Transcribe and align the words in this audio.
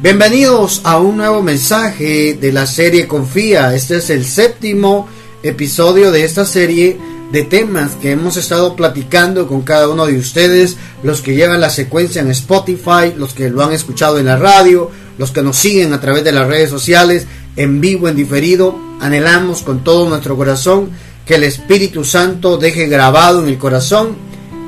Bienvenidos 0.00 0.82
a 0.84 1.00
un 1.00 1.16
nuevo 1.16 1.42
mensaje 1.42 2.34
de 2.34 2.52
la 2.52 2.66
serie 2.66 3.08
Confía. 3.08 3.74
Este 3.74 3.96
es 3.96 4.10
el 4.10 4.24
séptimo 4.24 5.08
episodio 5.42 6.12
de 6.12 6.22
esta 6.22 6.46
serie 6.46 6.96
de 7.32 7.42
temas 7.42 7.96
que 7.96 8.12
hemos 8.12 8.36
estado 8.36 8.76
platicando 8.76 9.48
con 9.48 9.62
cada 9.62 9.88
uno 9.88 10.06
de 10.06 10.16
ustedes, 10.16 10.76
los 11.02 11.20
que 11.20 11.34
llevan 11.34 11.60
la 11.60 11.68
secuencia 11.68 12.22
en 12.22 12.30
Spotify, 12.30 13.12
los 13.16 13.34
que 13.34 13.50
lo 13.50 13.64
han 13.64 13.72
escuchado 13.72 14.20
en 14.20 14.26
la 14.26 14.36
radio, 14.36 14.88
los 15.18 15.32
que 15.32 15.42
nos 15.42 15.56
siguen 15.56 15.92
a 15.92 16.00
través 16.00 16.22
de 16.22 16.30
las 16.30 16.46
redes 16.46 16.70
sociales, 16.70 17.26
en 17.56 17.80
vivo, 17.80 18.06
en 18.06 18.14
diferido. 18.14 18.78
Anhelamos 19.00 19.62
con 19.62 19.82
todo 19.82 20.08
nuestro 20.08 20.36
corazón 20.36 20.90
que 21.26 21.34
el 21.34 21.42
Espíritu 21.42 22.04
Santo 22.04 22.56
deje 22.56 22.86
grabado 22.86 23.42
en 23.42 23.48
el 23.48 23.58
corazón 23.58 24.16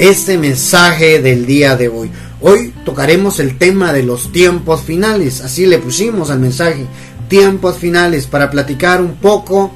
este 0.00 0.39
mensaje 0.39 1.21
del 1.21 1.46
día 1.46 1.76
de 1.76 1.89
hoy. 1.89 2.11
Hoy 2.43 2.72
tocaremos 2.85 3.39
el 3.39 3.58
tema 3.58 3.93
de 3.93 4.03
los 4.03 4.32
tiempos 4.32 4.80
finales, 4.80 5.43
así 5.43 5.67
le 5.67 5.79
pusimos 5.79 6.30
al 6.30 6.40
mensaje, 6.40 6.86
tiempos 7.29 7.76
finales, 7.76 8.26
para 8.26 8.50
platicar 8.50 9.03
un 9.03 9.16
poco 9.16 9.72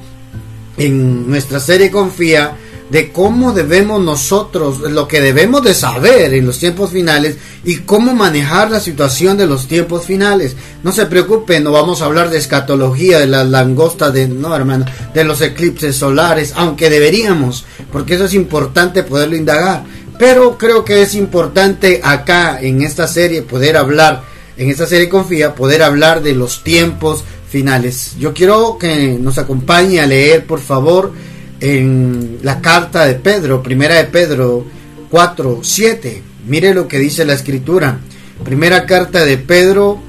en 0.77 1.29
nuestra 1.29 1.59
serie 1.59 1.91
Confía 1.91 2.57
de 2.89 3.11
cómo 3.11 3.51
debemos 3.51 4.03
nosotros, 4.03 4.79
lo 4.79 5.07
que 5.07 5.21
debemos 5.21 5.63
de 5.63 5.73
saber 5.73 6.33
en 6.33 6.45
los 6.45 6.59
tiempos 6.59 6.91
finales 6.91 7.37
y 7.63 7.77
cómo 7.77 8.13
manejar 8.13 8.69
la 8.69 8.79
situación 8.79 9.37
de 9.37 9.47
los 9.47 9.67
tiempos 9.67 10.05
finales. 10.05 10.55
No 10.83 10.91
se 10.91 11.07
preocupen, 11.07 11.63
no 11.63 11.71
vamos 11.71 12.01
a 12.01 12.05
hablar 12.05 12.29
de 12.29 12.37
escatología, 12.37 13.19
de 13.19 13.27
las 13.27 13.47
langostas, 13.47 14.13
de, 14.13 14.27
no 14.27 14.55
hermano, 14.55 14.85
de 15.13 15.23
los 15.23 15.41
eclipses 15.41 15.95
solares, 15.95 16.53
aunque 16.55 16.89
deberíamos, 16.89 17.65
porque 17.91 18.15
eso 18.15 18.25
es 18.25 18.33
importante 18.33 19.03
poderlo 19.03 19.35
indagar. 19.35 19.83
Pero 20.17 20.57
creo 20.57 20.85
que 20.85 21.01
es 21.01 21.15
importante 21.15 22.01
acá 22.03 22.59
en 22.61 22.81
esta 22.81 23.07
serie 23.07 23.41
poder 23.41 23.77
hablar, 23.77 24.23
en 24.57 24.69
esta 24.69 24.85
serie 24.85 25.09
Confía, 25.09 25.55
poder 25.55 25.83
hablar 25.83 26.21
de 26.23 26.33
los 26.33 26.63
tiempos 26.63 27.23
finales. 27.49 28.15
Yo 28.19 28.33
quiero 28.33 28.77
que 28.77 29.17
nos 29.19 29.37
acompañe 29.37 29.99
a 29.99 30.07
leer, 30.07 30.45
por 30.45 30.59
favor, 30.59 31.11
en 31.59 32.39
la 32.43 32.61
carta 32.61 33.05
de 33.05 33.15
Pedro, 33.15 33.63
primera 33.63 33.95
de 33.95 34.05
Pedro 34.05 34.65
4, 35.09 35.59
7. 35.61 36.21
Mire 36.47 36.73
lo 36.73 36.87
que 36.87 36.99
dice 36.99 37.25
la 37.25 37.33
escritura. 37.33 37.99
Primera 38.43 38.85
carta 38.85 39.23
de 39.23 39.37
Pedro, 39.37 39.99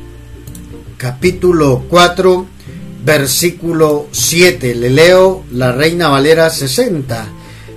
capítulo 0.96 1.84
4, 1.88 2.46
versículo 3.04 4.08
7. 4.10 4.74
Le 4.74 4.90
leo 4.90 5.44
la 5.52 5.72
Reina 5.72 6.08
Valera 6.08 6.50
60. 6.50 7.28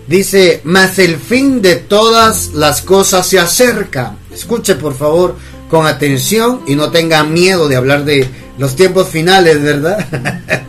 Dice, 0.09 0.61
mas 0.63 0.97
el 0.97 1.17
fin 1.17 1.61
de 1.61 1.75
todas 1.75 2.53
las 2.55 2.81
cosas 2.81 3.27
se 3.27 3.37
acerca. 3.37 4.15
Escuche 4.33 4.73
por 4.73 4.97
favor 4.97 5.35
con 5.69 5.85
atención 5.85 6.61
y 6.65 6.73
no 6.73 6.89
tenga 6.89 7.23
miedo 7.23 7.67
de 7.67 7.75
hablar 7.75 8.05
de 8.05 8.27
los 8.57 8.75
tiempos 8.75 9.09
finales, 9.09 9.61
¿verdad? 9.61 10.03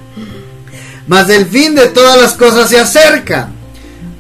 mas 1.09 1.31
el 1.31 1.47
fin 1.47 1.75
de 1.75 1.89
todas 1.89 2.21
las 2.21 2.35
cosas 2.35 2.69
se 2.69 2.79
acerca. 2.79 3.49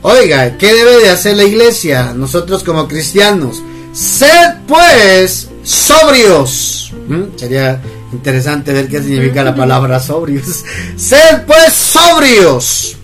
Oiga, 0.00 0.56
¿qué 0.56 0.72
debe 0.72 1.00
de 1.00 1.10
hacer 1.10 1.36
la 1.36 1.44
iglesia? 1.44 2.14
Nosotros 2.14 2.64
como 2.64 2.88
cristianos. 2.88 3.62
Sed 3.92 4.54
pues 4.66 5.48
sobrios. 5.62 6.94
¿Mm? 7.08 7.36
Sería 7.36 7.78
interesante 8.10 8.72
ver 8.72 8.88
qué 8.88 9.02
significa 9.02 9.44
la 9.44 9.54
palabra 9.54 10.00
sobrios. 10.00 10.64
Sed 10.96 11.42
pues 11.46 11.74
sobrios 11.74 12.96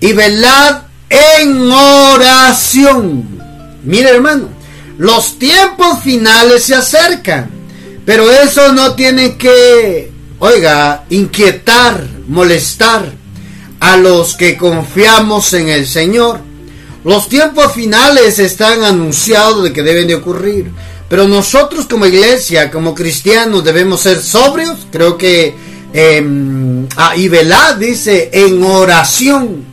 y 0.00 0.14
velad 0.14 0.89
en 1.10 1.70
oración. 1.70 3.24
Mire 3.84 4.10
hermano, 4.10 4.48
los 4.96 5.38
tiempos 5.38 6.02
finales 6.02 6.64
se 6.64 6.76
acercan, 6.76 7.50
pero 8.06 8.30
eso 8.30 8.72
no 8.72 8.94
tiene 8.94 9.36
que, 9.36 10.10
oiga, 10.38 11.04
inquietar, 11.10 12.06
molestar 12.28 13.12
a 13.80 13.96
los 13.96 14.36
que 14.36 14.56
confiamos 14.56 15.52
en 15.52 15.68
el 15.68 15.86
Señor. 15.86 16.40
Los 17.02 17.28
tiempos 17.28 17.72
finales 17.72 18.38
están 18.38 18.84
anunciados 18.84 19.64
de 19.64 19.72
que 19.72 19.82
deben 19.82 20.06
de 20.06 20.16
ocurrir, 20.16 20.70
pero 21.08 21.26
nosotros 21.26 21.86
como 21.86 22.06
iglesia, 22.06 22.70
como 22.70 22.94
cristianos, 22.94 23.64
debemos 23.64 24.02
ser 24.02 24.20
sobrios. 24.20 24.86
Creo 24.92 25.16
que 25.16 25.54
eh, 25.92 26.22
y 27.16 27.28
dice 27.78 28.30
en 28.32 28.62
oración 28.62 29.69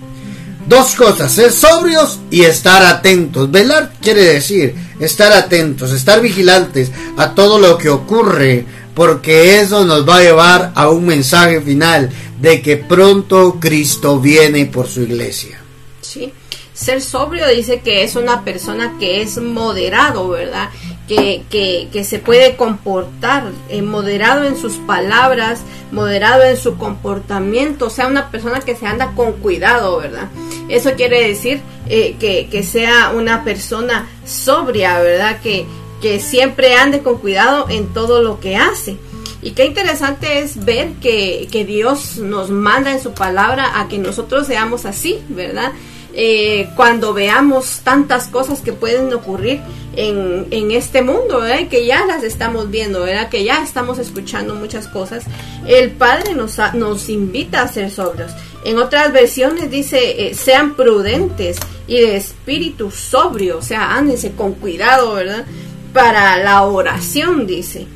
Dos 0.67 0.95
cosas, 0.95 1.31
ser 1.31 1.51
sobrios 1.51 2.19
y 2.29 2.41
estar 2.41 2.83
atentos. 2.83 3.50
Velar 3.50 3.94
quiere 4.01 4.23
decir 4.23 4.75
estar 5.00 5.31
atentos, 5.31 5.91
estar 5.94 6.22
vigilantes 6.22 6.91
a 7.17 7.33
todo 7.33 7.57
lo 7.59 7.78
que 7.78 7.89
ocurre, 7.89 8.66
porque 8.94 9.59
eso 9.59 9.85
nos 9.85 10.07
va 10.07 10.17
a 10.17 10.23
llevar 10.23 10.72
a 10.75 10.89
un 10.89 11.06
mensaje 11.06 11.61
final 11.61 12.09
de 12.41 12.61
que 12.61 12.77
pronto 12.77 13.59
Cristo 13.59 14.19
viene 14.19 14.66
por 14.66 14.88
su 14.88 15.03
iglesia. 15.03 15.59
Sí, 16.01 16.33
ser 16.73 17.01
sobrio 17.01 17.47
dice 17.47 17.81
que 17.81 18.03
es 18.03 18.16
una 18.16 18.44
persona 18.44 18.95
que 19.00 19.22
es 19.22 19.38
moderado, 19.38 20.29
¿verdad? 20.29 20.69
Que, 21.07 21.44
que, 21.50 21.88
que 21.91 22.03
se 22.03 22.19
puede 22.19 22.56
comportar, 22.56 23.51
eh, 23.69 23.81
moderado 23.81 24.44
en 24.44 24.57
sus 24.57 24.73
palabras, 24.73 25.61
moderado 25.91 26.44
en 26.44 26.57
su 26.57 26.77
comportamiento, 26.77 27.85
o 27.85 27.89
sea, 27.89 28.07
una 28.07 28.29
persona 28.29 28.59
que 28.59 28.75
se 28.75 28.85
anda 28.85 29.13
con 29.16 29.33
cuidado, 29.33 29.97
¿verdad? 29.97 30.27
Eso 30.69 30.94
quiere 30.94 31.28
decir 31.28 31.61
eh, 31.88 32.16
que, 32.19 32.47
que, 32.50 32.63
sea 32.63 33.11
una 33.16 33.44
persona 33.44 34.07
sobria, 34.25 35.00
¿verdad? 35.00 35.39
Que, 35.41 35.66
que 36.01 36.19
siempre 36.19 36.75
ande 36.75 37.00
con 37.00 37.19
cuidado 37.19 37.67
en 37.69 37.94
todo 37.94 38.22
lo 38.22 38.39
que 38.39 38.55
hace. 38.55 38.97
Y 39.41 39.51
qué 39.51 39.66
interesante 39.66 40.39
es 40.39 40.66
ver 40.66 40.94
que, 41.01 41.47
que 41.51 41.63
Dios 41.63 42.17
nos 42.17 42.50
manda 42.50 42.91
en 42.91 43.01
su 43.01 43.13
palabra 43.13 43.79
a 43.79 43.88
que 43.88 43.97
nosotros 43.97 44.47
seamos 44.47 44.85
así, 44.85 45.19
¿verdad? 45.29 45.72
Eh, 46.19 46.69
cuando 46.75 47.13
veamos 47.13 47.81
tantas 47.83 48.25
cosas 48.27 48.61
que 48.61 48.73
pueden 48.73 49.13
ocurrir 49.13 49.61
en, 49.95 50.47
en 50.50 50.72
este 50.72 51.03
mundo, 51.03 51.41
¿verdad? 51.41 51.67
que 51.69 51.85
ya 51.85 52.07
las 52.07 52.23
estamos 52.23 52.72
viendo, 52.72 53.01
¿verdad? 53.01 53.29
que 53.29 53.44
ya 53.44 53.61
estamos 53.61 54.00
escuchando 54.00 54.56
muchas 54.56 54.88
cosas, 54.88 55.25
el 55.67 55.91
Padre 55.91 56.33
nos, 56.33 56.57
nos 56.73 57.09
invita 57.09 57.61
a 57.61 57.67
ser 57.67 57.91
sobrios. 57.91 58.31
En 58.63 58.78
otras 58.79 59.13
versiones 59.13 59.69
dice, 59.72 60.28
eh, 60.28 60.34
sean 60.34 60.75
prudentes 60.75 61.57
y 61.88 62.01
de 62.01 62.18
espíritu 62.18 62.91
sobrio, 62.91 63.59
o 63.59 63.62
sea, 63.62 63.95
ándense 63.95 64.31
con 64.31 64.53
cuidado, 64.53 65.13
¿verdad? 65.13 65.45
Para 65.94 66.38
la 66.38 66.63
oración, 66.63 67.47
dice. 67.47 67.88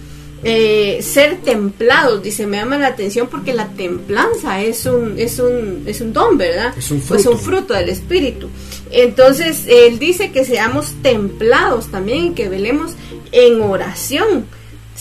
Eh, 0.43 1.01
ser 1.03 1.41
templados, 1.41 2.23
dice, 2.23 2.47
me 2.47 2.57
llama 2.57 2.77
la 2.77 2.87
atención 2.87 3.27
porque 3.27 3.53
la 3.53 3.67
templanza 3.67 4.61
es 4.61 4.87
un, 4.87 5.19
es 5.19 5.37
un, 5.37 5.83
es 5.85 6.01
un 6.01 6.13
don, 6.13 6.37
¿verdad? 6.37 6.73
Es 6.75 6.89
un 6.89 6.99
fruto. 6.99 7.31
un 7.31 7.39
fruto 7.39 7.73
del 7.75 7.89
Espíritu. 7.89 8.49
Entonces, 8.89 9.65
él 9.67 9.99
dice 9.99 10.31
que 10.31 10.43
seamos 10.43 10.93
templados 11.03 11.91
también, 11.91 12.33
que 12.33 12.49
velemos 12.49 12.93
en 13.31 13.61
oración, 13.61 14.45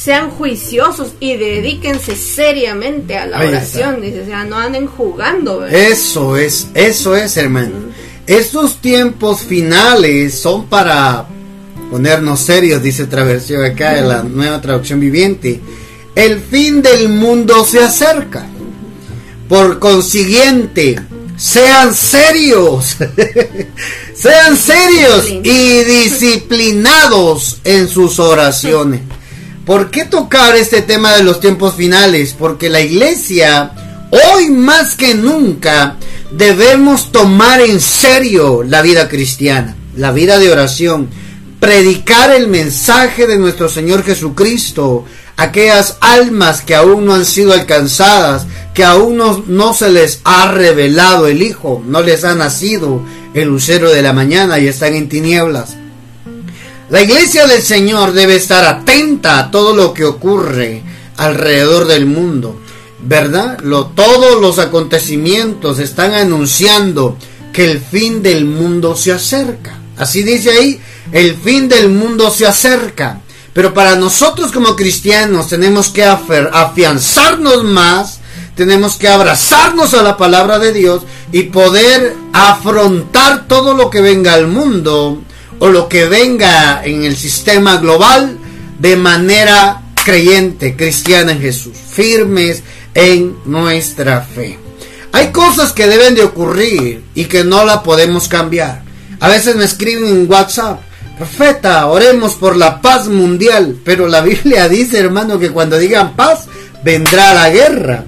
sean 0.02 0.30
juiciosos 0.30 1.12
y 1.20 1.36
dedíquense 1.36 2.16
seriamente 2.16 3.18
a 3.18 3.26
la 3.26 3.38
Ahí 3.38 3.48
oración, 3.48 4.00
dice, 4.00 4.22
o 4.22 4.24
sea, 4.24 4.44
no 4.44 4.56
anden 4.56 4.86
jugando, 4.86 5.60
¿verdad? 5.60 5.78
Eso 5.78 6.38
es, 6.38 6.68
eso 6.72 7.14
es, 7.14 7.36
hermano. 7.36 7.74
Estos 8.26 8.76
tiempos 8.80 9.42
finales 9.42 10.40
son 10.40 10.66
para 10.66 11.26
ponernos 11.90 12.40
serios, 12.40 12.82
dice 12.82 13.02
otra 13.02 13.24
versión 13.24 13.62
acá 13.62 13.92
de 13.94 14.02
la 14.02 14.22
nueva 14.22 14.60
traducción 14.62 15.00
viviente. 15.00 15.60
El 16.14 16.40
fin 16.40 16.80
del 16.80 17.10
mundo 17.10 17.64
se 17.66 17.80
acerca. 17.80 18.46
Por 19.48 19.78
consiguiente, 19.80 20.98
sean 21.36 21.92
serios, 21.94 22.96
sean 24.14 24.56
serios 24.56 25.28
y 25.28 25.84
disciplinados 25.84 27.58
en 27.64 27.88
sus 27.88 28.18
oraciones. 28.18 29.00
¿Por 29.70 29.92
qué 29.92 30.04
tocar 30.04 30.56
este 30.56 30.82
tema 30.82 31.14
de 31.14 31.22
los 31.22 31.38
tiempos 31.38 31.76
finales? 31.76 32.34
Porque 32.36 32.68
la 32.68 32.80
iglesia, 32.80 33.70
hoy 34.10 34.50
más 34.50 34.96
que 34.96 35.14
nunca, 35.14 35.94
debemos 36.32 37.12
tomar 37.12 37.60
en 37.60 37.80
serio 37.80 38.64
la 38.64 38.82
vida 38.82 39.08
cristiana, 39.08 39.76
la 39.94 40.10
vida 40.10 40.40
de 40.40 40.50
oración, 40.50 41.08
predicar 41.60 42.32
el 42.32 42.48
mensaje 42.48 43.28
de 43.28 43.38
nuestro 43.38 43.68
Señor 43.68 44.02
Jesucristo, 44.02 45.04
aquellas 45.36 45.98
almas 46.00 46.62
que 46.62 46.74
aún 46.74 47.04
no 47.06 47.14
han 47.14 47.24
sido 47.24 47.52
alcanzadas, 47.52 48.48
que 48.74 48.82
aún 48.82 49.18
no, 49.18 49.44
no, 49.46 49.72
se 49.72 49.88
les 49.88 50.20
ha 50.24 50.50
revelado 50.50 51.28
el 51.28 51.42
Hijo, 51.42 51.80
no 51.86 52.02
les 52.02 52.24
ha 52.24 52.34
nacido 52.34 53.04
el 53.34 53.46
lucero 53.46 53.92
de 53.92 54.02
la 54.02 54.12
mañana 54.12 54.58
y 54.58 54.66
están 54.66 54.96
en 54.96 55.08
tinieblas. 55.08 55.76
La 56.90 57.02
iglesia 57.02 57.46
del 57.46 57.62
Señor 57.62 58.12
debe 58.12 58.34
estar 58.34 58.64
atenta 58.64 59.38
a 59.38 59.50
todo 59.52 59.76
lo 59.76 59.94
que 59.94 60.04
ocurre 60.04 60.82
alrededor 61.18 61.86
del 61.86 62.04
mundo, 62.04 62.60
¿verdad? 63.00 63.60
Lo, 63.60 63.86
todos 63.86 64.40
los 64.40 64.58
acontecimientos 64.58 65.78
están 65.78 66.14
anunciando 66.14 67.16
que 67.52 67.70
el 67.70 67.78
fin 67.78 68.24
del 68.24 68.44
mundo 68.44 68.96
se 68.96 69.12
acerca. 69.12 69.78
Así 69.98 70.24
dice 70.24 70.50
ahí, 70.50 70.80
el 71.12 71.36
fin 71.36 71.68
del 71.68 71.90
mundo 71.90 72.28
se 72.28 72.44
acerca. 72.44 73.20
Pero 73.52 73.72
para 73.72 73.94
nosotros 73.94 74.50
como 74.50 74.74
cristianos 74.74 75.46
tenemos 75.46 75.90
que 75.90 76.02
afianzarnos 76.04 77.62
más, 77.62 78.18
tenemos 78.56 78.96
que 78.96 79.06
abrazarnos 79.06 79.94
a 79.94 80.02
la 80.02 80.16
palabra 80.16 80.58
de 80.58 80.72
Dios 80.72 81.02
y 81.30 81.44
poder 81.44 82.16
afrontar 82.32 83.46
todo 83.46 83.74
lo 83.74 83.90
que 83.90 84.00
venga 84.00 84.34
al 84.34 84.48
mundo 84.48 85.22
o 85.60 85.68
lo 85.68 85.88
que 85.88 86.06
venga 86.06 86.82
en 86.84 87.04
el 87.04 87.16
sistema 87.16 87.76
global 87.76 88.36
de 88.78 88.96
manera 88.96 89.82
creyente, 90.04 90.74
cristiana 90.74 91.32
en 91.32 91.40
Jesús, 91.40 91.76
firmes 91.76 92.62
en 92.94 93.36
nuestra 93.44 94.22
fe. 94.22 94.58
Hay 95.12 95.28
cosas 95.28 95.72
que 95.72 95.86
deben 95.86 96.14
de 96.14 96.22
ocurrir 96.22 97.04
y 97.14 97.26
que 97.26 97.44
no 97.44 97.64
la 97.64 97.82
podemos 97.82 98.26
cambiar. 98.26 98.82
A 99.20 99.28
veces 99.28 99.54
me 99.54 99.64
escriben 99.64 100.06
en 100.06 100.30
WhatsApp, 100.30 100.80
profeta, 101.18 101.86
oremos 101.88 102.34
por 102.34 102.56
la 102.56 102.80
paz 102.80 103.08
mundial, 103.08 103.76
pero 103.84 104.08
la 104.08 104.22
Biblia 104.22 104.68
dice, 104.68 104.98
hermano, 104.98 105.38
que 105.38 105.50
cuando 105.50 105.78
digan 105.78 106.16
paz, 106.16 106.46
vendrá 106.82 107.34
la 107.34 107.50
guerra. 107.50 108.04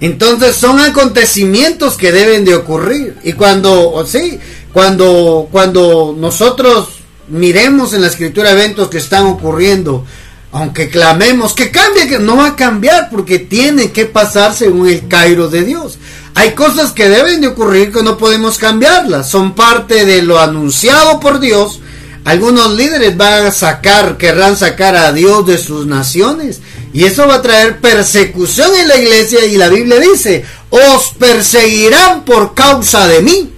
Entonces 0.00 0.54
son 0.54 0.78
acontecimientos 0.78 1.96
que 1.96 2.12
deben 2.12 2.44
de 2.44 2.54
ocurrir. 2.54 3.16
Y 3.24 3.32
cuando, 3.32 4.04
sí, 4.06 4.38
cuando, 4.72 5.48
cuando 5.50 6.14
nosotros 6.18 6.88
miremos 7.28 7.92
en 7.92 8.02
la 8.02 8.08
escritura 8.08 8.52
eventos 8.52 8.88
que 8.88 8.98
están 8.98 9.26
ocurriendo, 9.26 10.04
aunque 10.52 10.88
clamemos 10.88 11.54
que 11.54 11.70
cambie, 11.70 12.08
que 12.08 12.18
no 12.18 12.36
va 12.36 12.48
a 12.48 12.56
cambiar 12.56 13.10
porque 13.10 13.38
tiene 13.38 13.92
que 13.92 14.06
pasar 14.06 14.54
según 14.54 14.88
el 14.88 15.08
Cairo 15.08 15.48
de 15.48 15.64
Dios. 15.64 15.98
Hay 16.34 16.52
cosas 16.52 16.92
que 16.92 17.08
deben 17.08 17.40
de 17.40 17.48
ocurrir 17.48 17.92
que 17.92 18.02
no 18.02 18.16
podemos 18.16 18.58
cambiarlas, 18.58 19.28
son 19.28 19.54
parte 19.54 20.04
de 20.04 20.22
lo 20.22 20.40
anunciado 20.40 21.20
por 21.20 21.40
Dios. 21.40 21.80
Algunos 22.24 22.74
líderes 22.74 23.16
van 23.16 23.46
a 23.46 23.50
sacar, 23.50 24.16
querrán 24.16 24.56
sacar 24.56 24.96
a 24.96 25.12
Dios 25.12 25.46
de 25.46 25.58
sus 25.58 25.86
naciones 25.86 26.60
y 26.92 27.04
eso 27.04 27.26
va 27.26 27.36
a 27.36 27.42
traer 27.42 27.80
persecución 27.80 28.70
en 28.74 28.88
la 28.88 28.96
iglesia 28.96 29.44
y 29.46 29.56
la 29.56 29.68
Biblia 29.68 29.98
dice, 29.98 30.44
os 30.70 31.12
perseguirán 31.18 32.24
por 32.24 32.54
causa 32.54 33.06
de 33.06 33.22
mí. 33.22 33.52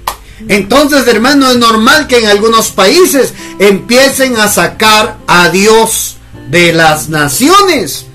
Entonces, 0.49 1.07
hermano, 1.07 1.51
es 1.51 1.59
normal 1.59 2.07
que 2.07 2.19
en 2.19 2.27
algunos 2.27 2.71
países 2.71 3.35
empiecen 3.59 4.37
a 4.37 4.49
sacar 4.49 5.19
a 5.27 5.51
Dios 5.51 6.17
de 6.51 6.73
las 6.73 7.09
naciones. 7.09 8.07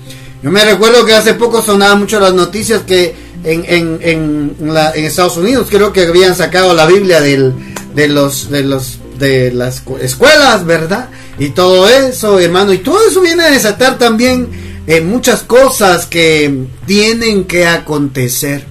Yo 0.42 0.50
me 0.50 0.64
recuerdo 0.64 1.04
que 1.04 1.14
hace 1.14 1.34
poco 1.34 1.62
sonaban 1.62 2.00
mucho 2.00 2.20
las 2.20 2.34
noticias 2.34 2.82
que 2.82 3.14
en, 3.44 3.64
en, 3.66 3.98
en, 4.02 5.04
Estados 5.04 5.36
Unidos 5.36 5.68
creo 5.70 5.92
que 5.92 6.02
habían 6.02 6.34
sacado 6.34 6.74
la 6.74 6.86
Biblia 6.86 7.20
del, 7.20 7.54
de 7.94 8.08
los 8.08 8.50
de 8.50 8.62
los 8.62 8.98
de 9.18 9.52
las 9.52 9.82
escuelas, 10.00 10.66
¿verdad? 10.66 11.08
Y 11.38 11.50
todo 11.50 11.88
eso, 11.88 12.38
hermano, 12.38 12.72
y 12.72 12.78
todo 12.78 13.06
eso 13.06 13.20
viene 13.20 13.44
a 13.44 13.50
desatar 13.50 13.98
también 13.98 14.48
eh, 14.86 15.00
muchas 15.00 15.42
cosas 15.42 16.06
que 16.06 16.66
tienen 16.86 17.44
que 17.44 17.66
acontecer. 17.66 18.64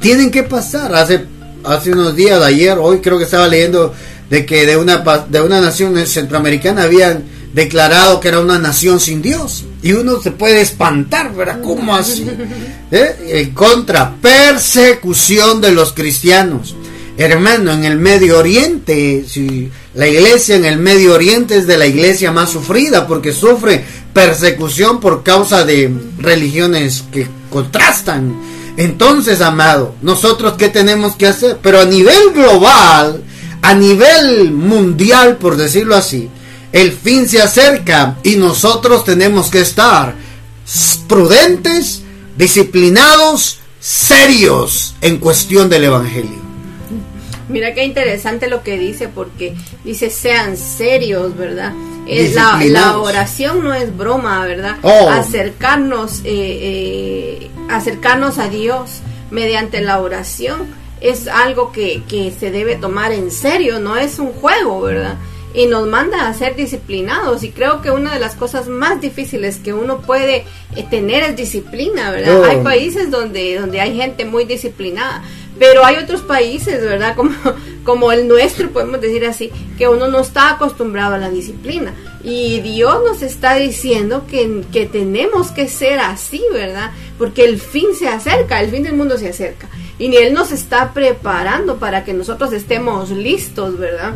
Tienen 0.00 0.30
que 0.30 0.42
pasar. 0.42 0.94
Hace 0.94 1.26
hace 1.64 1.92
unos 1.92 2.16
días, 2.16 2.42
ayer, 2.42 2.78
hoy 2.78 3.00
creo 3.00 3.18
que 3.18 3.24
estaba 3.24 3.48
leyendo 3.48 3.94
de 4.28 4.46
que 4.46 4.66
de 4.66 4.76
una 4.76 4.98
de 5.28 5.40
una 5.40 5.60
nación 5.60 5.96
centroamericana 6.06 6.84
habían 6.84 7.24
declarado 7.52 8.20
que 8.20 8.28
era 8.28 8.40
una 8.40 8.58
nación 8.58 9.00
sin 9.00 9.22
Dios. 9.22 9.64
Y 9.82 9.92
uno 9.92 10.20
se 10.20 10.30
puede 10.30 10.60
espantar, 10.60 11.34
¿verdad? 11.34 11.60
¿Cómo 11.62 11.94
así? 11.94 12.26
¿Eh? 12.90 13.42
En 13.42 13.50
contra, 13.50 14.14
persecución 14.20 15.60
de 15.60 15.72
los 15.72 15.92
cristianos. 15.92 16.76
Hermano, 17.16 17.72
en 17.72 17.84
el 17.84 17.98
Medio 17.98 18.38
Oriente, 18.38 19.24
si 19.28 19.70
la 19.94 20.06
iglesia 20.06 20.56
en 20.56 20.64
el 20.64 20.78
Medio 20.78 21.14
Oriente 21.14 21.56
es 21.56 21.66
de 21.66 21.76
la 21.76 21.86
iglesia 21.86 22.32
más 22.32 22.50
sufrida 22.50 23.06
porque 23.06 23.32
sufre 23.32 23.84
persecución 24.14 25.00
por 25.00 25.22
causa 25.22 25.64
de 25.64 25.92
religiones 26.18 27.04
que 27.12 27.26
contrastan. 27.50 28.34
Entonces, 28.76 29.40
amado, 29.40 29.94
nosotros 30.02 30.54
qué 30.58 30.68
tenemos 30.68 31.16
que 31.16 31.26
hacer? 31.26 31.58
Pero 31.62 31.80
a 31.80 31.84
nivel 31.84 32.32
global, 32.32 33.22
a 33.62 33.74
nivel 33.74 34.52
mundial, 34.52 35.36
por 35.36 35.56
decirlo 35.56 35.96
así, 35.96 36.30
el 36.72 36.92
fin 36.92 37.28
se 37.28 37.42
acerca 37.42 38.18
y 38.22 38.36
nosotros 38.36 39.04
tenemos 39.04 39.50
que 39.50 39.60
estar 39.60 40.14
prudentes, 41.08 42.02
disciplinados, 42.36 43.58
serios 43.80 44.94
en 45.00 45.18
cuestión 45.18 45.68
del 45.68 45.84
Evangelio. 45.84 46.38
Mira 47.48 47.74
qué 47.74 47.84
interesante 47.84 48.48
lo 48.48 48.62
que 48.62 48.78
dice, 48.78 49.08
porque 49.08 49.54
dice 49.84 50.10
sean 50.10 50.56
serios, 50.56 51.36
¿verdad? 51.36 51.72
Eh, 52.12 52.32
la, 52.34 52.60
la, 52.64 52.98
oración 52.98 53.62
no 53.62 53.72
es 53.72 53.96
broma, 53.96 54.44
¿verdad? 54.44 54.76
Oh. 54.82 55.08
Acercarnos, 55.10 56.22
eh, 56.24 56.24
eh, 56.24 57.50
acercarnos 57.68 58.38
a 58.38 58.48
Dios 58.48 58.98
mediante 59.30 59.80
la 59.80 60.00
oración 60.00 60.66
es 61.00 61.28
algo 61.28 61.70
que, 61.70 62.02
que 62.08 62.32
se 62.32 62.50
debe 62.50 62.74
tomar 62.74 63.12
en 63.12 63.30
serio, 63.30 63.78
no 63.78 63.96
es 63.96 64.18
un 64.18 64.32
juego, 64.32 64.80
¿verdad? 64.80 65.18
y 65.52 65.66
nos 65.66 65.86
manda 65.88 66.28
a 66.28 66.34
ser 66.34 66.54
disciplinados 66.54 67.42
y 67.42 67.50
creo 67.50 67.82
que 67.82 67.90
una 67.90 68.14
de 68.14 68.20
las 68.20 68.34
cosas 68.36 68.68
más 68.68 69.00
difíciles 69.00 69.58
que 69.58 69.72
uno 69.72 70.00
puede 70.00 70.44
eh, 70.76 70.86
tener 70.88 71.24
es 71.24 71.36
disciplina, 71.36 72.10
¿verdad? 72.10 72.44
Hay 72.44 72.62
países 72.62 73.10
donde 73.10 73.58
donde 73.58 73.80
hay 73.80 73.96
gente 73.96 74.24
muy 74.24 74.44
disciplinada, 74.44 75.22
pero 75.60 75.84
hay 75.84 75.96
otros 75.96 76.22
países, 76.22 76.82
¿verdad? 76.82 77.14
Como 77.20 77.30
como 77.84 78.12
el 78.12 78.28
nuestro, 78.28 78.70
podemos 78.70 79.00
decir 79.00 79.24
así, 79.26 79.50
que 79.78 79.88
uno 79.88 80.08
no 80.08 80.20
está 80.20 80.50
acostumbrado 80.50 81.14
a 81.14 81.18
la 81.18 81.30
disciplina 81.30 81.94
y 82.22 82.60
Dios 82.60 82.98
nos 83.04 83.22
está 83.22 83.54
diciendo 83.54 84.26
que, 84.30 84.62
que 84.70 84.86
tenemos 84.86 85.50
que 85.50 85.66
ser 85.66 85.98
así, 85.98 86.42
¿verdad? 86.52 86.90
Porque 87.18 87.44
el 87.44 87.58
fin 87.58 87.94
se 87.98 88.08
acerca, 88.08 88.60
el 88.60 88.70
fin 88.70 88.82
del 88.82 88.94
mundo 88.96 89.16
se 89.18 89.30
acerca 89.30 89.68
y 89.98 90.14
Él 90.14 90.34
nos 90.34 90.52
está 90.52 90.92
preparando 90.92 91.78
para 91.78 92.04
que 92.04 92.12
nosotros 92.12 92.52
estemos 92.52 93.10
listos, 93.10 93.78
¿verdad? 93.78 94.14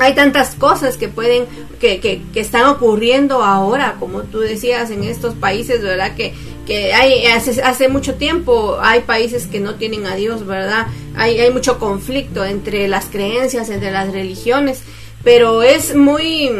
Hay 0.00 0.14
tantas 0.14 0.54
cosas 0.54 0.96
que 0.96 1.08
pueden, 1.08 1.46
que, 1.80 2.00
que, 2.00 2.22
que, 2.32 2.40
están 2.40 2.66
ocurriendo 2.66 3.42
ahora, 3.42 3.96
como 3.98 4.22
tú 4.22 4.40
decías, 4.40 4.90
en 4.90 5.04
estos 5.04 5.34
países, 5.34 5.82
¿verdad? 5.82 6.14
Que, 6.14 6.34
que 6.66 6.92
hay, 6.92 7.26
hace, 7.26 7.62
hace 7.62 7.88
mucho 7.88 8.14
tiempo 8.14 8.78
hay 8.80 9.00
países 9.00 9.46
que 9.46 9.60
no 9.60 9.74
tienen 9.74 10.06
a 10.06 10.14
Dios, 10.14 10.46
¿verdad? 10.46 10.86
Hay, 11.16 11.40
hay 11.40 11.50
mucho 11.50 11.78
conflicto 11.78 12.44
entre 12.44 12.88
las 12.88 13.06
creencias, 13.06 13.70
entre 13.70 13.90
las 13.90 14.12
religiones, 14.12 14.82
pero 15.24 15.62
es 15.62 15.96
muy, 15.96 16.50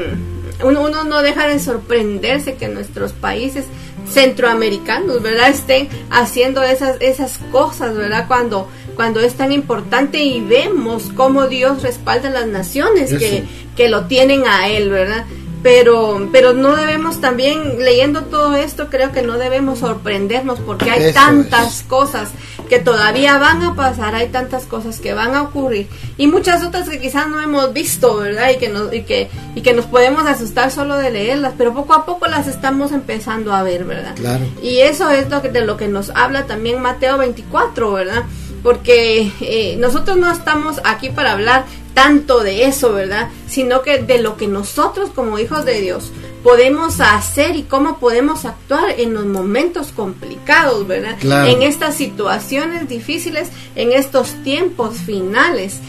uno, 0.64 0.82
uno 0.82 1.04
no 1.04 1.22
deja 1.22 1.46
de 1.46 1.60
sorprenderse 1.60 2.54
que 2.54 2.68
nuestros 2.68 3.12
países 3.12 3.66
centroamericanos, 4.10 5.22
¿verdad? 5.22 5.50
Estén 5.50 5.88
haciendo 6.10 6.62
esas, 6.62 6.96
esas 7.00 7.38
cosas, 7.52 7.96
¿verdad? 7.96 8.26
Cuando, 8.26 8.68
cuando 8.98 9.20
es 9.20 9.34
tan 9.34 9.52
importante 9.52 10.24
y 10.24 10.40
vemos 10.40 11.12
cómo 11.14 11.46
Dios 11.46 11.84
respalda 11.84 12.30
a 12.30 12.32
las 12.32 12.48
naciones 12.48 13.14
que, 13.14 13.44
que 13.76 13.88
lo 13.88 14.06
tienen 14.06 14.42
a 14.44 14.68
Él, 14.68 14.90
¿verdad? 14.90 15.24
pero 15.62 16.28
pero 16.32 16.52
no 16.52 16.76
debemos 16.76 17.20
también 17.20 17.78
leyendo 17.78 18.22
todo 18.22 18.54
esto 18.56 18.88
creo 18.90 19.12
que 19.12 19.22
no 19.22 19.38
debemos 19.38 19.80
sorprendernos 19.80 20.60
porque 20.60 20.90
hay 20.90 21.12
tantas 21.12 21.82
cosas 21.82 22.30
que 22.68 22.78
todavía 22.78 23.38
van 23.38 23.62
a 23.62 23.74
pasar 23.74 24.14
hay 24.14 24.28
tantas 24.28 24.64
cosas 24.64 25.00
que 25.00 25.14
van 25.14 25.34
a 25.34 25.42
ocurrir 25.42 25.88
y 26.16 26.26
muchas 26.26 26.64
otras 26.64 26.88
que 26.88 27.00
quizás 27.00 27.28
no 27.28 27.40
hemos 27.40 27.72
visto 27.72 28.16
verdad 28.18 28.50
y 28.50 28.58
que 28.58 28.68
nos 28.68 28.92
y 28.92 29.02
que 29.02 29.30
y 29.54 29.62
que 29.62 29.72
nos 29.72 29.86
podemos 29.86 30.26
asustar 30.26 30.70
solo 30.70 30.96
de 30.96 31.10
leerlas 31.10 31.54
pero 31.58 31.74
poco 31.74 31.94
a 31.94 32.06
poco 32.06 32.26
las 32.26 32.46
estamos 32.46 32.92
empezando 32.92 33.52
a 33.52 33.62
ver 33.62 33.84
verdad 33.84 34.14
claro. 34.16 34.44
y 34.62 34.78
eso 34.78 35.10
es 35.10 35.28
lo 35.28 35.42
que, 35.42 35.48
de 35.48 35.62
lo 35.62 35.76
que 35.76 35.88
nos 35.88 36.10
habla 36.10 36.46
también 36.46 36.80
Mateo 36.80 37.18
24 37.18 37.92
verdad 37.92 38.24
porque 38.62 39.32
eh, 39.40 39.76
nosotros 39.78 40.16
no 40.16 40.30
estamos 40.30 40.80
aquí 40.84 41.10
para 41.10 41.32
hablar 41.32 41.64
tanto 41.94 42.40
de 42.40 42.64
eso, 42.64 42.92
¿verdad? 42.92 43.28
Sino 43.48 43.82
que 43.82 43.98
de 43.98 44.18
lo 44.18 44.36
que 44.36 44.46
nosotros 44.46 45.10
como 45.14 45.38
hijos 45.38 45.64
de 45.64 45.80
Dios 45.80 46.12
podemos 46.42 47.00
hacer 47.00 47.56
y 47.56 47.64
cómo 47.64 47.98
podemos 47.98 48.44
actuar 48.44 48.94
en 48.98 49.14
los 49.14 49.26
momentos 49.26 49.88
complicados, 49.88 50.86
¿verdad? 50.86 51.18
En 51.48 51.62
estas 51.62 51.96
situaciones 51.96 52.88
difíciles, 52.88 53.48
en 53.74 53.92
estos 53.92 54.34
tiempos 54.44 54.98
finales. 54.98 55.80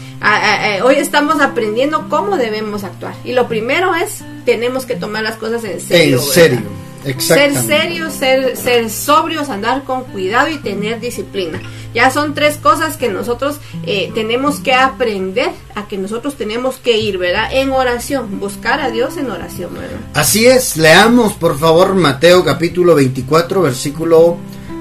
hoy 0.82 0.96
estamos 0.96 1.40
aprendiendo 1.40 2.08
cómo 2.08 2.36
debemos 2.36 2.82
actuar. 2.82 3.14
Y 3.24 3.32
lo 3.32 3.46
primero 3.46 3.94
es, 3.94 4.24
tenemos 4.44 4.86
que 4.86 4.96
tomar 4.96 5.22
las 5.22 5.36
cosas 5.36 5.62
en 5.64 5.80
serio. 5.80 6.18
En 6.18 6.24
serio. 6.24 6.89
Ser 7.18 7.56
serios, 7.56 8.12
ser, 8.12 8.56
ser 8.56 8.90
sobrios, 8.90 9.48
andar 9.48 9.84
con 9.84 10.04
cuidado 10.04 10.48
y 10.48 10.58
tener 10.58 11.00
disciplina. 11.00 11.60
Ya 11.94 12.10
son 12.10 12.34
tres 12.34 12.56
cosas 12.56 12.96
que 12.96 13.08
nosotros 13.08 13.56
eh, 13.84 14.12
tenemos 14.14 14.60
que 14.60 14.74
aprender, 14.74 15.50
a 15.74 15.88
que 15.88 15.96
nosotros 15.96 16.36
tenemos 16.36 16.76
que 16.76 16.98
ir, 16.98 17.18
¿verdad? 17.18 17.48
En 17.52 17.70
oración, 17.70 18.38
buscar 18.38 18.80
a 18.80 18.90
Dios 18.90 19.16
en 19.16 19.30
oración, 19.30 19.72
¿verdad? 19.74 19.98
Así 20.14 20.46
es, 20.46 20.76
leamos 20.76 21.32
por 21.32 21.58
favor 21.58 21.94
Mateo 21.94 22.44
capítulo 22.44 22.94
24, 22.94 23.62
versículo 23.62 24.36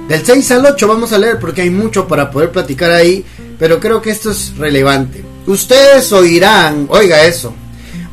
del 0.07 0.23
6 0.23 0.51
al 0.51 0.65
8, 0.65 0.87
vamos 0.87 1.13
a 1.13 1.17
leer 1.17 1.39
porque 1.39 1.61
hay 1.61 1.69
mucho 1.69 2.07
para 2.07 2.29
poder 2.29 2.51
platicar 2.51 2.91
ahí, 2.91 3.25
pero 3.57 3.79
creo 3.79 4.01
que 4.01 4.11
esto 4.11 4.31
es 4.31 4.55
relevante. 4.57 5.23
Ustedes 5.47 6.11
oirán, 6.11 6.85
oiga 6.89 7.23
eso, 7.23 7.53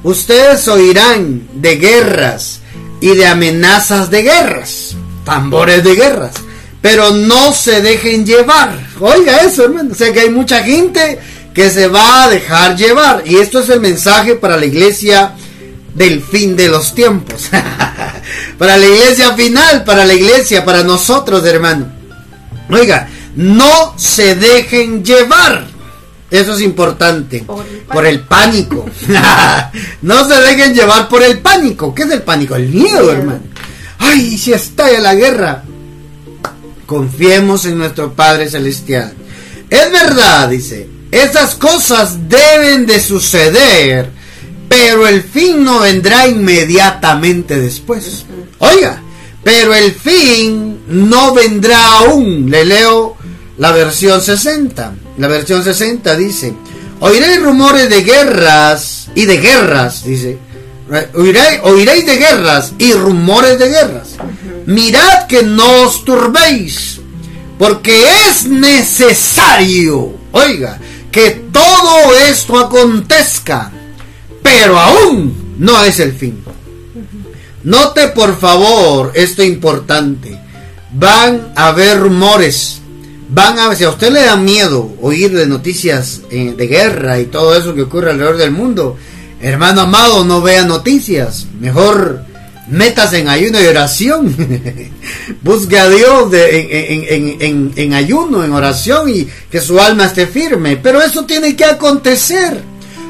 ustedes 0.02 0.68
oirán 0.68 1.48
de 1.54 1.76
guerras 1.76 2.60
y 3.00 3.14
de 3.14 3.26
amenazas 3.26 4.10
de 4.10 4.22
guerras, 4.22 4.96
tambores 5.24 5.84
de 5.84 5.94
guerras, 5.94 6.32
pero 6.80 7.10
no 7.10 7.52
se 7.52 7.82
dejen 7.82 8.24
llevar. 8.24 8.78
Oiga 9.00 9.38
eso, 9.38 9.64
hermano. 9.64 9.90
O 9.92 9.94
sea 9.94 10.12
que 10.12 10.20
hay 10.20 10.30
mucha 10.30 10.62
gente 10.62 11.18
que 11.52 11.70
se 11.70 11.88
va 11.88 12.24
a 12.24 12.28
dejar 12.28 12.76
llevar. 12.76 13.22
Y 13.26 13.36
esto 13.36 13.60
es 13.60 13.68
el 13.70 13.80
mensaje 13.80 14.34
para 14.34 14.56
la 14.56 14.66
iglesia 14.66 15.34
del 15.94 16.22
fin 16.22 16.56
de 16.56 16.68
los 16.68 16.94
tiempos. 16.94 17.48
para 18.58 18.76
la 18.76 18.86
iglesia 18.86 19.34
final, 19.34 19.84
para 19.84 20.04
la 20.04 20.14
iglesia, 20.14 20.64
para 20.64 20.82
nosotros, 20.82 21.44
hermano. 21.44 21.86
Oiga, 22.70 23.08
no 23.34 23.94
se 23.96 24.34
dejen 24.34 25.04
llevar. 25.04 25.66
Eso 26.30 26.54
es 26.54 26.60
importante. 26.62 27.46
Por 27.92 28.06
el 28.06 28.20
pánico. 28.20 28.84
no 30.02 30.28
se 30.28 30.40
dejen 30.40 30.74
llevar 30.74 31.08
por 31.08 31.22
el 31.22 31.38
pánico. 31.38 31.94
¿Qué 31.94 32.02
es 32.02 32.10
el 32.10 32.22
pánico? 32.22 32.56
El 32.56 32.68
miedo, 32.68 33.12
hermano. 33.12 33.42
Ay, 33.98 34.36
si 34.36 34.52
estalla 34.52 35.00
la 35.00 35.14
guerra. 35.14 35.62
Confiemos 36.86 37.64
en 37.64 37.78
nuestro 37.78 38.12
Padre 38.12 38.48
Celestial. 38.48 39.12
Es 39.68 39.90
verdad, 39.90 40.48
dice, 40.48 40.88
esas 41.10 41.56
cosas 41.56 42.28
deben 42.28 42.86
de 42.86 43.00
suceder, 43.00 44.10
pero 44.68 45.08
el 45.08 45.22
fin 45.22 45.64
no 45.64 45.80
vendrá 45.80 46.28
inmediatamente 46.28 47.58
después. 47.58 48.24
Oiga, 48.58 49.02
pero 49.42 49.74
el 49.74 49.92
fin 49.92 50.80
no 50.88 51.34
vendrá 51.34 51.98
aún. 51.98 52.50
Le 52.50 52.64
leo 52.64 53.16
la 53.58 53.72
versión 53.72 54.20
60. 54.20 54.94
La 55.18 55.28
versión 55.28 55.64
60 55.64 56.16
dice, 56.16 56.54
oiréis 57.00 57.42
rumores 57.42 57.88
de 57.88 58.02
guerras 58.02 59.08
y 59.14 59.24
de 59.24 59.38
guerras, 59.38 60.04
dice. 60.04 60.38
Oiréis, 61.14 61.60
oiréis 61.64 62.06
de 62.06 62.16
guerras 62.16 62.72
y 62.78 62.92
rumores 62.92 63.58
de 63.58 63.68
guerras 63.68 64.16
mirad 64.66 65.26
que 65.28 65.42
no 65.44 65.84
os 65.84 66.04
turbéis, 66.04 67.00
porque 67.58 68.04
es 68.28 68.46
necesario, 68.46 70.14
oiga, 70.32 70.78
que 71.10 71.30
todo 71.52 72.14
esto 72.28 72.58
acontezca, 72.58 73.72
pero 74.42 74.78
aún 74.78 75.54
no 75.58 75.82
es 75.84 76.00
el 76.00 76.12
fin. 76.12 76.44
Note 77.62 78.08
por 78.08 78.38
favor 78.38 79.12
esto 79.14 79.42
importante. 79.42 80.38
Van 80.92 81.52
a 81.56 81.68
haber 81.68 81.98
rumores. 81.98 82.80
Van 83.28 83.58
a, 83.58 83.74
si 83.74 83.84
a 83.84 83.90
usted 83.90 84.12
le 84.12 84.24
da 84.24 84.36
miedo 84.36 84.94
oír 85.02 85.34
de 85.34 85.46
noticias 85.46 86.20
eh, 86.30 86.54
de 86.56 86.66
guerra 86.66 87.18
y 87.18 87.26
todo 87.26 87.56
eso 87.56 87.74
que 87.74 87.82
ocurre 87.82 88.10
alrededor 88.10 88.36
del 88.36 88.52
mundo, 88.52 88.96
hermano 89.40 89.82
amado, 89.82 90.24
no 90.24 90.40
vea 90.40 90.64
noticias. 90.64 91.46
Mejor 91.58 92.24
metas 92.68 93.12
en 93.12 93.28
ayuno 93.28 93.60
y 93.60 93.66
oración. 93.66 94.34
Busque 95.42 95.78
a 95.78 95.88
Dios 95.88 96.32
en, 96.32 97.94
ayuno, 97.94 98.44
en 98.44 98.52
oración 98.52 99.08
y 99.08 99.26
que 99.50 99.60
su 99.60 99.80
alma 99.80 100.06
esté 100.06 100.26
firme. 100.26 100.76
Pero 100.76 101.02
eso 101.02 101.24
tiene 101.24 101.56
que 101.56 101.64
acontecer. 101.64 102.62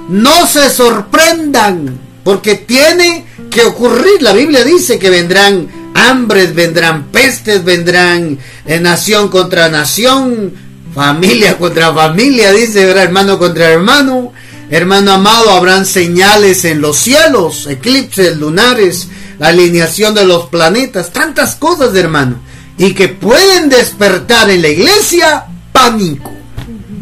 No 0.08 0.46
se 0.46 0.70
sorprendan, 0.70 1.98
porque 2.22 2.54
tiene 2.54 3.24
que 3.50 3.62
ocurrir. 3.62 4.22
La 4.22 4.32
Biblia 4.32 4.64
dice 4.64 4.98
que 4.98 5.10
vendrán 5.10 5.68
hambres, 5.96 6.54
vendrán 6.54 7.06
pestes, 7.06 7.64
vendrán 7.64 8.38
eh, 8.66 8.80
nación 8.80 9.28
contra 9.28 9.68
nación, 9.68 10.52
familia 10.94 11.56
contra 11.56 11.92
familia, 11.92 12.52
dice, 12.52 12.90
hermano 12.90 13.38
contra 13.38 13.70
hermano. 13.70 14.32
Hermano 14.68 15.12
amado, 15.12 15.50
habrán 15.50 15.86
señales 15.86 16.64
en 16.64 16.80
los 16.80 16.96
cielos, 16.96 17.68
eclipses 17.68 18.36
lunares, 18.36 19.08
la 19.38 19.48
alineación 19.48 20.12
de 20.12 20.24
los 20.24 20.46
planetas, 20.46 21.12
tantas 21.12 21.54
cosas, 21.54 21.94
hermano, 21.94 22.40
y 22.76 22.92
que 22.92 23.08
pueden 23.08 23.68
despertar 23.68 24.50
en 24.50 24.62
la 24.62 24.68
iglesia 24.68 25.44
pánico. 25.70 26.32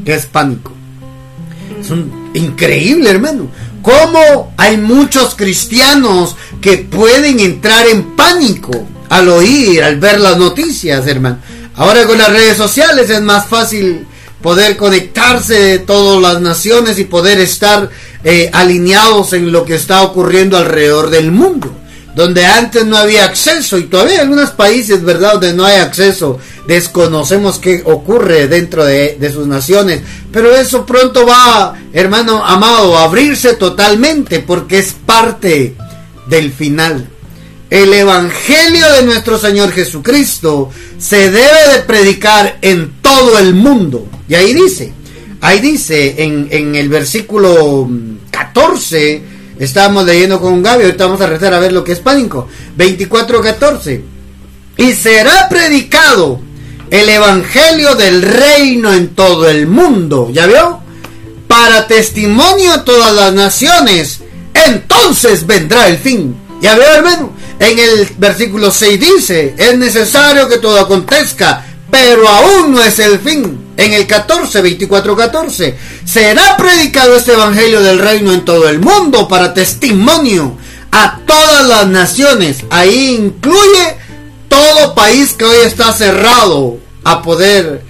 ¿Qué 0.04 0.14
es 0.14 0.26
pánico? 0.26 0.72
Es 1.80 1.88
un 1.88 2.30
increíble, 2.34 3.08
hermano. 3.08 3.48
Cómo 3.84 4.54
hay 4.56 4.78
muchos 4.78 5.34
cristianos 5.34 6.36
que 6.62 6.78
pueden 6.78 7.38
entrar 7.38 7.86
en 7.86 8.16
pánico 8.16 8.72
al 9.10 9.28
oír, 9.28 9.82
al 9.82 10.00
ver 10.00 10.20
las 10.20 10.38
noticias, 10.38 11.06
hermano. 11.06 11.36
Ahora 11.74 12.06
con 12.06 12.16
las 12.16 12.30
redes 12.30 12.56
sociales 12.56 13.10
es 13.10 13.20
más 13.20 13.46
fácil 13.46 14.06
poder 14.40 14.78
conectarse 14.78 15.54
de 15.54 15.78
todas 15.80 16.22
las 16.22 16.40
naciones 16.40 16.98
y 16.98 17.04
poder 17.04 17.38
estar 17.40 17.90
eh, 18.24 18.48
alineados 18.54 19.34
en 19.34 19.52
lo 19.52 19.66
que 19.66 19.74
está 19.74 20.00
ocurriendo 20.00 20.56
alrededor 20.56 21.10
del 21.10 21.30
mundo 21.30 21.83
donde 22.14 22.44
antes 22.44 22.86
no 22.86 22.96
había 22.96 23.24
acceso 23.24 23.76
y 23.78 23.84
todavía 23.84 24.14
en 24.14 24.20
algunos 24.20 24.50
países, 24.50 25.02
¿verdad?, 25.02 25.32
donde 25.32 25.52
no 25.52 25.64
hay 25.64 25.78
acceso, 25.78 26.38
desconocemos 26.66 27.58
qué 27.58 27.82
ocurre 27.84 28.46
dentro 28.46 28.84
de, 28.84 29.18
sus 29.32 29.46
naciones, 29.46 30.02
pero 30.32 30.54
eso 30.54 30.86
pronto 30.86 31.26
va, 31.26 31.74
hermano 31.92 32.44
amado, 32.44 32.96
a 32.96 33.04
abrirse 33.04 33.54
totalmente 33.54 34.40
porque 34.40 34.78
es 34.78 34.92
parte 34.92 35.74
del 36.28 36.52
final. 36.52 37.08
El 37.68 37.92
Evangelio 37.92 38.92
de 38.92 39.02
nuestro 39.02 39.38
Señor 39.38 39.72
Jesucristo 39.72 40.70
se 40.98 41.30
debe 41.30 41.72
de 41.72 41.80
predicar 41.80 42.58
en 42.62 42.92
todo 43.00 43.38
el 43.38 43.54
mundo. 43.54 44.06
Y 44.28 44.34
ahí 44.34 44.54
dice, 44.54 44.92
ahí 45.40 45.58
dice 45.58 46.22
en, 46.22 46.46
en 46.50 46.76
el 46.76 46.88
versículo 46.88 47.88
14, 48.30 49.33
Estábamos 49.58 50.04
leyendo 50.04 50.40
con 50.40 50.62
Gaby, 50.62 50.84
ahorita 50.84 51.06
vamos 51.06 51.20
a 51.20 51.26
rezar 51.26 51.54
a 51.54 51.60
ver 51.60 51.72
lo 51.72 51.84
que 51.84 51.92
es 51.92 52.00
pánico. 52.00 52.48
24:14. 52.76 54.02
Y 54.76 54.92
será 54.92 55.48
predicado 55.48 56.40
el 56.90 57.08
evangelio 57.08 57.94
del 57.94 58.22
reino 58.22 58.92
en 58.92 59.14
todo 59.14 59.48
el 59.48 59.66
mundo. 59.66 60.30
¿Ya 60.32 60.46
vio? 60.46 60.80
Para 61.46 61.86
testimonio 61.86 62.72
a 62.72 62.84
todas 62.84 63.14
las 63.14 63.32
naciones. 63.32 64.20
Entonces 64.52 65.46
vendrá 65.46 65.88
el 65.88 65.98
fin. 65.98 66.36
¿Ya 66.60 66.74
vio, 66.74 66.84
hermano? 66.84 67.32
En 67.60 67.78
el 67.78 68.08
versículo 68.18 68.70
6 68.72 69.00
dice, 69.00 69.54
es 69.56 69.78
necesario 69.78 70.48
que 70.48 70.58
todo 70.58 70.80
acontezca, 70.80 71.64
pero 71.90 72.28
aún 72.28 72.72
no 72.72 72.82
es 72.82 72.98
el 72.98 73.20
fin 73.20 73.63
en 73.76 73.92
el 73.92 74.06
14, 74.06 74.62
24, 74.62 75.16
14. 75.16 75.74
Será 76.04 76.56
predicado 76.56 77.16
este 77.16 77.32
evangelio 77.32 77.82
del 77.82 77.98
reino 77.98 78.32
en 78.32 78.44
todo 78.44 78.68
el 78.68 78.78
mundo 78.78 79.28
para 79.28 79.54
testimonio 79.54 80.56
a 80.90 81.20
todas 81.26 81.66
las 81.66 81.86
naciones. 81.88 82.58
Ahí 82.70 83.16
incluye 83.18 83.96
todo 84.48 84.94
país 84.94 85.32
que 85.32 85.44
hoy 85.44 85.58
está 85.64 85.92
cerrado 85.92 86.78
a 87.02 87.22
poder 87.22 87.82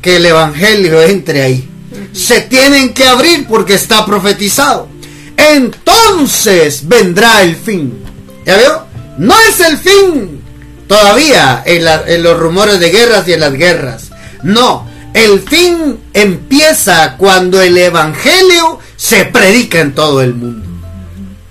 que 0.00 0.16
el 0.16 0.26
evangelio 0.26 1.02
entre 1.02 1.42
ahí. 1.42 1.68
Se 2.12 2.40
tienen 2.42 2.94
que 2.94 3.04
abrir 3.04 3.46
porque 3.46 3.74
está 3.74 4.04
profetizado. 4.06 4.88
Entonces 5.36 6.86
vendrá 6.86 7.42
el 7.42 7.56
fin. 7.56 8.02
¿Ya 8.46 8.56
veo? 8.56 8.86
No 9.18 9.34
es 9.48 9.60
el 9.60 9.78
fin 9.78 10.42
todavía 10.86 11.62
en, 11.64 12.22
los 12.22 12.38
rumores 12.38 12.78
de 12.78 12.90
guerras 12.90 13.26
y 13.26 13.32
en 13.32 13.40
las 13.40 13.52
guerras. 13.54 14.10
No, 14.42 14.86
el 15.14 15.40
fin 15.40 15.98
empieza 16.14 17.16
cuando 17.16 17.60
el 17.60 17.76
Evangelio 17.76 18.78
se 18.96 19.24
predica 19.26 19.80
en 19.80 19.94
todo 19.94 20.22
el 20.22 20.34
mundo. 20.34 20.66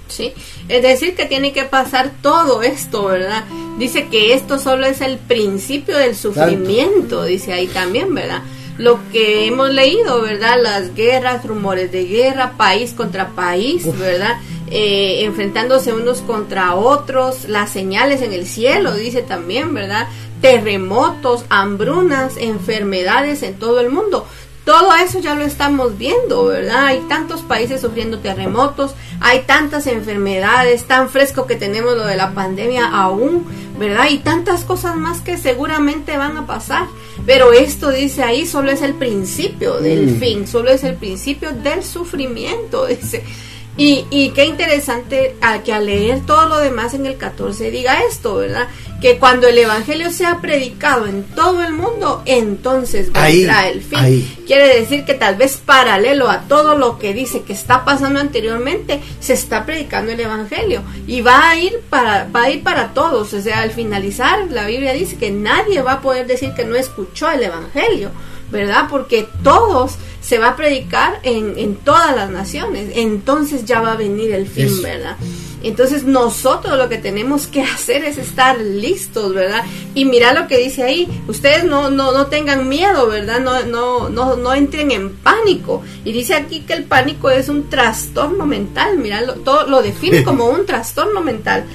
Sí, 0.08 0.34
es 0.68 0.82
decir, 0.82 1.16
que 1.16 1.26
tiene 1.26 1.54
que 1.54 1.64
pasar 1.64 2.12
todo 2.22 2.64
esto, 2.64 3.06
¿verdad? 3.06 3.44
Dice 3.78 4.08
que 4.08 4.34
esto 4.34 4.60
solo 4.60 4.86
es 4.86 5.02
el 5.02 5.18
principio 5.18 5.98
del 5.98 6.16
sufrimiento, 6.16 7.24
dice 7.24 7.54
ahí 7.54 7.68
también, 7.68 8.14
¿verdad? 8.14 8.42
Lo 8.78 9.00
que 9.12 9.48
hemos 9.48 9.70
leído, 9.70 10.22
¿verdad? 10.22 10.58
Las 10.62 10.96
guerras, 10.96 11.46
rumores 11.46 11.92
de 11.92 12.06
guerra, 12.06 12.54
país 12.58 12.94
contra 12.94 13.30
país, 13.30 13.86
¿verdad? 13.98 14.38
Eh, 14.70 15.26
enfrentándose 15.26 15.92
unos 15.92 16.20
contra 16.20 16.76
otros, 16.76 17.50
las 17.50 17.70
señales 17.70 18.22
en 18.22 18.32
el 18.32 18.48
cielo, 18.48 18.94
dice 18.94 19.22
también, 19.22 19.74
¿verdad? 19.74 20.08
Terremotos, 20.42 21.46
hambrunas, 21.50 22.38
enfermedades 22.38 23.44
en 23.44 23.56
todo 23.56 23.80
el 23.80 23.90
mundo. 23.90 24.28
Todo 24.66 24.94
eso 24.96 25.20
ya 25.20 25.34
lo 25.34 25.44
estamos 25.44 25.98
viendo, 25.98 26.46
¿verdad? 26.46 26.86
Hay 26.86 27.00
tantos 27.10 27.42
países 27.42 27.82
sufriendo 27.82 28.20
terremotos, 28.20 28.94
hay 29.20 29.42
tantas 29.42 29.88
enfermedades, 29.88 30.84
tan 30.84 31.10
fresco 31.10 31.48
que 31.48 31.56
tenemos 31.56 31.98
lo 31.98 32.06
de 32.06 32.16
la 32.16 32.32
pandemia 32.32 32.86
aún, 32.86 33.46
¿verdad? 33.80 34.10
Y 34.12 34.20
tantas 34.20 34.64
cosas 34.64 34.96
más 34.98 35.22
que 35.22 35.38
seguramente 35.38 36.16
van 36.16 36.38
a 36.38 36.46
pasar. 36.46 36.86
Pero 37.26 37.54
esto 37.54 37.90
dice 37.90 38.24
ahí 38.24 38.46
solo 38.46 38.72
es 38.72 38.84
el 38.84 38.94
principio 38.94 39.80
del 39.80 40.08
mm. 40.12 40.20
fin, 40.20 40.48
solo 40.48 40.70
es 40.70 40.84
el 40.84 40.96
principio 40.96 41.52
del 41.52 41.84
sufrimiento, 41.84 42.86
dice. 42.88 43.24
Y, 43.78 44.06
y 44.10 44.32
qué 44.32 44.46
interesante 44.46 45.36
a 45.42 45.64
que 45.64 45.74
al 45.74 45.86
leer 45.86 46.26
todo 46.26 46.48
lo 46.48 46.60
demás 46.60 46.94
en 46.94 47.06
el 47.06 47.18
14 47.18 47.72
diga 47.72 48.04
esto, 48.04 48.36
¿verdad? 48.36 48.68
que 49.02 49.18
cuando 49.18 49.48
el 49.48 49.58
evangelio 49.58 50.12
sea 50.12 50.40
predicado 50.42 51.08
en 51.08 51.24
todo 51.24 51.64
el 51.64 51.74
mundo, 51.74 52.22
entonces 52.26 53.12
vendrá 53.12 53.68
el 53.68 53.82
fin. 53.82 54.30
Quiere 54.46 54.80
decir 54.80 55.06
que 55.06 55.16
tal 55.16 55.36
vez 55.36 55.58
paralelo 55.58 56.30
a 56.30 56.42
todo 56.42 56.78
lo 56.78 57.00
que 57.00 57.14
dice 57.14 57.42
que 57.42 57.54
está 57.54 57.84
pasando 57.84 58.20
anteriormente, 58.20 59.02
se 59.20 59.34
está 59.34 59.66
predicando 59.66 60.12
el 60.12 60.20
evangelio 60.20 60.84
y 61.08 61.22
va 61.22 61.50
a 61.50 61.56
ir 61.58 61.82
para 61.90 62.28
va 62.34 62.44
a 62.44 62.52
ir 62.52 62.62
para 62.62 62.94
todos, 62.94 63.34
o 63.34 63.42
sea, 63.42 63.62
al 63.62 63.72
finalizar 63.72 64.52
la 64.52 64.68
Biblia 64.68 64.94
dice 64.94 65.18
que 65.18 65.32
nadie 65.32 65.82
va 65.82 65.94
a 65.94 66.02
poder 66.02 66.28
decir 66.28 66.54
que 66.54 66.64
no 66.64 66.76
escuchó 66.76 67.30
el 67.32 67.44
evangelio. 67.44 68.12
¿verdad? 68.52 68.88
Porque 68.90 69.30
todos 69.44 69.96
se 70.32 70.40
va 70.40 70.52
a 70.52 70.56
predicar 70.56 71.20
en, 71.24 71.60
en 71.60 71.76
todas 71.76 72.16
las 72.16 72.30
naciones, 72.30 72.94
entonces 72.96 73.66
ya 73.66 73.82
va 73.82 73.92
a 73.92 73.96
venir 73.98 74.32
el 74.32 74.48
fin, 74.48 74.82
¿verdad? 74.82 75.18
Entonces 75.62 76.06
nosotros 76.06 76.78
lo 76.78 76.88
que 76.88 76.98
tenemos 76.98 77.48
que 77.48 77.62
hacer 77.64 78.06
es 78.06 78.18
estar 78.18 78.58
listos, 78.58 79.34
¿verdad? 79.34 79.66
Y 79.94 80.06
mira 80.06 80.32
lo 80.34 80.48
que 80.48 80.58
dice 80.58 80.84
ahí, 80.84 81.06
ustedes 81.28 81.66
no, 81.66 81.90
no, 81.90 82.14
no 82.14 82.28
tengan 82.28 82.70
miedo, 82.70 83.08
¿verdad? 83.08 83.42
No, 83.42 83.64
no, 83.64 84.08
no, 84.08 84.38
no 84.38 84.54
entren 84.54 84.92
en 84.92 85.10
pánico. 85.18 85.84
Y 86.06 86.14
dice 86.14 86.34
aquí 86.34 86.62
que 86.62 86.76
el 86.76 86.86
pánico 86.86 87.30
es 87.30 87.50
un 87.50 87.70
trastorno 87.70 88.46
mental, 88.46 89.00
mira, 89.00 89.22
todo 89.44 89.68
lo 89.68 89.82
define 89.82 90.24
como 90.24 90.46
un 90.46 90.66
trastorno 90.66 91.20
mental 91.20 91.66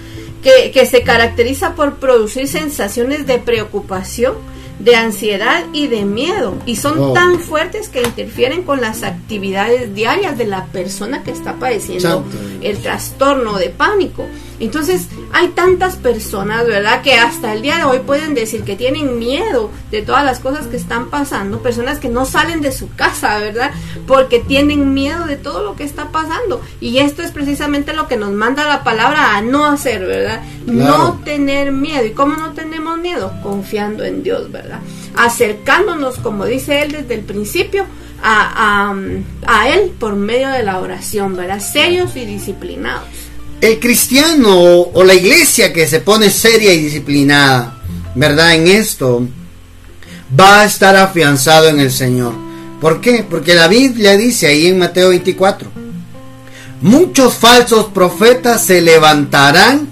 que, 0.43 0.71
que 0.71 0.87
se 0.87 1.03
caracteriza 1.03 1.75
por 1.75 1.97
producir 1.97 2.49
sensaciones 2.49 3.27
de 3.27 3.37
preocupación, 3.37 4.56
de 4.79 4.95
ansiedad 4.95 5.65
y 5.73 5.87
de 5.87 6.05
miedo 6.05 6.55
y 6.67 6.77
son 6.77 6.99
oh. 6.99 7.13
tan 7.13 7.39
fuertes 7.41 7.89
que 7.89 8.03
interfieren 8.03 8.63
con 8.63 8.81
las 8.81 9.03
actividades 9.03 9.95
diarias 9.95 10.37
de 10.37 10.47
la 10.47 10.67
persona 10.67 11.23
que 11.23 11.31
está 11.31 11.55
padeciendo 11.55 12.25
el 12.63 12.79
trastorno 12.79 13.59
de 13.59 13.71
pánico. 13.71 14.27
Entonces, 14.59 15.09
hay 15.33 15.49
tantas 15.49 15.97
personas, 15.97 16.67
¿verdad?, 16.67 17.03
que 17.03 17.15
hasta 17.15 17.53
el 17.53 17.63
día 17.63 17.77
de 17.77 17.85
hoy 17.85 17.99
pueden 18.01 18.35
decir 18.35 18.63
que 18.63 18.77
tienen 18.77 19.19
miedo 19.19 19.71
de 19.91 20.03
todas 20.03 20.25
las 20.25 20.41
cosas 20.41 20.67
que 20.67 20.77
están 20.77 21.11
pasando, 21.11 21.63
personas 21.63 21.99
que 21.99 22.09
no 22.09 22.25
salen 22.25 22.63
de 22.63 22.73
su 22.73 22.95
casa, 22.95 23.39
¿verdad?, 23.39 23.73
porque 24.07 24.39
tienen 24.39 24.95
miedo 24.95 25.27
de 25.27 25.37
todo 25.37 25.63
lo 25.63 25.77
que 25.77 25.85
está 25.85 26.09
pasando. 26.11 26.63
Y 26.81 26.99
esto 26.99 27.23
es 27.23 27.33
precisamente 27.33 27.93
lo 27.93 28.09
que 28.09 28.17
nos 28.17 28.33
manda 28.33 28.67
la 28.67 28.83
palabra 28.83 29.37
a 29.37 29.43
no 29.43 29.67
hacer, 29.67 30.07
¿verdad? 30.07 30.43
No 30.65 31.21
tener 31.25 31.73
miedo. 31.73 32.07
¿Y 32.07 32.13
cómo 32.13 32.37
no 32.37 32.53
tenemos 32.53 32.99
miedo? 32.99 33.33
Confiando 33.43 34.05
en 34.05 34.23
Dios, 34.23 34.51
¿verdad? 34.51 34.81
Acercándonos, 35.17 36.19
como 36.19 36.47
dice 36.47 36.83
él 36.83 36.93
desde 36.93 37.15
el 37.15 37.21
principio, 37.21 37.85
a, 38.23 38.91
a, 38.91 38.95
a 39.47 39.69
Él 39.69 39.93
por 39.99 40.17
medio 40.17 40.49
de 40.49 40.63
la 40.63 40.79
oración, 40.81 41.37
¿verdad? 41.37 41.61
Serios 41.61 42.17
y 42.17 42.25
disciplinados 42.25 43.26
el 43.67 43.81
cristiano 43.81 44.55
o 44.59 45.05
la 45.05 45.15
iglesia 45.15 45.73
que 45.73 45.89
se 45.89 46.01
pone 46.01 46.31
seria 46.31 46.73
y 46.73 46.85
disciplinada, 46.85 47.79
¿verdad? 48.15 48.55
En 48.55 48.69
esto, 48.69 49.27
va 50.39 50.61
a 50.61 50.65
estar 50.65 50.95
afianzado 50.97 51.69
en 51.69 51.81
el 51.81 51.91
Señor. 51.91 52.33
¿Por 52.81 53.01
qué? 53.01 53.25
Porque 53.29 53.55
la 53.55 53.67
Biblia 53.67 54.17
dice 54.17 54.47
ahí 54.47 54.69
en 54.69 54.79
Mateo 54.79 55.09
24, 55.09 55.69
muchos 56.83 57.35
falsos 57.35 57.87
profetas 57.87 58.65
se 58.65 58.81
levantarán 58.81 59.89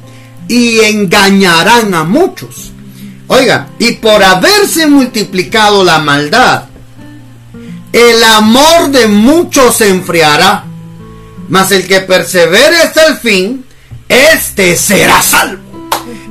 y 0.46 0.80
engañarán 0.80 1.94
a 1.94 2.04
muchos. 2.04 2.70
Oiga, 3.26 3.68
y 3.78 3.92
por 3.92 4.22
haberse 4.22 4.86
multiplicado 4.86 5.82
la 5.82 5.98
maldad, 5.98 6.66
el 7.92 8.22
amor 8.22 8.90
de 8.90 9.08
muchos 9.08 9.76
se 9.76 9.88
enfriará 9.88 10.64
mas 11.48 11.72
el 11.72 11.86
que 11.86 12.00
persevere 12.00 12.76
hasta 12.78 13.06
el 13.06 13.18
fin, 13.18 13.64
este 14.08 14.76
será 14.76 15.22
salvo. 15.22 15.62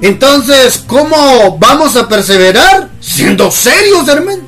Entonces, 0.02 0.84
¿cómo 0.86 1.58
vamos 1.58 1.96
a 1.96 2.08
perseverar? 2.08 2.90
Siendo 3.00 3.52
serios, 3.52 4.08
hermano. 4.08 4.44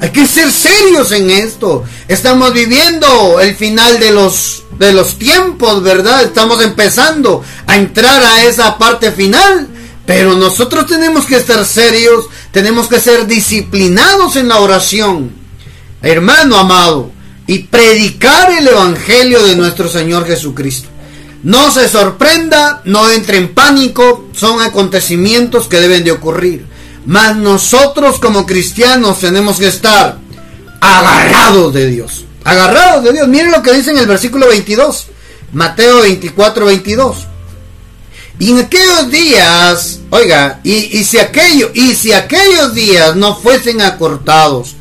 Hay 0.00 0.10
que 0.10 0.26
ser 0.26 0.50
serios 0.50 1.10
en 1.12 1.30
esto. 1.30 1.84
Estamos 2.06 2.52
viviendo 2.52 3.40
el 3.40 3.54
final 3.56 3.98
de 3.98 4.10
los 4.10 4.62
de 4.78 4.92
los 4.92 5.18
tiempos, 5.18 5.82
¿verdad? 5.82 6.22
Estamos 6.22 6.62
empezando 6.62 7.42
a 7.66 7.76
entrar 7.76 8.22
a 8.22 8.44
esa 8.44 8.76
parte 8.76 9.10
final, 9.10 9.68
pero 10.04 10.34
nosotros 10.34 10.86
tenemos 10.86 11.24
que 11.24 11.36
estar 11.36 11.64
serios, 11.64 12.26
tenemos 12.50 12.86
que 12.86 13.00
ser 13.00 13.26
disciplinados 13.26 14.36
en 14.36 14.48
la 14.48 14.60
oración. 14.60 15.32
Hermano 16.02 16.58
amado, 16.58 17.10
y 17.46 17.60
predicar 17.60 18.52
el 18.52 18.68
Evangelio 18.68 19.42
de 19.44 19.56
nuestro 19.56 19.88
Señor 19.88 20.26
Jesucristo. 20.26 20.88
No 21.42 21.70
se 21.70 21.88
sorprenda, 21.88 22.82
no 22.84 23.10
entre 23.10 23.38
en 23.38 23.54
pánico, 23.54 24.28
son 24.34 24.60
acontecimientos 24.60 25.68
que 25.68 25.80
deben 25.80 26.04
de 26.04 26.12
ocurrir. 26.12 26.66
Mas 27.06 27.36
nosotros 27.36 28.18
como 28.18 28.46
cristianos 28.46 29.20
tenemos 29.20 29.58
que 29.58 29.68
estar 29.68 30.18
agarrados 30.80 31.72
de 31.72 31.86
Dios. 31.86 32.24
Agarrados 32.42 33.04
de 33.04 33.12
Dios. 33.12 33.28
Miren 33.28 33.52
lo 33.52 33.62
que 33.62 33.72
dice 33.72 33.90
en 33.92 33.98
el 33.98 34.06
versículo 34.06 34.48
22. 34.48 35.06
Mateo 35.52 36.02
24, 36.02 36.66
22. 36.66 37.16
Y 38.38 38.50
en 38.50 38.58
aquellos 38.58 39.10
días, 39.10 40.00
oiga, 40.10 40.60
y, 40.62 41.04
si 41.04 41.18
aquello, 41.18 41.70
y 41.72 41.94
si 41.94 42.12
aquellos 42.12 42.74
días 42.74 43.16
no 43.16 43.34
fuesen 43.34 43.80
acortados, 43.80 44.75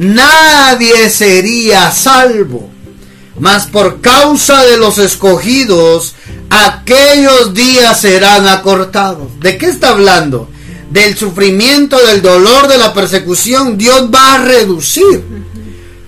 nadie 0.00 1.10
sería 1.10 1.90
salvo. 1.90 2.70
Mas 3.38 3.66
por 3.66 4.00
causa 4.00 4.64
de 4.64 4.76
los 4.76 4.98
escogidos, 4.98 6.14
aquellos 6.48 7.54
días 7.54 8.00
serán 8.00 8.48
acortados. 8.48 9.28
¿De 9.40 9.56
qué 9.56 9.66
está 9.66 9.90
hablando? 9.90 10.48
Del 10.90 11.16
sufrimiento, 11.16 11.98
del 12.06 12.22
dolor, 12.22 12.68
de 12.68 12.78
la 12.78 12.92
persecución. 12.92 13.78
Dios 13.78 14.10
va 14.12 14.34
a 14.34 14.38
reducir. 14.44 15.22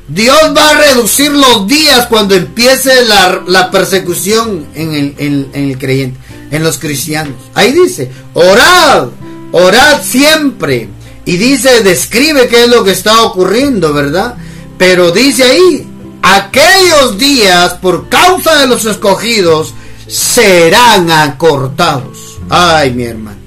Dios 0.09 0.55
va 0.57 0.71
a 0.71 0.75
reducir 0.75 1.33
los 1.33 1.67
días 1.67 2.07
cuando 2.07 2.35
empiece 2.35 2.93
la, 3.05 3.71
persecución 3.71 4.67
en 4.75 4.93
el, 4.95 5.15
en 5.53 5.71
el 5.71 5.79
creyente, 5.79 6.19
en 6.51 6.63
los 6.63 6.79
cristianos. 6.79 7.35
Ahí 7.55 7.73
dice, 7.73 8.11
orad, 8.35 9.09
orad 9.53 10.03
siempre 10.03 10.89
y 11.25 11.37
dice, 11.37 11.83
describe 11.83 12.49
qué 12.49 12.65
es 12.65 12.69
lo 12.69 12.83
que 12.83 12.93
está 12.93 13.23
ocurriendo, 13.23 13.93
¿verdad? 13.93 14.35
Pero 14.77 15.13
dice 15.13 15.45
ahí, 15.45 15.87
aquellos 16.23 17.19
días 17.19 17.75
por 17.75 18.09
causa 18.09 18.61
de 18.61 18.67
los 18.67 18.85
escogidos 18.85 19.75
serán 20.09 21.11
acortados. 21.11 22.39
Ay, 22.49 22.93
mi 22.93 23.05
hermano. 23.05 23.39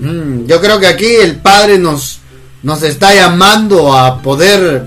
Mm, 0.00 0.46
yo 0.46 0.60
creo 0.60 0.80
que 0.80 0.88
aquí 0.88 1.06
el 1.06 1.36
Padre 1.36 1.78
nos, 1.78 2.18
nos 2.62 2.82
está 2.82 3.14
llamando 3.14 3.96
a 3.96 4.20
poder 4.20 4.86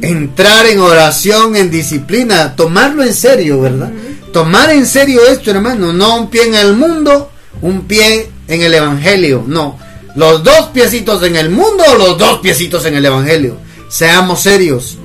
entrar 0.00 0.66
en 0.66 0.78
oración, 0.78 1.56
en 1.56 1.70
disciplina, 1.70 2.54
tomarlo 2.54 3.02
en 3.02 3.14
serio, 3.14 3.60
¿verdad? 3.60 3.90
Tomar 4.32 4.70
en 4.70 4.86
serio 4.86 5.20
esto, 5.26 5.50
hermano. 5.50 5.92
No 5.92 6.16
un 6.16 6.30
pie 6.30 6.46
en 6.46 6.54
el 6.54 6.74
mundo, 6.74 7.30
un 7.62 7.82
pie 7.82 8.30
en 8.48 8.62
el 8.62 8.74
Evangelio. 8.74 9.44
No, 9.46 9.78
los 10.14 10.42
dos 10.42 10.68
piecitos 10.72 11.22
en 11.22 11.36
el 11.36 11.50
mundo 11.50 11.84
o 11.90 11.94
los 11.96 12.18
dos 12.18 12.40
piecitos 12.40 12.84
en 12.86 12.94
el 12.94 13.04
Evangelio. 13.04 13.56
Seamos 13.88 14.40
serios. 14.40 14.96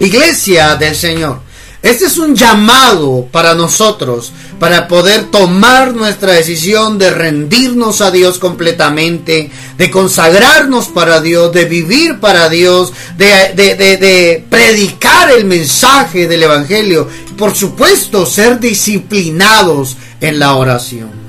Iglesia 0.00 0.76
del 0.76 0.94
Señor. 0.94 1.40
Este 1.82 2.06
es 2.06 2.16
un 2.16 2.34
llamado 2.34 3.28
para 3.30 3.54
nosotros, 3.54 4.32
para 4.58 4.88
poder 4.88 5.24
tomar 5.24 5.94
nuestra 5.94 6.32
decisión 6.32 6.98
de 6.98 7.10
rendirnos 7.10 8.00
a 8.00 8.10
Dios 8.10 8.38
completamente, 8.38 9.50
de 9.76 9.90
consagrarnos 9.90 10.88
para 10.88 11.20
Dios, 11.20 11.52
de 11.52 11.66
vivir 11.66 12.20
para 12.20 12.48
Dios, 12.48 12.94
de, 13.18 13.52
de 13.54 14.44
predicar 14.48 15.30
el 15.30 15.44
mensaje 15.44 16.26
del 16.26 16.44
Evangelio. 16.44 17.06
Por 17.36 17.54
supuesto, 17.54 18.24
ser 18.24 18.58
disciplinados 18.60 19.98
en 20.22 20.38
la 20.38 20.54
oración. 20.54 21.23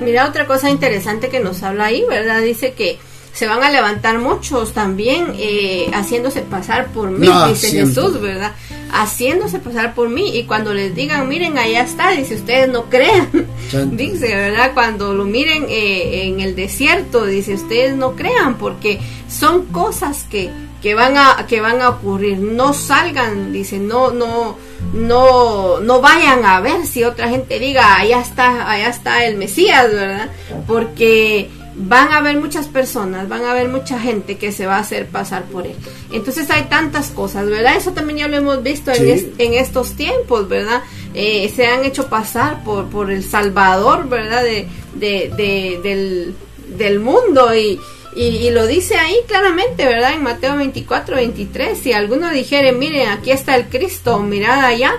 Mira 0.00 0.26
otra 0.26 0.46
cosa 0.46 0.70
interesante 0.70 1.28
que 1.28 1.40
nos 1.40 1.62
habla 1.62 1.86
ahí, 1.86 2.04
¿verdad? 2.08 2.40
Dice 2.42 2.72
que 2.72 2.98
se 3.32 3.46
van 3.46 3.62
a 3.62 3.70
levantar 3.70 4.18
muchos 4.18 4.72
también 4.72 5.34
eh, 5.38 5.90
haciéndose 5.94 6.42
pasar 6.42 6.92
por 6.92 7.10
mí, 7.10 7.28
dice 7.48 7.70
Jesús, 7.70 8.20
¿verdad? 8.20 8.52
Haciéndose 8.92 9.60
pasar 9.60 9.94
por 9.94 10.08
mí 10.08 10.36
y 10.36 10.44
cuando 10.44 10.74
les 10.74 10.94
digan, 10.94 11.28
miren, 11.28 11.56
allá 11.56 11.82
está, 11.82 12.10
dice, 12.10 12.34
ustedes 12.34 12.68
no 12.68 12.90
crean, 12.90 13.28
dice, 13.92 14.34
¿verdad? 14.34 14.72
Cuando 14.74 15.14
lo 15.14 15.24
miren 15.24 15.66
eh, 15.68 16.24
en 16.24 16.40
el 16.40 16.56
desierto, 16.56 17.24
dice, 17.24 17.54
ustedes 17.54 17.94
no 17.94 18.16
crean 18.16 18.58
porque 18.58 19.00
son 19.28 19.66
cosas 19.66 20.26
que, 20.28 20.50
que, 20.82 20.94
van 20.94 21.16
a, 21.16 21.46
que 21.48 21.60
van 21.60 21.80
a 21.82 21.90
ocurrir, 21.90 22.38
no 22.38 22.72
salgan, 22.74 23.52
dice, 23.52 23.78
no, 23.78 24.10
no 24.10 24.58
no, 24.92 25.80
no 25.80 26.00
vayan 26.00 26.44
a 26.44 26.60
ver 26.60 26.86
si 26.86 27.04
otra 27.04 27.28
gente 27.28 27.58
diga, 27.58 27.96
allá 27.96 28.20
está, 28.20 28.70
allá 28.70 28.88
está 28.88 29.24
el 29.24 29.36
Mesías, 29.36 29.92
¿verdad? 29.92 30.30
Porque 30.66 31.48
van 31.74 32.12
a 32.12 32.18
haber 32.18 32.38
muchas 32.38 32.68
personas, 32.68 33.28
van 33.28 33.44
a 33.44 33.52
haber 33.52 33.68
mucha 33.68 33.98
gente 33.98 34.36
que 34.36 34.52
se 34.52 34.66
va 34.66 34.76
a 34.76 34.80
hacer 34.80 35.06
pasar 35.06 35.44
por 35.44 35.66
él. 35.66 35.76
Entonces 36.12 36.50
hay 36.50 36.64
tantas 36.64 37.10
cosas, 37.10 37.46
¿verdad? 37.46 37.76
Eso 37.76 37.92
también 37.92 38.18
ya 38.18 38.28
lo 38.28 38.36
hemos 38.36 38.62
visto 38.62 38.90
en, 38.92 39.32
en, 39.38 39.54
estos 39.54 39.92
tiempos, 39.92 40.48
¿verdad? 40.48 40.82
Eh, 41.14 41.50
se 41.54 41.66
han 41.66 41.84
hecho 41.84 42.08
pasar 42.08 42.64
por, 42.64 42.86
por 42.88 43.10
el 43.10 43.24
Salvador, 43.24 44.08
¿verdad? 44.08 44.42
De, 44.42 44.68
de, 44.94 45.80
del 45.82 46.34
del 46.76 47.00
mundo 47.00 47.54
y, 47.54 47.80
y, 48.14 48.50
lo 48.50 48.66
dice 48.66 48.96
ahí 48.96 49.16
claramente, 49.26 49.86
¿verdad? 49.86 50.14
En 50.14 50.22
Mateo 50.22 50.56
24, 50.56 51.16
23. 51.16 51.78
Si 51.78 51.92
alguno 51.92 52.30
dijere, 52.30 52.72
miren, 52.72 53.08
aquí 53.08 53.30
está 53.30 53.54
el 53.56 53.66
Cristo, 53.66 54.18
mirad 54.18 54.64
allá, 54.64 54.94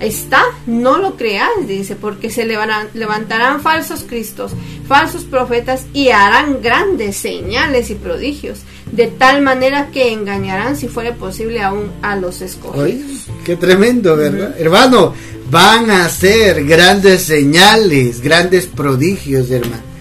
está, 0.00 0.42
no 0.66 0.98
lo 0.98 1.16
creáis, 1.16 1.68
dice, 1.68 1.94
porque 1.94 2.28
se 2.28 2.44
levantarán 2.44 3.60
falsos 3.60 4.02
cristos, 4.02 4.52
falsos 4.88 5.24
profetas 5.24 5.86
y 5.92 6.08
harán 6.08 6.60
grandes 6.60 7.16
señales 7.16 7.90
y 7.90 7.94
prodigios, 7.94 8.60
de 8.90 9.06
tal 9.06 9.42
manera 9.42 9.90
que 9.92 10.12
engañarán, 10.12 10.76
si 10.76 10.88
fuere 10.88 11.12
posible, 11.12 11.62
aún 11.62 11.92
a 12.02 12.16
los 12.16 12.40
escogidos. 12.40 13.28
qué 13.44 13.54
tremendo, 13.54 14.16
¿verdad? 14.16 14.56
Hermano, 14.58 15.14
van 15.50 15.90
a 15.90 16.06
hacer 16.06 16.64
grandes 16.64 17.22
señales, 17.22 18.20
grandes 18.20 18.66
prodigios, 18.66 19.52
hermano 19.52 19.95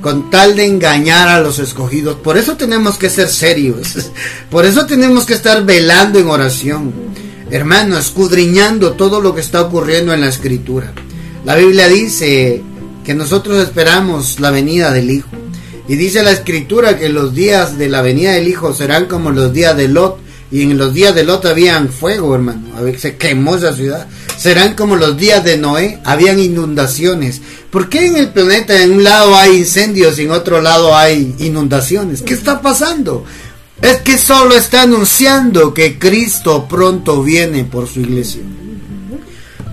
con 0.00 0.30
tal 0.30 0.56
de 0.56 0.66
engañar 0.66 1.28
a 1.28 1.40
los 1.40 1.58
escogidos. 1.58 2.16
Por 2.16 2.38
eso 2.38 2.56
tenemos 2.56 2.96
que 2.96 3.10
ser 3.10 3.28
serios. 3.28 4.10
Por 4.50 4.64
eso 4.64 4.86
tenemos 4.86 5.26
que 5.26 5.34
estar 5.34 5.64
velando 5.64 6.18
en 6.18 6.28
oración. 6.28 6.92
Hermano, 7.50 7.98
escudriñando 7.98 8.92
todo 8.92 9.20
lo 9.20 9.34
que 9.34 9.40
está 9.40 9.60
ocurriendo 9.60 10.14
en 10.14 10.20
la 10.20 10.28
escritura. 10.28 10.92
La 11.44 11.56
Biblia 11.56 11.88
dice 11.88 12.62
que 13.04 13.14
nosotros 13.14 13.58
esperamos 13.58 14.40
la 14.40 14.50
venida 14.50 14.92
del 14.92 15.10
Hijo. 15.10 15.28
Y 15.88 15.96
dice 15.96 16.22
la 16.22 16.30
escritura 16.30 16.98
que 16.98 17.08
los 17.08 17.34
días 17.34 17.76
de 17.76 17.88
la 17.88 18.02
venida 18.02 18.32
del 18.32 18.48
Hijo 18.48 18.72
serán 18.72 19.06
como 19.06 19.30
los 19.30 19.52
días 19.52 19.76
de 19.76 19.88
Lot. 19.88 20.18
Y 20.52 20.62
en 20.62 20.78
los 20.78 20.94
días 20.94 21.14
de 21.14 21.24
Lot 21.24 21.44
habían 21.46 21.88
fuego, 21.88 22.34
hermano. 22.34 22.76
A 22.76 22.80
ver, 22.80 22.98
se 22.98 23.16
quemó 23.16 23.56
esa 23.56 23.74
ciudad. 23.74 24.06
Serán 24.40 24.74
como 24.74 24.96
los 24.96 25.18
días 25.18 25.44
de 25.44 25.58
Noé. 25.58 26.00
Habían 26.02 26.38
inundaciones. 26.38 27.42
¿Por 27.70 27.90
qué 27.90 28.06
en 28.06 28.16
el 28.16 28.30
planeta 28.30 28.80
en 28.80 28.92
un 28.92 29.04
lado 29.04 29.36
hay 29.36 29.58
incendios 29.58 30.18
y 30.18 30.22
en 30.22 30.30
otro 30.30 30.62
lado 30.62 30.96
hay 30.96 31.34
inundaciones? 31.40 32.22
¿Qué 32.22 32.32
está 32.32 32.62
pasando? 32.62 33.26
Es 33.82 33.98
que 33.98 34.16
solo 34.16 34.56
está 34.56 34.82
anunciando 34.82 35.74
que 35.74 35.98
Cristo 35.98 36.66
pronto 36.66 37.22
viene 37.22 37.64
por 37.64 37.86
su 37.86 38.00
iglesia. 38.00 38.40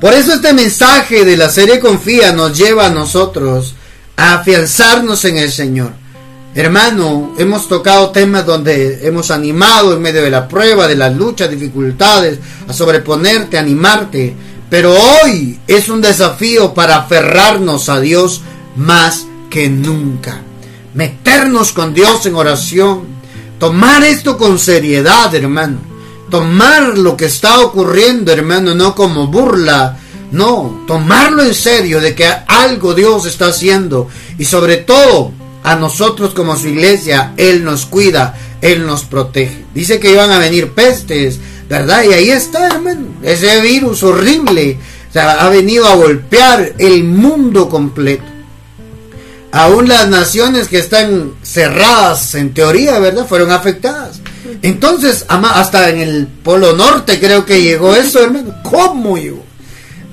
Por 0.02 0.14
eso 0.14 0.34
este 0.34 0.52
mensaje 0.52 1.24
de 1.24 1.38
la 1.38 1.48
serie 1.48 1.80
Confía 1.80 2.34
nos 2.34 2.58
lleva 2.58 2.88
a 2.88 2.92
nosotros 2.92 3.74
a 4.18 4.34
afianzarnos 4.34 5.24
en 5.24 5.38
el 5.38 5.50
Señor. 5.50 5.94
Hermano, 6.54 7.36
hemos 7.38 7.70
tocado 7.70 8.10
temas 8.10 8.46
donde 8.46 9.08
hemos 9.08 9.32
animado 9.32 9.94
en 9.94 10.02
medio 10.02 10.24
de 10.24 10.30
la 10.30 10.46
prueba, 10.46 10.88
de 10.88 10.96
las 10.96 11.16
luchas, 11.16 11.50
dificultades, 11.50 12.38
a 12.68 12.74
sobreponerte, 12.74 13.58
a 13.58 13.62
animarte. 13.62 14.36
Pero 14.70 14.94
hoy 14.94 15.60
es 15.68 15.90
un 15.90 16.02
desafío 16.02 16.74
para 16.74 16.98
aferrarnos 16.98 17.90
a 17.90 18.00
Dios 18.00 18.42
más 18.76 19.26
que 19.50 19.70
nunca. 19.70 20.42
Meternos 20.94 21.72
con 21.72 21.94
Dios 21.94 22.26
en 22.26 22.36
oración. 22.36 23.04
Tomar 23.60 24.04
esto 24.04 24.38
con 24.38 24.60
seriedad, 24.60 25.34
hermano. 25.34 25.80
Tomar 26.30 26.98
lo 26.98 27.16
que 27.16 27.26
está 27.26 27.62
ocurriendo, 27.62 28.32
hermano, 28.32 28.76
no 28.76 28.94
como 28.94 29.28
burla. 29.28 29.98
No, 30.32 30.84
tomarlo 30.86 31.42
en 31.44 31.54
serio 31.54 32.02
de 32.02 32.14
que 32.14 32.28
algo 32.28 32.94
Dios 32.94 33.26
está 33.26 33.48
haciendo. 33.48 34.10
Y 34.38 34.44
sobre 34.44 34.78
todo, 34.78 35.32
a 35.64 35.76
nosotros 35.76 36.34
como 36.34 36.58
su 36.58 36.68
iglesia, 36.68 37.34
Él 37.38 37.64
nos 37.64 37.86
cuida, 37.86 38.38
Él 38.62 38.86
nos 38.86 39.06
protege. 39.06 39.66
Dice 39.74 40.00
que 40.00 40.12
iban 40.12 40.32
a 40.32 40.40
venir 40.40 40.72
pestes, 40.72 41.40
¿verdad? 41.70 42.04
Y 42.04 42.14
ahí 42.14 42.30
está, 42.30 42.68
hermano, 42.68 43.08
ese 43.24 43.62
virus 43.62 44.04
horrible, 44.04 44.78
ha 45.16 45.50
venido 45.50 45.88
a 45.88 45.96
golpear 45.96 46.74
el 46.78 47.04
mundo 47.04 47.70
completo. 47.70 48.24
Aún 49.52 49.88
las 49.88 50.08
naciones 50.10 50.68
que 50.68 50.78
están 50.78 51.34
cerradas 51.42 52.36
en 52.36 52.54
teoría, 52.54 53.00
¿verdad? 53.00 53.26
Fueron 53.26 53.52
afectadas. 53.52 54.20
Entonces, 54.62 55.26
hasta 55.28 55.90
en 55.90 56.00
el 56.00 56.28
Polo 56.28 56.74
Norte 56.74 57.20
creo 57.20 57.46
que 57.46 57.62
llegó 57.62 57.96
eso, 57.96 58.24
hermano. 58.24 58.56
¿Cómo 58.64 59.18
llegó? 59.18 59.44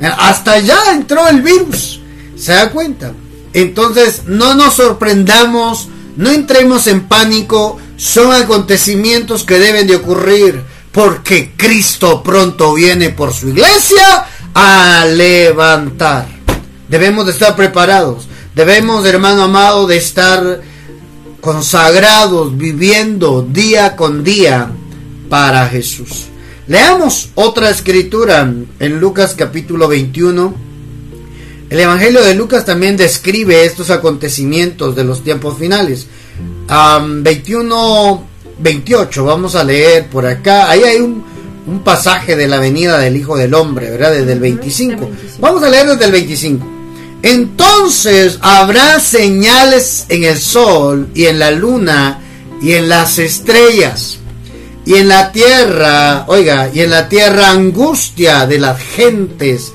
Hasta 0.00 0.52
allá 0.52 0.78
entró 0.92 1.28
el 1.28 1.42
virus. 1.42 2.00
¿Se 2.36 2.52
da 2.52 2.70
cuenta? 2.70 3.12
Entonces, 3.52 4.22
no 4.26 4.54
nos 4.54 4.74
sorprendamos, 4.74 5.88
no 6.16 6.30
entremos 6.30 6.86
en 6.86 7.06
pánico, 7.06 7.78
son 7.96 8.32
acontecimientos 8.32 9.44
que 9.44 9.58
deben 9.58 9.86
de 9.86 9.96
ocurrir 9.96 10.62
porque 10.94 11.50
Cristo 11.56 12.22
pronto 12.22 12.72
viene 12.72 13.10
por 13.10 13.34
su 13.34 13.48
iglesia 13.48 14.26
a 14.54 15.04
levantar. 15.04 16.28
Debemos 16.88 17.26
de 17.26 17.32
estar 17.32 17.56
preparados. 17.56 18.28
Debemos, 18.54 19.04
hermano 19.04 19.42
amado, 19.42 19.88
de 19.88 19.96
estar 19.96 20.60
consagrados, 21.40 22.56
viviendo 22.56 23.42
día 23.42 23.96
con 23.96 24.22
día 24.22 24.70
para 25.28 25.66
Jesús. 25.66 26.26
Leamos 26.68 27.30
otra 27.34 27.70
escritura 27.70 28.48
en 28.78 29.00
Lucas 29.00 29.34
capítulo 29.36 29.88
21. 29.88 30.54
El 31.70 31.80
Evangelio 31.80 32.22
de 32.22 32.34
Lucas 32.34 32.64
también 32.64 32.96
describe 32.96 33.64
estos 33.64 33.90
acontecimientos 33.90 34.94
de 34.94 35.02
los 35.02 35.24
tiempos 35.24 35.58
finales. 35.58 36.06
21 36.68 38.33
28, 38.58 39.24
vamos 39.24 39.54
a 39.54 39.64
leer 39.64 40.06
por 40.08 40.26
acá. 40.26 40.70
Ahí 40.70 40.82
hay 40.82 41.00
un, 41.00 41.24
un 41.66 41.80
pasaje 41.80 42.36
de 42.36 42.46
la 42.46 42.58
venida 42.58 42.98
del 42.98 43.16
Hijo 43.16 43.36
del 43.36 43.54
Hombre, 43.54 43.90
¿verdad? 43.90 44.12
Desde 44.12 44.32
el 44.32 44.40
25. 44.40 45.10
Vamos 45.40 45.62
a 45.62 45.68
leer 45.68 45.86
desde 45.86 46.04
el 46.04 46.12
25. 46.12 46.66
Entonces 47.22 48.38
habrá 48.42 49.00
señales 49.00 50.06
en 50.10 50.24
el 50.24 50.38
sol 50.38 51.08
y 51.14 51.24
en 51.24 51.38
la 51.38 51.50
luna 51.50 52.20
y 52.60 52.72
en 52.72 52.88
las 52.88 53.18
estrellas 53.18 54.18
y 54.86 54.94
en 54.96 55.08
la 55.08 55.32
tierra, 55.32 56.24
oiga, 56.26 56.68
y 56.72 56.80
en 56.80 56.90
la 56.90 57.08
tierra 57.08 57.50
angustia 57.50 58.46
de 58.46 58.58
las 58.58 58.78
gentes 58.78 59.72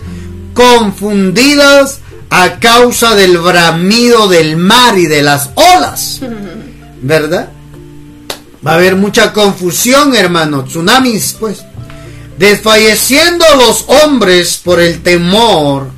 confundidas 0.53 1.99
a 2.29 2.59
causa 2.59 3.15
del 3.15 3.39
bramido 3.39 4.27
del 4.27 4.55
mar 4.55 4.97
y 4.97 5.07
de 5.07 5.23
las 5.23 5.49
olas, 5.55 6.21
¿verdad? 7.01 7.49
Va 8.65 8.71
a 8.71 8.75
haber 8.75 8.95
mucha 8.95 9.31
confusión, 9.31 10.15
hermano. 10.15 10.65
Tsunamis, 10.65 11.35
pues. 11.39 11.63
Desfalleciendo 12.37 13.45
los 13.57 13.85
hombres 13.87 14.59
por 14.63 14.79
el 14.79 15.01
temor 15.01 15.89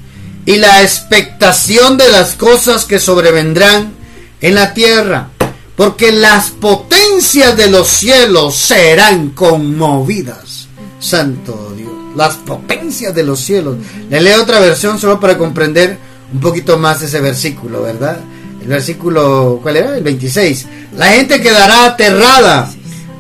y 0.46 0.58
la 0.58 0.82
expectación 0.82 1.98
de 1.98 2.10
las 2.10 2.34
cosas 2.34 2.86
que 2.86 3.00
sobrevendrán 3.00 3.94
en 4.42 4.56
la 4.56 4.74
tierra. 4.74 5.30
Porque 5.76 6.12
las 6.12 6.52
potencias 6.52 7.56
de 7.58 7.70
los 7.70 7.88
cielos 7.88 8.56
serán 8.56 9.30
conmovidas. 9.30 10.68
Santo 11.00 11.74
Dios. 11.76 11.92
Las 12.16 12.36
potencias 12.36 13.16
de 13.16 13.24
los 13.24 13.40
cielos. 13.40 13.78
Le 14.10 14.22
leo 14.22 14.42
otra 14.42 14.60
versión 14.60 15.00
solo 15.00 15.20
para 15.20 15.38
comprender 15.38 15.98
un 16.34 16.40
poquito 16.40 16.78
más 16.78 17.02
ese 17.02 17.20
versículo, 17.22 17.82
¿verdad? 17.82 18.20
El 18.62 18.68
versículo, 18.68 19.60
¿cuál 19.62 19.78
era? 19.78 19.98
El 19.98 20.04
26. 20.04 20.68
La 20.96 21.08
gente 21.08 21.42
quedará 21.42 21.86
aterrada 21.86 22.72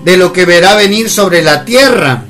de 0.06 0.17
lo 0.17 0.32
que 0.32 0.45
verá 0.45 0.75
venir 0.75 1.10
sobre 1.10 1.41
la 1.41 1.65
tierra, 1.65 2.23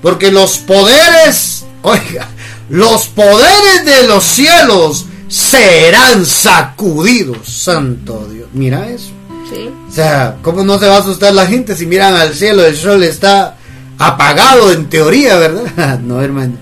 porque 0.00 0.30
los 0.30 0.58
poderes, 0.58 1.66
oiga, 1.82 2.28
los 2.70 3.06
poderes 3.08 3.84
de 3.84 4.06
los 4.06 4.24
cielos 4.24 5.06
serán 5.28 6.24
sacudidos. 6.24 7.48
Santo 7.48 8.26
Dios, 8.32 8.48
mira 8.52 8.88
eso. 8.88 9.10
Sí. 9.50 9.70
O 9.88 9.92
sea, 9.92 10.36
¿cómo 10.40 10.64
no 10.64 10.78
se 10.78 10.86
va 10.86 10.96
a 10.96 11.00
asustar 11.00 11.34
la 11.34 11.46
gente 11.46 11.76
si 11.76 11.84
miran 11.84 12.14
al 12.14 12.34
cielo? 12.34 12.64
El 12.64 12.76
sol 12.76 13.02
está 13.04 13.58
apagado 13.98 14.72
en 14.72 14.88
teoría, 14.88 15.36
¿verdad? 15.36 15.98
no, 16.02 16.22
hermano. 16.22 16.54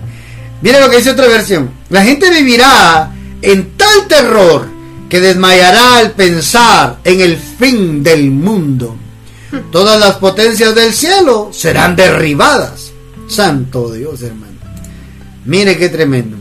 Mira 0.62 0.80
lo 0.80 0.90
que 0.90 0.96
dice 0.96 1.10
otra 1.10 1.28
versión. 1.28 1.70
La 1.90 2.02
gente 2.02 2.28
vivirá 2.30 3.12
en 3.40 3.76
tal 3.76 4.08
terror 4.08 4.71
que 5.12 5.20
desmayará 5.20 5.98
al 5.98 6.12
pensar 6.12 7.00
en 7.04 7.20
el 7.20 7.36
fin 7.36 8.02
del 8.02 8.30
mundo. 8.30 8.96
Todas 9.70 10.00
las 10.00 10.16
potencias 10.16 10.74
del 10.74 10.94
cielo 10.94 11.50
serán 11.52 11.94
derribadas. 11.94 12.92
Santo 13.28 13.92
Dios, 13.92 14.22
hermano. 14.22 14.54
Mire 15.44 15.76
qué 15.76 15.90
tremendo. 15.90 16.38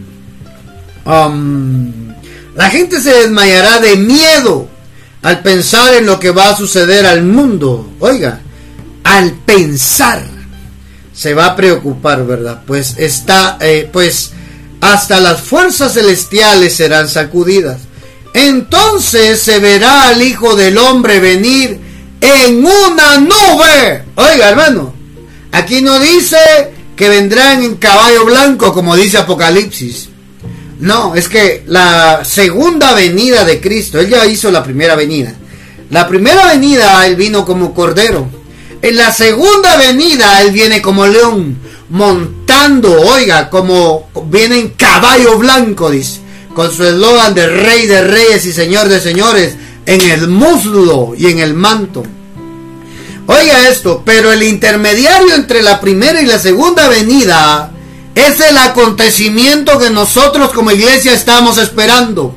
Um, 1.04 2.14
la 2.56 2.70
gente 2.70 3.02
se 3.02 3.12
desmayará 3.12 3.82
de 3.82 3.98
miedo 3.98 4.70
al 5.22 5.42
pensar 5.42 5.94
en 5.96 6.06
lo 6.06 6.18
que 6.18 6.32
va 6.32 6.52
a 6.52 6.56
suceder 6.56 7.06
al 7.06 7.24
mundo. 7.24 7.92
Oiga, 8.00 8.40
al 9.04 9.34
pensar 9.34 10.24
se 11.14 11.34
va 11.34 11.48
a 11.48 11.56
preocupar, 11.58 12.26
¿verdad? 12.26 12.62
Pues 12.66 12.96
está, 12.98 13.58
eh, 13.60 13.90
pues 13.92 14.32
hasta 14.80 15.20
las 15.20 15.42
fuerzas 15.42 15.96
celestiales 15.96 16.74
serán 16.74 17.10
sacudidas. 17.10 17.91
Entonces 18.34 19.42
se 19.42 19.60
verá 19.60 20.10
al 20.10 20.22
Hijo 20.22 20.56
del 20.56 20.78
Hombre 20.78 21.20
venir 21.20 21.80
en 22.22 22.66
una 22.66 23.20
nube. 23.20 24.04
Oiga, 24.16 24.50
hermano, 24.50 24.94
aquí 25.52 25.82
no 25.82 26.00
dice 26.00 26.38
que 26.96 27.10
vendrán 27.10 27.64
en 27.64 27.76
caballo 27.76 28.26
blanco 28.26 28.74
como 28.74 28.96
dice 28.96 29.18
Apocalipsis. 29.18 30.10
No, 30.80 31.14
es 31.14 31.30
que 31.30 31.64
la 31.68 32.26
segunda 32.26 32.94
venida 32.94 33.46
de 33.46 33.62
Cristo, 33.62 34.00
él 34.00 34.10
ya 34.10 34.26
hizo 34.26 34.50
la 34.50 34.64
primera 34.64 34.96
venida. 34.96 35.36
La 35.92 36.08
primera 36.08 36.48
venida 36.48 37.06
Él 37.06 37.18
vino 37.18 37.46
como 37.46 37.74
cordero. 37.74 38.28
En 38.82 38.96
la 38.96 39.12
segunda 39.12 39.76
venida 39.76 40.42
Él 40.42 40.52
viene 40.52 40.82
como 40.82 41.06
león, 41.06 41.58
montando, 41.90 43.00
oiga, 43.02 43.50
como 43.50 44.10
viene 44.28 44.58
en 44.58 44.70
caballo 44.70 45.38
blanco, 45.38 45.92
dice, 45.92 46.22
con 46.54 46.72
su 46.72 46.84
eslogan 46.84 47.34
de 47.34 47.48
rey 47.48 47.88
de 47.88 48.02
reyes 48.02 48.46
y 48.46 48.54
señor 48.54 48.88
de 48.88 49.00
señores 49.00 49.56
en 49.86 50.02
el 50.02 50.28
muslo 50.28 51.14
y 51.18 51.28
en 51.28 51.40
el 51.40 51.54
manto. 51.54 52.04
Oiga 53.28 53.70
esto, 53.70 54.02
pero 54.06 54.32
el 54.32 54.44
intermediario 54.44 55.36
entre 55.36 55.62
la 55.62 55.80
primera 55.80 56.22
y 56.22 56.26
la 56.26 56.40
segunda 56.40 56.90
venida 56.90 57.72
es 58.16 58.40
el 58.42 58.58
acontecimiento 58.58 59.80
que 59.80 59.90
nosotros 59.90 60.52
como 60.52 60.72
iglesia 60.72 61.14
estamos 61.14 61.58
esperando. 61.58 62.36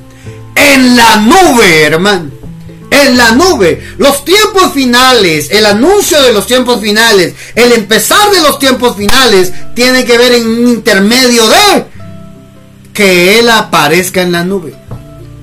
En 0.54 0.94
la 0.96 1.16
nube, 1.16 1.82
hermano. 1.82 2.30
En 2.90 3.16
la 3.16 3.32
nube. 3.32 3.82
Los 3.98 4.24
tiempos 4.24 4.72
finales, 4.72 5.48
el 5.50 5.66
anuncio 5.66 6.22
de 6.22 6.32
los 6.32 6.46
tiempos 6.46 6.80
finales, 6.80 7.34
el 7.56 7.72
empezar 7.72 8.30
de 8.30 8.40
los 8.40 8.60
tiempos 8.60 8.96
finales, 8.96 9.52
tiene 9.74 10.04
que 10.04 10.16
ver 10.16 10.34
en 10.34 10.46
un 10.46 10.68
intermedio 10.68 11.48
de 11.48 11.93
que 12.94 13.38
Él 13.38 13.50
aparezca 13.50 14.22
en 14.22 14.32
la 14.32 14.44
nube. 14.44 14.74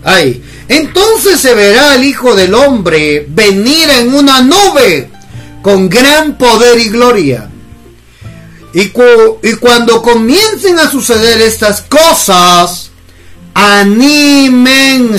Ay, 0.04 0.42
entonces 0.68 1.40
se 1.40 1.54
verá 1.54 1.94
el 1.96 2.04
Hijo 2.06 2.34
del 2.34 2.56
Hombre 2.56 3.28
venir 3.30 3.90
en 3.92 4.16
una 4.16 4.42
nube 4.42 5.12
con 5.62 5.88
gran 5.90 6.38
poder 6.38 6.80
y 6.80 6.90
gloria. 6.90 7.50
Y, 8.74 8.94
y 9.44 9.54
cuando 9.60 10.02
comiencen 10.02 10.80
a 10.80 10.90
suceder 10.90 11.42
estas 11.42 11.82
cosas, 11.82 12.90
anímense. 13.54 15.18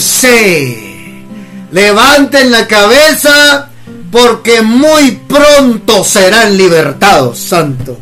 Levanten 1.70 2.50
la 2.50 2.66
cabeza 2.66 3.68
porque 4.10 4.62
muy 4.62 5.12
pronto 5.28 6.02
serán 6.02 6.56
libertados, 6.56 7.38
santo. 7.38 7.98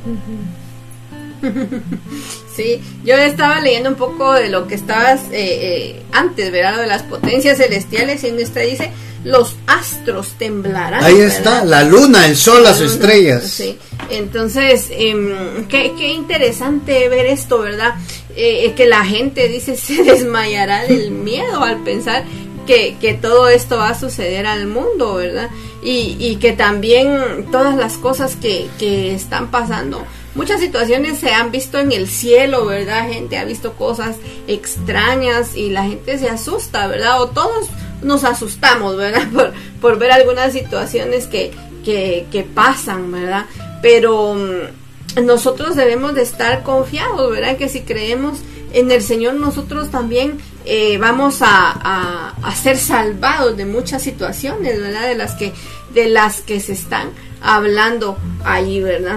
Sí, 2.54 2.80
yo 3.04 3.16
estaba 3.16 3.60
leyendo 3.60 3.90
un 3.90 3.94
poco 3.94 4.32
de 4.32 4.48
lo 4.48 4.66
que 4.66 4.74
estabas 4.74 5.20
eh, 5.30 5.30
eh, 5.32 6.02
antes, 6.12 6.50
¿verdad? 6.50 6.78
de 6.78 6.86
las 6.86 7.02
potencias 7.02 7.58
celestiales 7.58 8.24
y 8.24 8.28
en 8.28 8.40
esta 8.40 8.60
dice, 8.60 8.90
los 9.24 9.56
astros 9.66 10.34
temblarán. 10.38 11.04
Ahí 11.04 11.20
está, 11.20 11.64
la 11.64 11.84
luna, 11.84 12.26
el 12.26 12.36
sol, 12.36 12.62
las 12.62 12.80
estrellas. 12.80 13.44
Sí, 13.44 13.78
entonces, 14.10 14.88
em, 14.90 15.66
qué, 15.68 15.92
qué, 15.96 16.08
interesante 16.12 17.08
ver 17.08 17.26
esto, 17.26 17.60
¿verdad? 17.60 17.94
Eh, 18.34 18.72
que 18.74 18.86
la 18.86 19.04
gente 19.04 19.48
dice 19.48 19.76
se 19.76 20.02
desmayará 20.02 20.84
del 20.86 21.10
miedo 21.10 21.62
al 21.62 21.82
pensar 21.84 22.24
que, 22.66 22.96
que, 23.00 23.14
todo 23.14 23.48
esto 23.48 23.78
va 23.78 23.90
a 23.90 23.98
suceder 23.98 24.46
al 24.46 24.66
mundo, 24.66 25.14
¿verdad? 25.14 25.50
Y, 25.82 26.16
y 26.18 26.36
que 26.36 26.52
también 26.52 27.46
todas 27.50 27.76
las 27.76 27.96
cosas 27.96 28.36
que, 28.36 28.66
que 28.78 29.14
están 29.14 29.50
pasando 29.50 30.04
muchas 30.34 30.60
situaciones 30.60 31.18
se 31.18 31.30
han 31.30 31.50
visto 31.50 31.78
en 31.78 31.92
el 31.92 32.08
cielo, 32.08 32.66
¿verdad? 32.66 33.08
Gente 33.08 33.38
ha 33.38 33.44
visto 33.44 33.74
cosas 33.74 34.16
extrañas 34.46 35.56
y 35.56 35.70
la 35.70 35.84
gente 35.84 36.18
se 36.18 36.28
asusta, 36.28 36.86
¿verdad? 36.86 37.20
O 37.22 37.28
todos 37.28 37.68
nos 38.02 38.24
asustamos, 38.24 38.96
¿verdad? 38.96 39.52
Por, 39.80 39.98
ver 39.98 40.12
algunas 40.12 40.52
situaciones 40.52 41.26
que, 41.26 41.52
que, 41.84 42.26
que 42.30 42.42
pasan, 42.42 43.10
¿verdad? 43.12 43.46
Pero 43.82 44.34
mm, 44.34 45.24
nosotros 45.24 45.76
debemos 45.76 46.14
de 46.14 46.22
estar 46.22 46.62
confiados, 46.62 47.30
¿verdad? 47.30 47.56
Que 47.56 47.68
si 47.68 47.80
creemos 47.80 48.38
en 48.72 48.90
el 48.90 49.02
Señor, 49.02 49.34
nosotros 49.34 49.90
también 49.90 50.38
eh, 50.64 50.98
vamos 50.98 51.42
a, 51.42 51.72
a, 51.72 52.34
a, 52.42 52.54
ser 52.54 52.78
salvados 52.78 53.56
de 53.56 53.64
muchas 53.64 54.02
situaciones, 54.02 54.80
¿verdad? 54.80 55.08
De 55.08 55.16
las 55.16 55.34
que, 55.34 55.52
de 55.92 56.08
las 56.08 56.40
que 56.42 56.60
se 56.60 56.72
están 56.72 57.10
hablando 57.40 58.16
ahí, 58.44 58.80
¿verdad? 58.80 59.16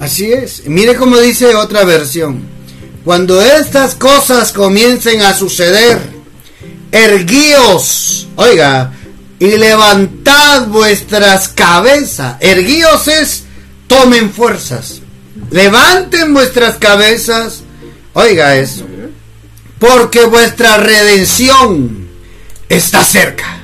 Así 0.00 0.32
es. 0.32 0.66
Mire 0.66 0.96
cómo 0.96 1.18
dice 1.18 1.54
otra 1.54 1.84
versión. 1.84 2.42
Cuando 3.04 3.40
estas 3.40 3.94
cosas 3.94 4.52
comiencen 4.52 5.22
a 5.22 5.34
suceder, 5.34 5.98
erguíos, 6.90 8.28
oiga, 8.36 8.92
y 9.38 9.58
levantad 9.58 10.68
vuestras 10.68 11.48
cabezas. 11.48 12.36
Erguíos 12.40 13.08
es, 13.08 13.44
tomen 13.86 14.32
fuerzas. 14.32 15.00
Levanten 15.50 16.32
vuestras 16.32 16.76
cabezas. 16.76 17.62
Oiga 18.14 18.56
eso. 18.56 18.86
Porque 19.78 20.24
vuestra 20.24 20.78
redención 20.78 22.08
está 22.68 23.04
cerca. 23.04 23.58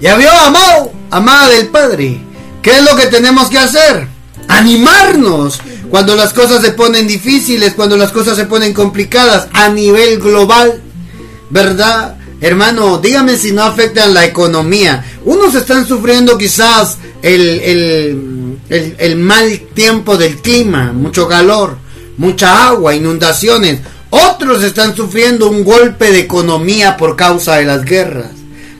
¿Ya 0.00 0.16
vio, 0.16 0.30
amado? 0.30 0.92
Amada 1.10 1.48
del 1.48 1.68
Padre. 1.68 2.20
¿Qué 2.60 2.72
es 2.72 2.82
lo 2.82 2.96
que 2.96 3.06
tenemos 3.06 3.48
que 3.48 3.58
hacer? 3.58 4.13
Animarnos 4.48 5.60
cuando 5.90 6.16
las 6.16 6.32
cosas 6.32 6.62
se 6.62 6.72
ponen 6.72 7.06
difíciles, 7.06 7.74
cuando 7.74 7.96
las 7.96 8.12
cosas 8.12 8.36
se 8.36 8.46
ponen 8.46 8.72
complicadas 8.72 9.48
a 9.52 9.68
nivel 9.68 10.18
global, 10.18 10.80
¿verdad? 11.50 12.16
Hermano, 12.40 12.98
dígame 12.98 13.36
si 13.36 13.52
no 13.52 13.62
afectan 13.62 14.12
la 14.12 14.24
economía. 14.24 15.04
Unos 15.24 15.54
están 15.54 15.86
sufriendo 15.86 16.36
quizás 16.36 16.98
el, 17.22 18.58
el, 18.68 19.16
mal 19.16 19.60
tiempo 19.72 20.16
del 20.16 20.36
clima, 20.36 20.92
mucho 20.92 21.26
calor, 21.26 21.78
mucha 22.18 22.68
agua, 22.68 22.94
inundaciones. 22.94 23.80
Otros 24.10 24.62
están 24.62 24.94
sufriendo 24.94 25.48
un 25.48 25.64
golpe 25.64 26.12
de 26.12 26.20
economía 26.20 26.96
por 26.96 27.16
causa 27.16 27.56
de 27.56 27.64
las 27.64 27.84
guerras. 27.84 28.30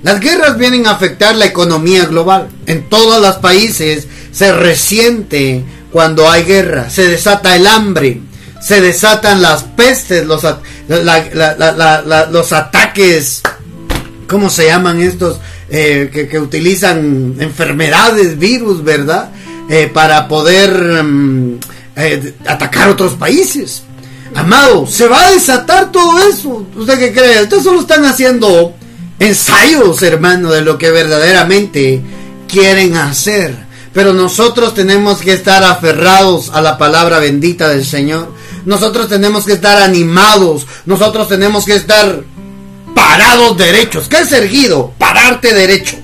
Las 0.02 0.20
guerras 0.20 0.58
vienen 0.58 0.86
a 0.86 0.90
afectar 0.90 1.34
la 1.34 1.46
economía 1.46 2.04
global. 2.04 2.48
En 2.66 2.88
todos 2.90 3.22
los 3.22 3.36
países 3.36 4.06
se 4.34 4.52
resiente 4.52 5.64
cuando 5.92 6.28
hay 6.28 6.42
guerra, 6.42 6.90
se 6.90 7.08
desata 7.08 7.54
el 7.54 7.66
hambre, 7.66 8.20
se 8.60 8.80
desatan 8.80 9.40
las 9.40 9.62
pestes, 9.62 10.26
los, 10.26 10.42
los 12.30 12.52
ataques, 12.52 13.42
¿cómo 14.26 14.50
se 14.50 14.66
llaman 14.66 15.00
estos? 15.00 15.38
Eh, 15.70 16.28
que, 16.30 16.38
utilizan 16.38 17.36
enfermedades, 17.38 18.38
virus, 18.38 18.84
¿verdad? 18.84 19.30
Eh, 19.70 19.90
para 19.92 20.28
poder 20.28 21.02
mm, 21.02 21.58
eh, 21.96 22.34
atacar 22.46 22.90
otros 22.90 23.14
países. 23.14 23.82
Amado, 24.34 24.86
se 24.86 25.06
va 25.06 25.26
a 25.26 25.30
desatar 25.30 25.92
todo 25.92 26.28
eso. 26.28 26.66
¿Usted 26.76 26.98
qué 26.98 27.12
cree? 27.12 27.42
Ustedes 27.42 27.62
solo 27.62 27.80
están 27.80 28.04
haciendo 28.04 28.74
ensayos, 29.18 30.02
hermano, 30.02 30.50
de 30.50 30.60
lo 30.60 30.76
que 30.76 30.90
verdaderamente 30.90 32.02
quieren 32.48 32.96
hacer. 32.96 33.64
Pero 33.94 34.12
nosotros 34.12 34.74
tenemos 34.74 35.22
que 35.22 35.32
estar 35.32 35.62
aferrados 35.62 36.50
a 36.52 36.60
la 36.60 36.76
palabra 36.76 37.20
bendita 37.20 37.68
del 37.68 37.86
Señor. 37.86 38.28
Nosotros 38.66 39.08
tenemos 39.08 39.44
que 39.44 39.52
estar 39.52 39.80
animados. 39.80 40.66
Nosotros 40.84 41.28
tenemos 41.28 41.64
que 41.64 41.76
estar 41.76 42.22
parados 42.92 43.56
derechos. 43.56 44.08
¿Qué 44.08 44.18
es 44.18 44.32
erguido? 44.32 44.92
Pararte 44.98 45.54
derecho. 45.54 45.96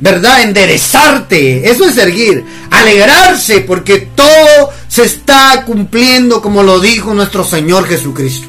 ¿Verdad? 0.00 0.42
Enderezarte. 0.42 1.70
Eso 1.70 1.84
es 1.84 1.98
erguir. 1.98 2.46
Alegrarse 2.70 3.60
porque 3.60 4.08
todo 4.14 4.70
se 4.88 5.04
está 5.04 5.64
cumpliendo 5.66 6.40
como 6.40 6.62
lo 6.62 6.80
dijo 6.80 7.12
nuestro 7.12 7.44
Señor 7.44 7.86
Jesucristo. 7.86 8.48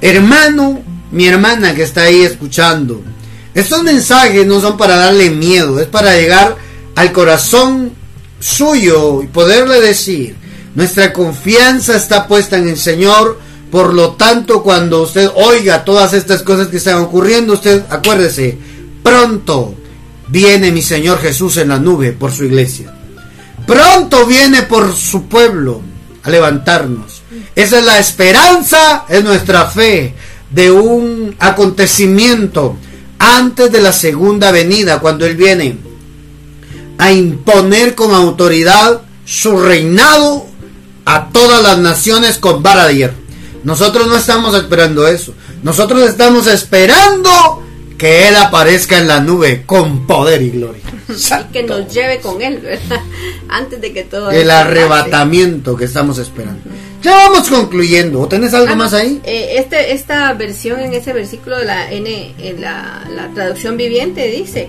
Hermano, 0.00 0.80
mi 1.12 1.28
hermana 1.28 1.72
que 1.72 1.84
está 1.84 2.02
ahí 2.02 2.22
escuchando. 2.22 3.00
Estos 3.54 3.84
mensajes 3.84 4.44
no 4.44 4.60
son 4.60 4.76
para 4.76 4.96
darle 4.96 5.30
miedo, 5.30 5.78
es 5.78 5.86
para 5.86 6.16
llegar 6.16 6.56
al 6.94 7.12
corazón 7.12 7.92
suyo 8.38 9.22
y 9.22 9.26
poderle 9.26 9.80
decir, 9.80 10.36
nuestra 10.74 11.12
confianza 11.12 11.96
está 11.96 12.26
puesta 12.26 12.58
en 12.58 12.68
el 12.68 12.78
Señor, 12.78 13.38
por 13.70 13.94
lo 13.94 14.12
tanto 14.12 14.62
cuando 14.62 15.02
usted 15.02 15.30
oiga 15.34 15.84
todas 15.84 16.12
estas 16.12 16.42
cosas 16.42 16.68
que 16.68 16.78
están 16.78 16.96
ocurriendo, 16.96 17.54
usted 17.54 17.84
acuérdese, 17.88 18.58
pronto 19.02 19.74
viene 20.28 20.72
mi 20.72 20.82
Señor 20.82 21.18
Jesús 21.20 21.56
en 21.58 21.68
la 21.68 21.78
nube 21.78 22.12
por 22.12 22.32
su 22.32 22.44
iglesia. 22.44 22.92
Pronto 23.66 24.26
viene 24.26 24.62
por 24.62 24.94
su 24.94 25.26
pueblo 25.26 25.80
a 26.22 26.30
levantarnos. 26.30 27.22
Esa 27.54 27.78
es 27.78 27.84
la 27.84 27.98
esperanza, 27.98 29.04
es 29.08 29.22
nuestra 29.22 29.66
fe 29.66 30.14
de 30.50 30.70
un 30.70 31.34
acontecimiento 31.38 32.76
antes 33.18 33.70
de 33.70 33.80
la 33.80 33.92
segunda 33.92 34.50
venida, 34.50 35.00
cuando 35.00 35.24
Él 35.26 35.36
viene 35.36 35.78
a 37.02 37.10
imponer 37.10 37.96
con 37.96 38.14
autoridad 38.14 39.02
su 39.24 39.58
reinado 39.58 40.46
a 41.04 41.30
todas 41.30 41.60
las 41.60 41.78
naciones 41.78 42.38
con 42.38 42.62
vara 42.62 42.86
de 42.86 42.96
hierro. 42.96 43.14
Nosotros 43.64 44.06
no 44.06 44.16
estamos 44.16 44.54
esperando 44.54 45.08
eso. 45.08 45.34
Nosotros 45.64 46.08
estamos 46.08 46.46
esperando 46.46 47.62
que 47.98 48.28
Él 48.28 48.36
aparezca 48.36 48.98
en 48.98 49.08
la 49.08 49.18
nube 49.18 49.64
con 49.66 50.06
poder 50.06 50.42
y 50.42 50.50
gloria. 50.50 50.82
Y 51.08 51.52
que 51.52 51.64
nos 51.64 51.92
lleve 51.92 52.20
con 52.20 52.40
Él, 52.40 52.58
¿verdad? 52.58 53.00
Antes 53.48 53.80
de 53.80 53.92
que 53.92 54.04
todo... 54.04 54.30
El 54.30 54.50
arrebatamiento 54.50 55.76
que 55.76 55.86
estamos 55.86 56.18
esperando. 56.18 56.62
Ya 57.02 57.16
vamos 57.16 57.48
concluyendo. 57.48 58.20
¿O 58.20 58.28
tenés 58.28 58.54
algo 58.54 58.72
ah, 58.72 58.76
más 58.76 58.92
ahí? 58.92 59.20
Eh, 59.24 59.56
este, 59.58 59.92
esta 59.92 60.32
versión 60.34 60.78
en 60.78 60.94
ese 60.94 61.12
versículo 61.12 61.58
de 61.58 61.64
la 61.64 61.90
N, 61.90 62.34
en 62.38 62.60
la, 62.60 63.08
la 63.12 63.28
traducción 63.34 63.76
viviente 63.76 64.28
dice 64.28 64.68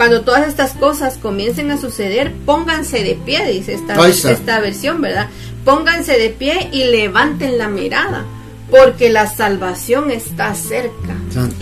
cuando 0.00 0.22
todas 0.22 0.48
estas 0.48 0.72
cosas 0.72 1.18
comiencen 1.18 1.70
a 1.70 1.78
suceder, 1.78 2.32
pónganse 2.46 3.04
de 3.04 3.16
pie, 3.16 3.44
dice 3.52 3.74
esta, 3.74 4.08
esta 4.08 4.58
versión, 4.58 5.02
¿verdad? 5.02 5.28
Pónganse 5.62 6.18
de 6.18 6.30
pie 6.30 6.70
y 6.72 6.84
levanten 6.84 7.58
la 7.58 7.68
mirada 7.68 8.24
porque 8.70 9.10
la 9.10 9.26
salvación 9.26 10.10
está 10.10 10.54
cerca. 10.54 11.16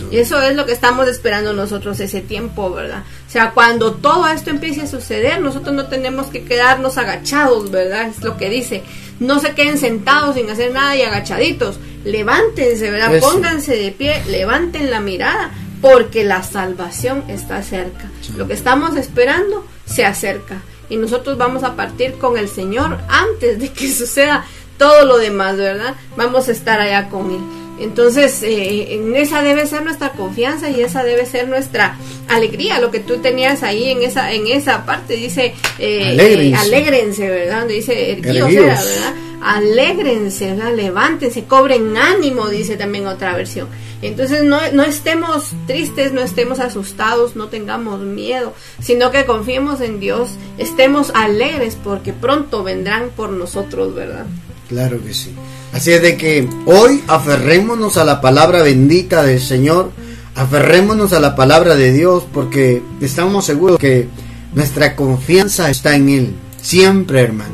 Y 0.09 0.19
eso 0.19 0.41
es 0.41 0.55
lo 0.55 0.65
que 0.65 0.71
estamos 0.71 1.09
esperando 1.09 1.51
nosotros 1.51 1.99
ese 1.99 2.21
tiempo, 2.21 2.71
¿verdad? 2.71 3.03
O 3.27 3.29
sea, 3.29 3.51
cuando 3.51 3.95
todo 3.95 4.25
esto 4.29 4.51
empiece 4.51 4.83
a 4.83 4.87
suceder, 4.87 5.41
nosotros 5.41 5.75
no 5.75 5.87
tenemos 5.87 6.27
que 6.27 6.45
quedarnos 6.45 6.97
agachados, 6.97 7.69
¿verdad? 7.71 8.07
Es 8.07 8.23
lo 8.23 8.37
que 8.37 8.49
dice. 8.49 8.83
No 9.19 9.41
se 9.41 9.53
queden 9.53 9.77
sentados 9.77 10.35
sin 10.35 10.49
hacer 10.49 10.71
nada 10.71 10.95
y 10.95 11.01
agachaditos. 11.01 11.77
Levántense, 12.05 12.89
¿verdad? 12.89 13.19
Pónganse 13.19 13.75
de 13.75 13.91
pie, 13.91 14.23
levanten 14.29 14.89
la 14.89 15.01
mirada, 15.01 15.51
porque 15.81 16.23
la 16.23 16.43
salvación 16.43 17.23
está 17.27 17.63
cerca. 17.63 18.09
Lo 18.35 18.47
que 18.47 18.53
estamos 18.53 18.95
esperando 18.95 19.65
se 19.85 20.05
acerca. 20.05 20.61
Y 20.89 20.97
nosotros 20.97 21.37
vamos 21.37 21.63
a 21.63 21.75
partir 21.75 22.13
con 22.13 22.37
el 22.37 22.47
Señor 22.49 22.97
antes 23.07 23.59
de 23.59 23.69
que 23.69 23.87
suceda 23.93 24.45
todo 24.77 25.05
lo 25.05 25.17
demás, 25.17 25.57
¿verdad? 25.57 25.95
Vamos 26.15 26.47
a 26.47 26.51
estar 26.51 26.79
allá 26.79 27.09
con 27.09 27.31
Él. 27.31 27.41
Entonces, 27.79 28.43
eh, 28.43 28.93
en 28.95 29.15
esa 29.15 29.41
debe 29.41 29.65
ser 29.65 29.83
nuestra 29.83 30.11
confianza 30.11 30.69
y 30.69 30.81
esa 30.81 31.03
debe 31.03 31.25
ser 31.25 31.47
nuestra 31.47 31.97
alegría. 32.27 32.79
Lo 32.79 32.91
que 32.91 32.99
tú 32.99 33.19
tenías 33.19 33.63
ahí 33.63 33.89
en 33.89 34.01
esa 34.03 34.33
en 34.33 34.47
esa 34.47 34.85
parte 34.85 35.15
dice 35.15 35.53
eh, 35.77 36.53
alégrense. 36.57 37.29
¿verdad? 37.29 37.65
Dice 37.67 38.11
erguíos, 38.11 38.53
¿verdad? 38.53 39.13
Alégrense, 39.41 40.53
¿verdad? 40.53 40.75
levántense, 40.75 41.45
cobren 41.45 41.95
ánimo, 41.95 42.49
dice 42.49 42.75
también 42.75 43.07
otra 43.07 43.33
versión. 43.33 43.69
Entonces 44.01 44.43
no, 44.43 44.59
no 44.73 44.83
estemos 44.83 45.51
tristes, 45.67 46.13
no 46.13 46.21
estemos 46.21 46.59
asustados, 46.59 47.35
no 47.35 47.47
tengamos 47.47 47.99
miedo, 47.99 48.53
sino 48.81 49.11
que 49.11 49.25
confiemos 49.25 49.81
en 49.81 49.99
Dios, 49.99 50.29
estemos 50.57 51.11
alegres 51.13 51.77
porque 51.83 52.13
pronto 52.13 52.63
vendrán 52.63 53.09
por 53.15 53.29
nosotros, 53.31 53.93
¿verdad? 53.93 54.25
Claro 54.69 55.03
que 55.03 55.13
sí. 55.13 55.33
Así 55.73 55.91
es 55.91 56.01
de 56.01 56.15
que 56.15 56.47
hoy 56.65 57.03
aferrémonos 57.07 57.97
a 57.97 58.05
la 58.05 58.21
palabra 58.21 58.63
bendita 58.63 59.23
del 59.23 59.41
Señor, 59.41 59.91
aferrémonos 60.35 61.11
a 61.11 61.19
la 61.19 61.35
palabra 61.35 61.75
de 61.75 61.91
Dios, 61.91 62.23
porque 62.31 62.81
estamos 63.01 63.45
seguros 63.45 63.79
que 63.79 64.07
nuestra 64.53 64.95
confianza 64.95 65.69
está 65.69 65.95
en 65.95 66.09
Él, 66.09 66.35
siempre 66.61 67.21
hermano. 67.21 67.53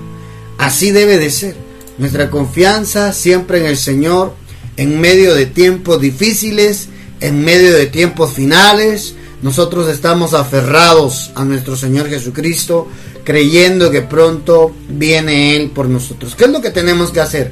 Así 0.57 0.91
debe 0.91 1.17
de 1.17 1.29
ser. 1.29 1.55
Nuestra 1.97 2.29
confianza 2.29 3.13
siempre 3.13 3.59
en 3.59 3.65
el 3.65 3.77
Señor, 3.77 4.33
en 4.77 4.99
medio 4.99 5.33
de 5.33 5.45
tiempos 5.45 6.01
difíciles, 6.01 6.89
en 7.19 7.43
medio 7.43 7.73
de 7.73 7.87
tiempos 7.87 8.33
finales. 8.33 9.15
Nosotros 9.41 9.89
estamos 9.89 10.33
aferrados 10.33 11.31
a 11.35 11.45
nuestro 11.45 11.75
Señor 11.75 12.09
Jesucristo, 12.09 12.87
creyendo 13.23 13.91
que 13.91 14.01
pronto 14.01 14.75
viene 14.89 15.55
Él 15.55 15.71
por 15.71 15.87
nosotros. 15.87 16.35
¿Qué 16.35 16.45
es 16.45 16.49
lo 16.49 16.61
que 16.61 16.71
tenemos 16.71 17.11
que 17.11 17.21
hacer? 17.21 17.51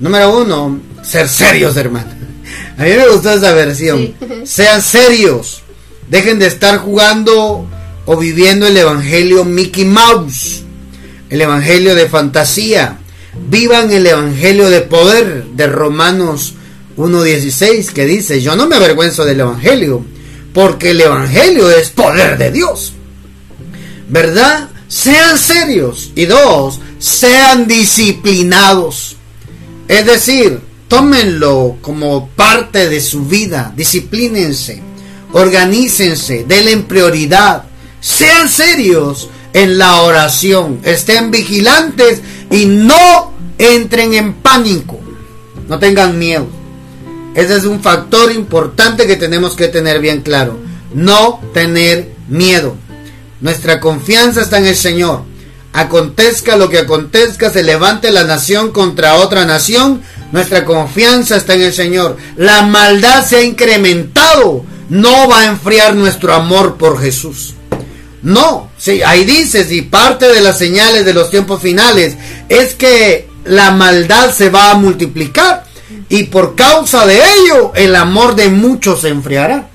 Número 0.00 0.38
uno, 0.38 0.80
ser 1.02 1.28
serios, 1.28 1.76
hermano. 1.76 2.10
A 2.76 2.82
mí 2.82 2.90
me 2.90 3.08
gustó 3.08 3.30
esa 3.30 3.52
versión. 3.52 4.14
Sean 4.44 4.82
serios. 4.82 5.62
Dejen 6.08 6.38
de 6.38 6.46
estar 6.46 6.78
jugando 6.78 7.66
o 8.06 8.16
viviendo 8.16 8.66
el 8.66 8.76
Evangelio 8.76 9.44
Mickey 9.44 9.84
Mouse. 9.84 10.62
El 11.30 11.40
Evangelio 11.40 11.94
de 11.94 12.08
fantasía. 12.08 12.98
Vivan 13.48 13.90
el 13.92 14.06
Evangelio 14.06 14.68
de 14.70 14.80
poder 14.82 15.44
de 15.54 15.66
Romanos 15.66 16.54
1.16 16.96 17.92
que 17.92 18.06
dice, 18.06 18.40
yo 18.40 18.56
no 18.56 18.66
me 18.66 18.76
avergüenzo 18.76 19.24
del 19.24 19.40
Evangelio, 19.40 20.04
porque 20.52 20.90
el 20.90 21.00
Evangelio 21.00 21.70
es 21.70 21.90
poder 21.90 22.38
de 22.38 22.52
Dios. 22.52 22.92
¿Verdad? 24.08 24.68
sean 24.94 25.38
serios. 25.38 26.12
Y 26.14 26.26
dos, 26.26 26.80
sean 26.98 27.66
disciplinados. 27.66 29.16
Es 29.88 30.06
decir, 30.06 30.60
tómenlo 30.88 31.76
como 31.80 32.28
parte 32.28 32.88
de 32.88 33.00
su 33.00 33.24
vida, 33.24 33.72
disciplínense, 33.76 34.80
organícense, 35.32 36.44
denle 36.46 36.76
prioridad, 36.78 37.64
sean 38.00 38.48
serios 38.48 39.28
en 39.52 39.76
la 39.76 40.02
oración, 40.02 40.80
estén 40.84 41.30
vigilantes 41.30 42.20
y 42.50 42.64
no 42.66 43.32
entren 43.58 44.14
en 44.14 44.34
pánico, 44.34 45.00
no 45.68 45.78
tengan 45.78 46.18
miedo. 46.18 46.46
Ese 47.34 47.56
es 47.56 47.64
un 47.64 47.80
factor 47.80 48.30
importante 48.32 49.06
que 49.06 49.16
tenemos 49.16 49.56
que 49.56 49.68
tener 49.68 50.00
bien 50.00 50.22
claro, 50.22 50.58
no 50.94 51.40
tener 51.52 52.12
miedo. 52.28 52.76
Nuestra 53.40 53.80
confianza 53.80 54.42
está 54.42 54.58
en 54.58 54.66
el 54.66 54.76
Señor. 54.76 55.22
Acontezca 55.72 56.56
lo 56.56 56.68
que 56.68 56.78
acontezca, 56.78 57.50
se 57.50 57.64
levante 57.64 58.12
la 58.12 58.22
nación 58.22 58.70
contra 58.70 59.16
otra 59.16 59.44
nación. 59.44 60.02
Nuestra 60.30 60.64
confianza 60.64 61.36
está 61.36 61.54
en 61.54 61.62
el 61.62 61.72
Señor. 61.72 62.16
La 62.36 62.62
maldad 62.62 63.26
se 63.26 63.36
ha 63.36 63.42
incrementado. 63.42 64.64
No 64.88 65.28
va 65.28 65.40
a 65.40 65.46
enfriar 65.46 65.96
nuestro 65.96 66.32
amor 66.32 66.76
por 66.76 67.00
Jesús. 67.00 67.54
No, 68.22 68.70
sí, 68.78 69.02
ahí 69.02 69.24
dice, 69.24 69.64
si 69.64 69.82
parte 69.82 70.28
de 70.28 70.40
las 70.40 70.56
señales 70.56 71.04
de 71.04 71.12
los 71.12 71.30
tiempos 71.30 71.60
finales 71.60 72.16
es 72.48 72.74
que 72.74 73.28
la 73.44 73.72
maldad 73.72 74.32
se 74.32 74.48
va 74.48 74.70
a 74.70 74.74
multiplicar 74.76 75.63
y 76.08 76.24
por 76.24 76.54
causa 76.54 77.06
de 77.06 77.16
ello 77.16 77.72
el 77.74 77.96
amor 77.96 78.34
de 78.34 78.48
muchos 78.48 79.00
se 79.00 79.08
enfriará. 79.08 79.68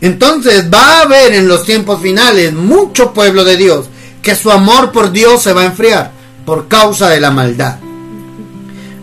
Entonces 0.00 0.72
va 0.72 0.98
a 0.98 1.02
haber 1.02 1.34
en 1.34 1.48
los 1.48 1.64
tiempos 1.64 2.00
finales 2.00 2.52
mucho 2.52 3.12
pueblo 3.12 3.44
de 3.44 3.56
Dios 3.56 3.86
que 4.22 4.34
su 4.34 4.50
amor 4.50 4.92
por 4.92 5.12
Dios 5.12 5.42
se 5.42 5.52
va 5.52 5.62
a 5.62 5.66
enfriar 5.66 6.10
por 6.44 6.68
causa 6.68 7.08
de 7.08 7.20
la 7.20 7.30
maldad. 7.30 7.78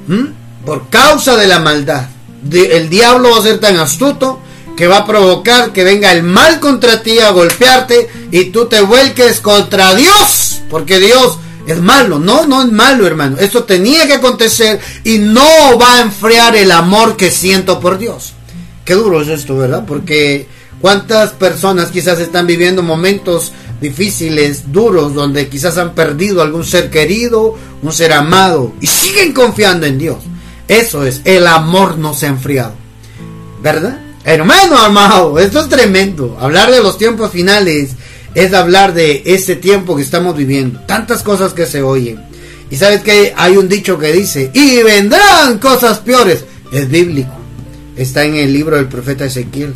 ¿Mm? 0.08 0.65
Por 0.65 0.89
causa 0.89 1.38
de 1.38 1.48
la 1.48 1.60
maldad. 1.60 2.08
el 2.52 2.89
diablo 2.89 3.32
va 3.32 3.38
a 3.38 3.43
ser 3.43 3.60
tan 3.60 3.78
astuto 3.78 4.39
que 4.76 4.88
va 4.88 5.00
a 5.00 5.06
provocar 5.06 5.72
que 5.72 5.84
venga 5.84 6.12
el 6.12 6.24
mal 6.24 6.60
contra 6.60 7.04
ti 7.04 7.19
a 7.19 7.30
golpearte 7.30 8.10
y 8.32 8.46
tú 8.46 8.65
te 8.65 8.82
vuelques 8.82 9.39
contra 9.39 9.96
Dios. 9.96 10.62
Porque 10.69 11.00
Dios 11.00 11.38
es 11.67 11.82
malo. 11.82 12.19
No, 12.19 12.45
no 12.45 12.63
es 12.63 12.71
malo, 12.71 13.08
hermano. 13.08 13.38
Esto 13.38 13.63
tenía 13.63 14.08
que 14.08 14.13
acontecer 14.13 14.80
y 15.04 15.17
no 15.19 15.78
va 15.80 15.97
a 15.97 16.02
enfriar 16.02 16.56
el 16.56 16.71
amor 16.71 17.15
que 17.15 17.32
siento 17.32 17.80
por 17.80 17.97
Dios. 17.97 18.34
Qué 18.86 18.93
duro 18.95 19.21
es 19.21 19.30
esto, 19.30 19.58
¿verdad? 19.58 19.86
Porque 19.88 20.47
cuántas 20.82 21.32
personas 21.32 21.89
quizás 21.89 22.19
están 22.19 22.47
viviendo 22.47 22.84
momentos 22.84 23.54
difíciles, 23.80 24.71
duros, 24.71 25.13
donde 25.13 25.47
quizás 25.47 25.78
han 25.78 25.93
perdido 25.93 26.41
algún 26.41 26.65
ser 26.65 26.89
querido, 26.89 27.58
un 27.82 27.91
ser 27.91 28.13
amado, 28.13 28.73
y 28.82 28.88
siguen 28.88 29.34
confiando 29.34 29.86
en 29.86 29.97
Dios. 29.97 30.17
Eso 30.67 31.06
es, 31.06 31.21
el 31.26 31.47
amor 31.47 31.97
no 31.97 32.13
se 32.13 32.26
ha 32.26 32.30
enfriado. 32.30 32.73
¿Verdad? 33.62 33.99
Hermano 34.26 34.78
amado, 34.78 35.38
esto 35.38 35.60
es 35.60 35.69
tremendo. 35.69 36.38
Hablar 36.39 36.71
de 36.71 36.82
los 36.82 36.97
tiempos 36.97 37.32
finales 37.32 37.91
es 38.36 38.54
hablar 38.54 38.93
de 38.93 39.24
ese 39.26 39.56
tiempo 39.56 39.96
que 39.96 40.02
estamos 40.02 40.36
viviendo. 40.36 40.80
Tantas 40.82 41.24
cosas 41.24 41.54
que 41.54 41.65
se 41.65 41.82
oyen. 41.82 42.22
Y 42.69 42.78
sabes 42.78 43.02
que 43.02 43.34
hay 43.36 43.58
un 43.58 43.69
dicho 43.69 44.00
que 44.00 44.12
dice, 44.12 44.50
y 44.54 44.82
vendrán 44.82 45.60
cosas 45.60 46.00
peores. 46.00 46.43
Es 46.72 46.89
bíblico. 46.89 47.32
Está 47.96 48.24
en 48.24 48.36
el 48.36 48.52
libro 48.52 48.76
del 48.76 48.88
profeta 48.88 49.26
Ezequiel. 49.26 49.74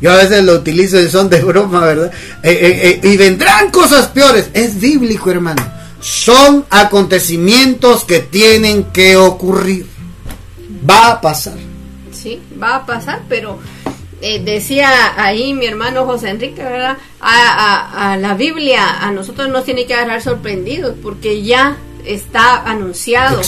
Yo 0.00 0.12
a 0.12 0.16
veces 0.16 0.44
lo 0.44 0.54
utilizo 0.54 0.98
en 0.98 1.10
son 1.10 1.28
de 1.28 1.40
broma, 1.40 1.80
¿verdad? 1.84 2.12
Eh, 2.42 2.50
eh, 2.50 3.00
eh, 3.02 3.08
y 3.08 3.16
vendrán 3.16 3.70
cosas 3.70 4.06
peores. 4.06 4.48
Es 4.54 4.80
bíblico, 4.80 5.30
hermano. 5.30 5.62
Son 6.00 6.64
acontecimientos 6.70 8.04
que 8.04 8.20
tienen 8.20 8.84
que 8.84 9.16
ocurrir. 9.16 9.86
Va 10.88 11.08
a 11.08 11.20
pasar. 11.20 11.56
Sí, 12.12 12.40
va 12.60 12.76
a 12.76 12.86
pasar, 12.86 13.22
pero 13.28 13.58
eh, 14.20 14.42
decía 14.42 15.14
ahí 15.16 15.54
mi 15.54 15.66
hermano 15.66 16.04
José 16.04 16.30
Enrique, 16.30 16.62
¿verdad? 16.62 16.98
A, 17.20 18.16
la 18.20 18.34
Biblia 18.34 19.00
a 19.00 19.12
nosotros 19.12 19.48
nos 19.48 19.64
tiene 19.64 19.86
que 19.86 19.94
agarrar 19.94 20.22
sorprendidos 20.22 20.94
porque 21.02 21.42
ya 21.42 21.76
está 22.04 22.62
anunciado, 22.64 23.40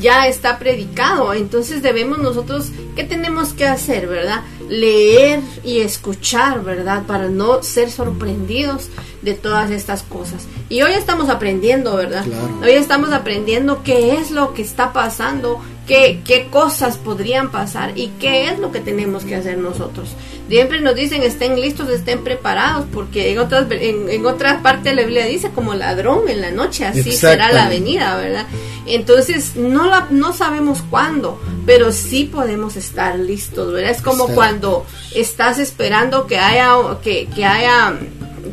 ya 0.00 0.26
está 0.26 0.58
predicado. 0.58 1.32
Entonces 1.32 1.82
debemos 1.82 2.18
nosotros, 2.18 2.70
¿qué 2.96 3.04
tenemos 3.04 3.52
que 3.52 3.66
hacer, 3.66 4.08
verdad? 4.08 4.42
Leer 4.68 5.40
y 5.62 5.80
escuchar, 5.80 6.62
¿verdad? 6.64 7.04
Para 7.06 7.28
no 7.28 7.62
ser 7.62 7.90
sorprendidos 7.90 8.88
de 9.22 9.34
todas 9.34 9.70
estas 9.70 10.02
cosas. 10.02 10.46
Y 10.68 10.82
hoy 10.82 10.92
estamos 10.92 11.28
aprendiendo, 11.28 11.94
¿verdad? 11.96 12.24
Hoy 12.62 12.72
estamos 12.72 13.12
aprendiendo 13.12 13.82
qué 13.84 14.14
es 14.14 14.30
lo 14.30 14.54
que 14.54 14.62
está 14.62 14.92
pasando 14.92 15.60
qué, 15.86 16.20
qué 16.24 16.48
cosas 16.50 16.96
podrían 16.96 17.50
pasar 17.50 17.96
y 17.96 18.08
qué 18.20 18.48
es 18.50 18.58
lo 18.58 18.72
que 18.72 18.80
tenemos 18.80 19.24
que 19.24 19.36
hacer 19.36 19.58
nosotros. 19.58 20.10
Siempre 20.48 20.80
nos 20.80 20.94
dicen 20.94 21.22
estén 21.22 21.60
listos, 21.60 21.88
estén 21.88 22.22
preparados, 22.22 22.86
porque 22.92 23.32
en 23.32 23.38
otras 23.38 23.66
en, 23.70 24.08
en 24.08 24.26
otra 24.26 24.62
parte 24.62 24.90
de 24.90 24.94
la 24.94 25.02
Biblia 25.02 25.26
dice 25.26 25.50
como 25.50 25.74
ladrón 25.74 26.28
en 26.28 26.40
la 26.40 26.50
noche, 26.50 26.84
así 26.84 27.12
será 27.12 27.52
la 27.52 27.68
venida, 27.68 28.16
¿verdad? 28.16 28.46
Entonces 28.86 29.56
no 29.56 29.86
la, 29.86 30.06
no 30.10 30.32
sabemos 30.32 30.84
cuándo, 30.88 31.40
pero 31.66 31.90
sí 31.90 32.24
podemos 32.24 32.76
estar 32.76 33.18
listos, 33.18 33.72
¿verdad? 33.72 33.90
Es 33.90 34.02
como 34.02 34.28
cuando 34.28 34.86
estás 35.14 35.58
esperando 35.58 36.26
que 36.26 36.38
haya 36.38 36.76
que, 37.02 37.26
que 37.34 37.44
haya 37.44 37.98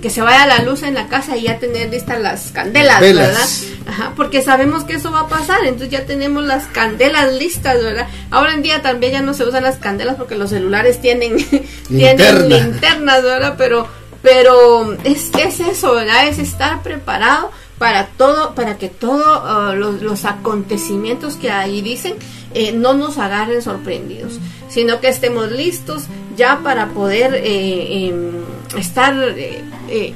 que 0.02 0.10
se 0.10 0.22
vaya 0.22 0.46
la 0.46 0.60
luz 0.60 0.84
en 0.84 0.94
la 0.94 1.08
casa 1.08 1.38
y 1.38 1.44
ya 1.44 1.60
tener 1.60 1.90
listas 1.90 2.20
las 2.22 2.52
candelas, 2.52 3.02
¿verdad? 3.02 3.48
Ajá, 3.86 4.14
porque 4.16 4.42
sabemos 4.42 4.84
que 4.84 4.94
eso 4.94 5.12
va 5.12 5.22
a 5.22 5.28
pasar, 5.28 5.60
entonces 5.64 5.90
ya 5.90 6.06
tenemos 6.06 6.44
las 6.44 6.66
candelas 6.68 7.34
listas, 7.34 7.82
¿verdad? 7.84 8.08
Ahora 8.32 8.54
en 8.54 8.64
día 8.64 8.82
también 8.82 9.14
ya 9.14 9.22
no 9.22 9.34
se 9.34 9.44
usan 9.44 9.64
las 9.64 9.78
candelas 9.78 10.16
porque 10.16 10.36
los 10.36 10.50
celulares 10.50 11.02
tienen, 11.02 11.38
tienen 11.88 12.50
linternas, 12.50 13.24
¿verdad? 13.24 13.56
Pero, 13.58 13.88
pero 14.22 14.98
es, 15.04 15.32
es 15.38 15.60
eso, 15.60 15.94
¿verdad? 15.94 16.28
Es 16.28 16.40
estar 16.40 16.82
preparado 16.82 17.52
para 17.84 18.06
todo, 18.06 18.56
para 18.56 18.78
que 18.78 18.88
todos 18.88 19.76
los, 19.76 20.02
los, 20.02 20.24
acontecimientos 20.24 21.36
que 21.36 21.52
ahí 21.52 21.82
dicen 21.82 22.14
eh, 22.54 22.72
no 22.72 22.94
nos 22.94 23.18
agarren 23.18 23.62
sorprendidos, 23.62 24.40
sino 24.70 25.02
que 25.02 25.10
estemos 25.10 25.52
listos 25.52 26.04
ya 26.38 26.62
para 26.64 26.92
poder 26.92 27.36
eh, 27.36 28.08
em, 28.08 28.36
estar, 28.80 29.14
eh, 29.36 30.14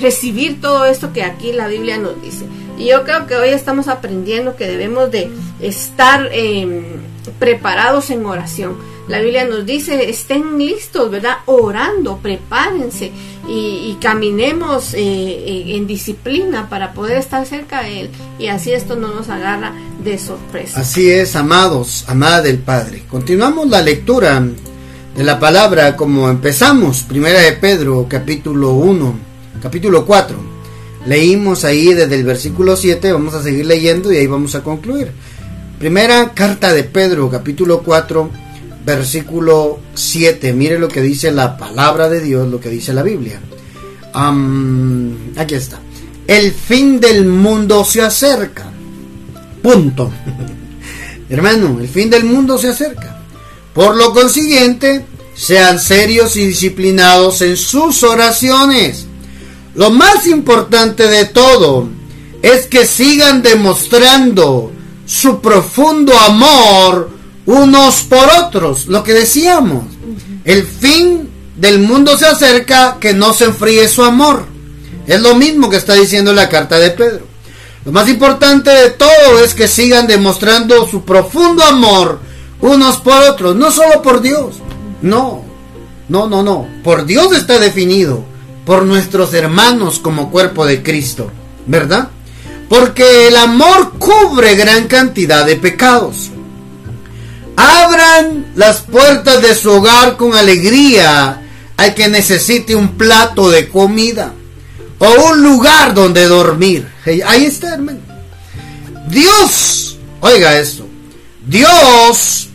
recibir 0.00 0.60
todo 0.60 0.86
esto 0.86 1.12
que 1.12 1.22
aquí 1.22 1.52
la 1.52 1.68
Biblia 1.68 1.98
nos 1.98 2.20
dice. 2.20 2.46
Y 2.76 2.86
yo 2.86 3.04
creo 3.04 3.28
que 3.28 3.36
hoy 3.36 3.50
estamos 3.50 3.86
aprendiendo 3.86 4.56
que 4.56 4.66
debemos 4.66 5.12
de 5.12 5.30
estar 5.60 6.28
em, 6.32 6.82
preparados 7.38 8.10
en 8.10 8.26
oración. 8.26 8.76
La 9.06 9.20
Biblia 9.20 9.44
nos 9.44 9.64
dice, 9.64 10.10
estén 10.10 10.58
listos, 10.58 11.12
¿verdad? 11.12 11.36
Orando, 11.46 12.16
prepárense 12.16 13.12
y, 13.48 13.96
caminemos 14.00 14.92
eh, 14.94 15.76
en 15.76 15.86
disciplina 15.86 16.68
para 16.68 16.92
poder 16.92 17.18
estar 17.18 17.46
cerca 17.46 17.82
de 17.82 18.02
Él 18.02 18.10
y 18.38 18.48
así 18.48 18.72
esto 18.72 18.96
no 18.96 19.14
nos 19.14 19.28
agarra 19.30 19.72
de 20.02 20.18
sorpresa. 20.18 20.80
Así 20.80 21.10
es, 21.10 21.36
amados, 21.36 22.04
amada 22.08 22.42
del 22.42 22.58
Padre. 22.58 23.04
Continuamos 23.08 23.68
la 23.68 23.80
lectura 23.80 24.42
de 25.16 25.24
la 25.24 25.38
palabra 25.38 25.96
como 25.96 26.28
empezamos, 26.28 27.02
primera 27.02 27.40
de 27.40 27.52
Pedro, 27.52 28.06
capítulo 28.08 28.72
1, 28.72 29.14
capítulo 29.62 30.04
4 30.04 30.54
Leímos 31.06 31.64
ahí 31.64 31.92
desde 31.92 32.14
el 32.14 32.24
versículo 32.24 32.76
7, 32.76 33.12
vamos 33.12 33.34
a 33.34 33.42
seguir 33.42 33.66
leyendo 33.66 34.10
y 34.10 34.16
ahí 34.16 34.26
vamos 34.26 34.54
a 34.54 34.62
concluir. 34.62 35.12
Primera 35.78 36.32
carta 36.32 36.72
de 36.72 36.82
Pedro, 36.82 37.30
capítulo 37.30 37.82
4, 37.82 38.30
versículo 38.84 39.80
7. 39.94 40.52
Mire 40.52 40.78
lo 40.78 40.88
que 40.88 41.00
dice 41.00 41.30
la 41.30 41.56
palabra 41.56 42.08
de 42.08 42.20
Dios, 42.20 42.48
lo 42.48 42.60
que 42.60 42.68
dice 42.68 42.92
la 42.92 43.02
Biblia. 43.02 43.40
aquí 45.36 45.54
está. 45.54 45.80
El 46.26 46.52
fin 46.52 47.00
del 47.00 47.26
mundo 47.26 47.84
se 47.84 48.02
acerca. 48.02 48.70
Punto. 49.62 50.12
Hermano, 51.28 51.78
el 51.80 51.88
fin 51.88 52.10
del 52.10 52.24
mundo 52.24 52.58
se 52.58 52.68
acerca. 52.68 53.20
Por 53.72 53.96
lo 53.96 54.12
consiguiente, 54.12 55.04
sean 55.34 55.80
serios 55.80 56.36
y 56.36 56.46
disciplinados 56.46 57.42
en 57.42 57.56
sus 57.56 58.02
oraciones 58.02 59.06
lo 59.74 59.90
más 59.90 60.26
importante 60.28 61.08
de 61.08 61.24
todo 61.26 61.88
es 62.42 62.66
que 62.66 62.86
sigan 62.86 63.42
demostrando 63.42 64.70
su 65.04 65.40
profundo 65.40 66.16
amor 66.16 67.10
unos 67.46 68.02
por 68.02 68.28
otros. 68.42 68.86
Lo 68.86 69.02
que 69.02 69.12
decíamos, 69.12 69.84
el 70.44 70.64
fin 70.64 71.28
del 71.56 71.80
mundo 71.80 72.16
se 72.16 72.26
acerca, 72.26 72.98
que 73.00 73.14
no 73.14 73.32
se 73.32 73.44
enfríe 73.44 73.88
su 73.88 74.02
amor. 74.02 74.46
Es 75.06 75.20
lo 75.20 75.34
mismo 75.34 75.68
que 75.70 75.76
está 75.76 75.94
diciendo 75.94 76.32
la 76.32 76.48
carta 76.48 76.78
de 76.78 76.90
Pedro. 76.90 77.26
Lo 77.84 77.92
más 77.92 78.08
importante 78.08 78.70
de 78.70 78.90
todo 78.90 79.44
es 79.44 79.54
que 79.54 79.68
sigan 79.68 80.06
demostrando 80.06 80.86
su 80.88 81.04
profundo 81.04 81.62
amor 81.62 82.18
unos 82.60 82.96
por 82.96 83.22
otros, 83.22 83.54
no 83.56 83.70
solo 83.70 84.00
por 84.00 84.22
Dios. 84.22 84.56
No, 85.02 85.44
no, 86.08 86.26
no, 86.28 86.42
no. 86.42 86.66
Por 86.82 87.04
Dios 87.04 87.36
está 87.36 87.58
definido 87.58 88.24
por 88.64 88.84
nuestros 88.84 89.34
hermanos 89.34 89.98
como 89.98 90.30
cuerpo 90.30 90.64
de 90.64 90.82
Cristo, 90.82 91.30
¿verdad? 91.66 92.08
Porque 92.70 93.28
el 93.28 93.36
amor 93.36 93.92
cubre 93.98 94.54
gran 94.54 94.88
cantidad 94.88 95.44
de 95.44 95.56
pecados. 95.56 96.30
Abran 97.56 98.52
las 98.56 98.80
puertas 98.80 99.42
de 99.42 99.54
su 99.54 99.70
hogar 99.70 100.16
con 100.16 100.34
alegría 100.34 101.42
al 101.76 101.94
que 101.94 102.08
necesite 102.08 102.74
un 102.74 102.96
plato 102.96 103.50
de 103.50 103.68
comida 103.68 104.32
o 104.98 105.30
un 105.30 105.42
lugar 105.42 105.94
donde 105.94 106.26
dormir. 106.26 106.88
Ahí 107.26 107.44
está, 107.44 107.74
hermano. 107.74 108.00
Dios, 109.08 109.98
oiga 110.20 110.58
esto, 110.58 110.86
Dios 111.46 112.48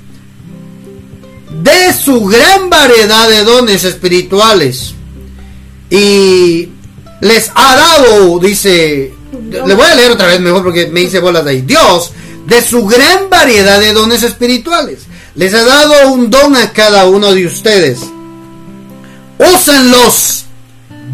de 1.62 1.93
su 1.93 2.26
gran 2.26 2.70
variedad 2.70 3.30
de 3.30 3.43
dones 3.43 3.84
espirituales 3.84 4.93
y 5.89 6.70
les 7.22 7.52
ha 7.56 7.76
dado, 7.76 8.39
dice, 8.39 9.14
le 9.52 9.74
voy 9.74 9.86
a 9.86 9.95
leer 9.95 10.12
otra 10.12 10.28
vez 10.28 10.39
mejor 10.39 10.64
porque 10.64 10.88
me 10.88 11.02
hice 11.02 11.20
bolas 11.20 11.43
de 11.45 11.52
ahí. 11.52 11.62
Dios, 11.62 12.12
de 12.50 12.62
su 12.62 12.86
gran 12.86 13.30
variedad 13.30 13.80
de 13.80 13.93
dones 13.93 14.24
espirituales, 14.24 15.02
les 15.36 15.54
ha 15.54 15.64
dado 15.64 16.12
un 16.12 16.30
don 16.30 16.56
a 16.56 16.74
cada 16.74 17.06
uno 17.06 17.34
de 17.34 17.45
ustedes. 17.45 18.00
Úsenlos 19.38 20.45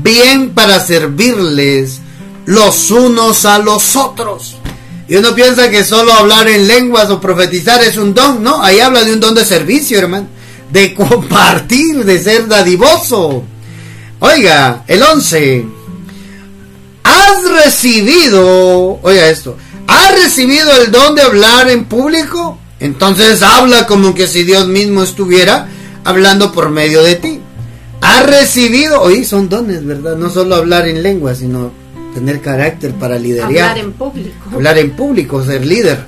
bien 0.01 0.51
para 0.51 0.79
servirles 0.79 1.99
los 2.45 2.89
unos 2.91 3.45
a 3.45 3.59
los 3.59 3.95
otros. 3.95 4.55
Y 5.07 5.17
uno 5.17 5.35
piensa 5.35 5.69
que 5.69 5.83
solo 5.83 6.13
hablar 6.13 6.47
en 6.47 6.67
lenguas 6.67 7.09
o 7.11 7.21
profetizar 7.21 7.83
es 7.83 7.97
un 7.97 8.13
don, 8.13 8.41
no, 8.41 8.63
ahí 8.63 8.79
habla 8.79 9.03
de 9.03 9.13
un 9.13 9.19
don 9.19 9.35
de 9.35 9.45
servicio, 9.45 9.99
hermano, 9.99 10.27
de 10.71 10.93
compartir, 10.95 12.03
de 12.03 12.23
ser 12.23 12.47
dadivoso 12.47 13.43
Oiga, 14.19 14.83
el 14.87 15.03
11. 15.03 15.65
¿Has 17.03 17.63
recibido, 17.63 18.99
oiga 19.01 19.27
esto, 19.27 19.57
has 20.15 20.23
recibido 20.23 20.71
el 20.81 20.91
don 20.91 21.15
de 21.15 21.21
hablar 21.21 21.69
en 21.69 21.85
público? 21.85 22.57
Entonces 22.79 23.41
habla 23.41 23.85
como 23.85 24.13
que 24.13 24.27
si 24.27 24.43
Dios 24.43 24.67
mismo 24.67 25.03
estuviera 25.03 25.67
hablando 26.03 26.51
por 26.51 26.69
medio 26.69 27.03
de 27.03 27.15
ti. 27.15 27.39
¿Has 28.01 28.25
recibido, 28.25 29.01
oye, 29.01 29.25
son 29.25 29.49
dones, 29.49 29.85
¿verdad? 29.85 30.15
No 30.15 30.29
solo 30.29 30.55
hablar 30.55 30.87
en 30.87 31.01
lengua, 31.01 31.33
sino 31.33 31.71
tener 32.13 32.41
carácter 32.41 32.93
para 32.93 33.17
liderar. 33.17 33.47
Hablar 33.47 33.77
en 33.77 33.93
público. 33.93 34.49
Hablar 34.53 34.77
en 34.77 34.91
público, 34.91 35.43
ser 35.43 35.65
líder. 35.65 36.05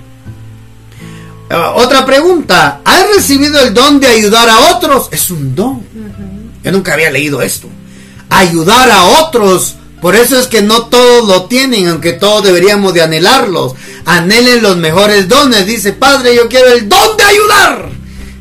Ah, 1.49 1.73
otra 1.75 2.05
pregunta, 2.05 2.81
¿has 2.83 3.07
recibido 3.15 3.59
el 3.61 3.73
don 3.73 3.99
de 3.99 4.07
ayudar 4.07 4.49
a 4.49 4.75
otros? 4.75 5.09
Es 5.11 5.31
un 5.31 5.55
don. 5.55 5.81
Yo 6.63 6.71
nunca 6.71 6.93
había 6.93 7.09
leído 7.09 7.41
esto 7.41 7.67
ayudar 8.29 8.89
a 8.89 9.03
otros. 9.21 9.75
Por 10.07 10.15
eso 10.15 10.39
es 10.39 10.47
que 10.47 10.61
no 10.61 10.85
todos 10.85 11.27
lo 11.27 11.47
tienen, 11.47 11.89
aunque 11.89 12.13
todos 12.13 12.41
deberíamos 12.41 12.93
de 12.93 13.01
anhelarlos. 13.01 13.73
Anhelen 14.05 14.63
los 14.63 14.77
mejores 14.77 15.27
dones. 15.27 15.65
Dice, 15.65 15.91
Padre, 15.91 16.33
yo 16.33 16.47
quiero 16.47 16.71
el 16.71 16.87
don 16.87 17.17
de 17.17 17.23
ayudar. 17.25 17.89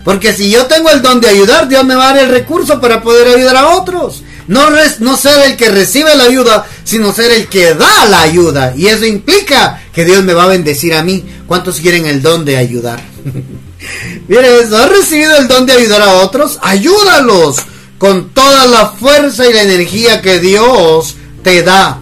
Porque 0.05 0.33
si 0.33 0.49
yo 0.49 0.67
tengo 0.67 0.91
el 0.91 1.03
don 1.03 1.21
de 1.21 1.27
ayudar, 1.27 1.67
Dios 1.67 1.85
me 1.85 1.97
va 1.97 2.11
a 2.11 2.15
dar 2.15 2.23
el 2.23 2.31
recurso 2.31 2.81
para 2.81 3.03
poder 3.03 3.35
ayudar 3.35 3.57
a 3.57 3.71
otros. 3.71 4.23
No, 4.47 4.69
no 5.01 5.17
ser 5.17 5.45
el 5.45 5.57
que 5.57 5.69
recibe 5.73 6.15
la 6.15 6.23
ayuda, 6.23 6.65
sino 6.85 7.13
ser 7.13 7.33
el 7.33 7.49
que 7.49 7.75
da 7.75 8.07
la 8.07 8.23
ayuda. 8.23 8.73
Y 8.77 8.87
eso 8.87 9.05
implica 9.05 9.83
que 9.93 10.05
Dios 10.05 10.23
me 10.23 10.35
va 10.35 10.45
a 10.45 10.47
bendecir 10.47 10.95
a 10.95 11.03
mí. 11.03 11.25
¿Cuántos 11.49 11.81
quieren 11.81 12.07
el 12.07 12.23
don 12.23 12.45
de 12.45 12.59
ayudar? 12.59 13.03
Mire 14.29 14.61
eso, 14.61 14.79
¿has 14.79 14.89
recibido 14.89 15.37
el 15.37 15.49
don 15.49 15.67
de 15.67 15.73
ayudar 15.73 16.03
a 16.03 16.13
otros? 16.19 16.61
Ayúdalos 16.63 17.57
con 17.99 18.31
toda 18.31 18.67
la 18.67 18.91
fuerza 18.91 19.51
y 19.51 19.53
la 19.53 19.63
energía 19.63 20.23
que 20.23 20.39
Dios 20.39 21.16
te 21.47 21.63
da. 21.63 22.01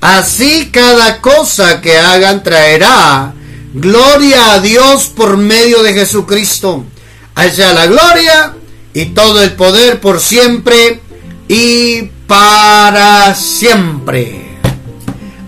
Así 0.00 0.70
cada 0.72 1.20
cosa 1.20 1.82
que 1.82 1.98
hagan 1.98 2.42
traerá 2.42 3.34
gloria 3.74 4.54
a 4.54 4.60
Dios 4.60 5.12
por 5.14 5.36
medio 5.36 5.82
de 5.82 5.92
Jesucristo. 5.92 6.86
A 7.34 7.50
sea 7.50 7.74
la 7.74 7.86
gloria 7.86 8.54
y 8.94 9.04
todo 9.06 9.42
el 9.42 9.52
poder 9.52 10.00
por 10.00 10.20
siempre 10.20 11.02
y 11.48 12.04
para 12.26 13.34
siempre. 13.34 14.56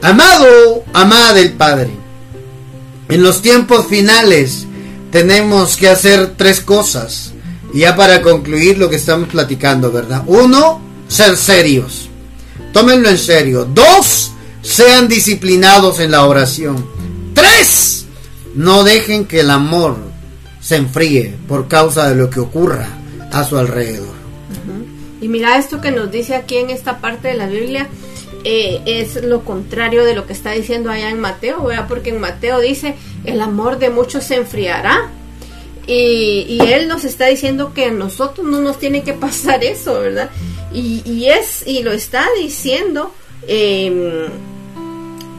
Amado, 0.02 0.84
amada 0.92 1.32
del 1.32 1.52
Padre, 1.52 1.92
en 3.08 3.22
los 3.22 3.40
tiempos 3.40 3.86
finales 3.86 4.66
tenemos 5.10 5.78
que 5.78 5.88
hacer 5.88 6.34
tres 6.36 6.60
cosas 6.60 7.32
ya 7.72 7.96
para 7.96 8.20
concluir 8.20 8.76
lo 8.76 8.90
que 8.90 8.96
estamos 8.96 9.30
platicando, 9.30 9.90
¿verdad? 9.90 10.24
Uno, 10.26 10.82
ser 11.08 11.38
serios. 11.38 12.09
Tómenlo 12.72 13.08
en 13.08 13.18
serio. 13.18 13.64
Dos, 13.64 14.32
sean 14.62 15.08
disciplinados 15.08 16.00
en 16.00 16.10
la 16.12 16.26
oración. 16.26 16.84
Tres, 17.34 18.06
no 18.54 18.84
dejen 18.84 19.24
que 19.24 19.40
el 19.40 19.50
amor 19.50 19.96
se 20.60 20.76
enfríe 20.76 21.34
por 21.48 21.68
causa 21.68 22.08
de 22.08 22.16
lo 22.16 22.30
que 22.30 22.40
ocurra 22.40 22.88
a 23.32 23.44
su 23.44 23.56
alrededor. 23.56 24.14
Y 25.20 25.28
mira 25.28 25.58
esto 25.58 25.80
que 25.80 25.90
nos 25.90 26.10
dice 26.10 26.34
aquí 26.34 26.56
en 26.56 26.70
esta 26.70 26.98
parte 26.98 27.28
de 27.28 27.34
la 27.34 27.46
Biblia. 27.46 27.88
Eh, 28.42 28.80
es 28.86 29.22
lo 29.22 29.44
contrario 29.44 30.04
de 30.04 30.14
lo 30.14 30.26
que 30.26 30.32
está 30.32 30.52
diciendo 30.52 30.90
allá 30.90 31.10
en 31.10 31.20
Mateo, 31.20 31.62
¿verdad? 31.64 31.86
porque 31.88 32.08
en 32.08 32.20
Mateo 32.20 32.58
dice, 32.58 32.94
el 33.24 33.40
amor 33.42 33.78
de 33.78 33.90
muchos 33.90 34.24
se 34.24 34.36
enfriará, 34.36 35.10
y, 35.86 36.60
él 36.60 36.86
nos 36.86 37.04
está 37.04 37.26
diciendo 37.26 37.72
que 37.74 37.86
a 37.86 37.90
nosotros 37.90 38.46
no 38.46 38.60
nos 38.60 38.78
tiene 38.78 39.02
que 39.02 39.12
pasar 39.12 39.64
eso, 39.64 40.00
¿verdad? 40.00 40.30
Y, 40.72 41.26
es, 41.26 41.66
y 41.66 41.82
lo 41.82 41.90
está 41.90 42.26
diciendo 42.38 43.12
em, 43.48 44.28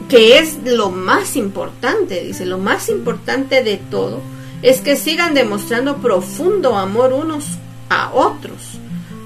que 0.08 0.38
es 0.38 0.58
lo 0.64 0.90
más 0.90 1.36
importante, 1.36 2.22
dice, 2.22 2.44
lo 2.44 2.58
más 2.58 2.90
importante 2.90 3.62
de 3.62 3.78
todo 3.78 4.20
es 4.62 4.80
que 4.80 4.96
sigan 4.96 5.34
demostrando 5.34 5.96
profundo 5.96 6.76
amor 6.76 7.12
unos 7.12 7.46
a 7.88 8.12
otros, 8.12 8.78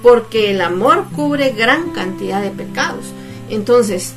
porque 0.02 0.50
el 0.50 0.60
amor 0.60 1.06
cubre 1.14 1.50
gran 1.50 1.90
cantidad 1.90 2.40
de 2.40 2.50
pecados. 2.50 3.06
Entonces, 3.50 4.14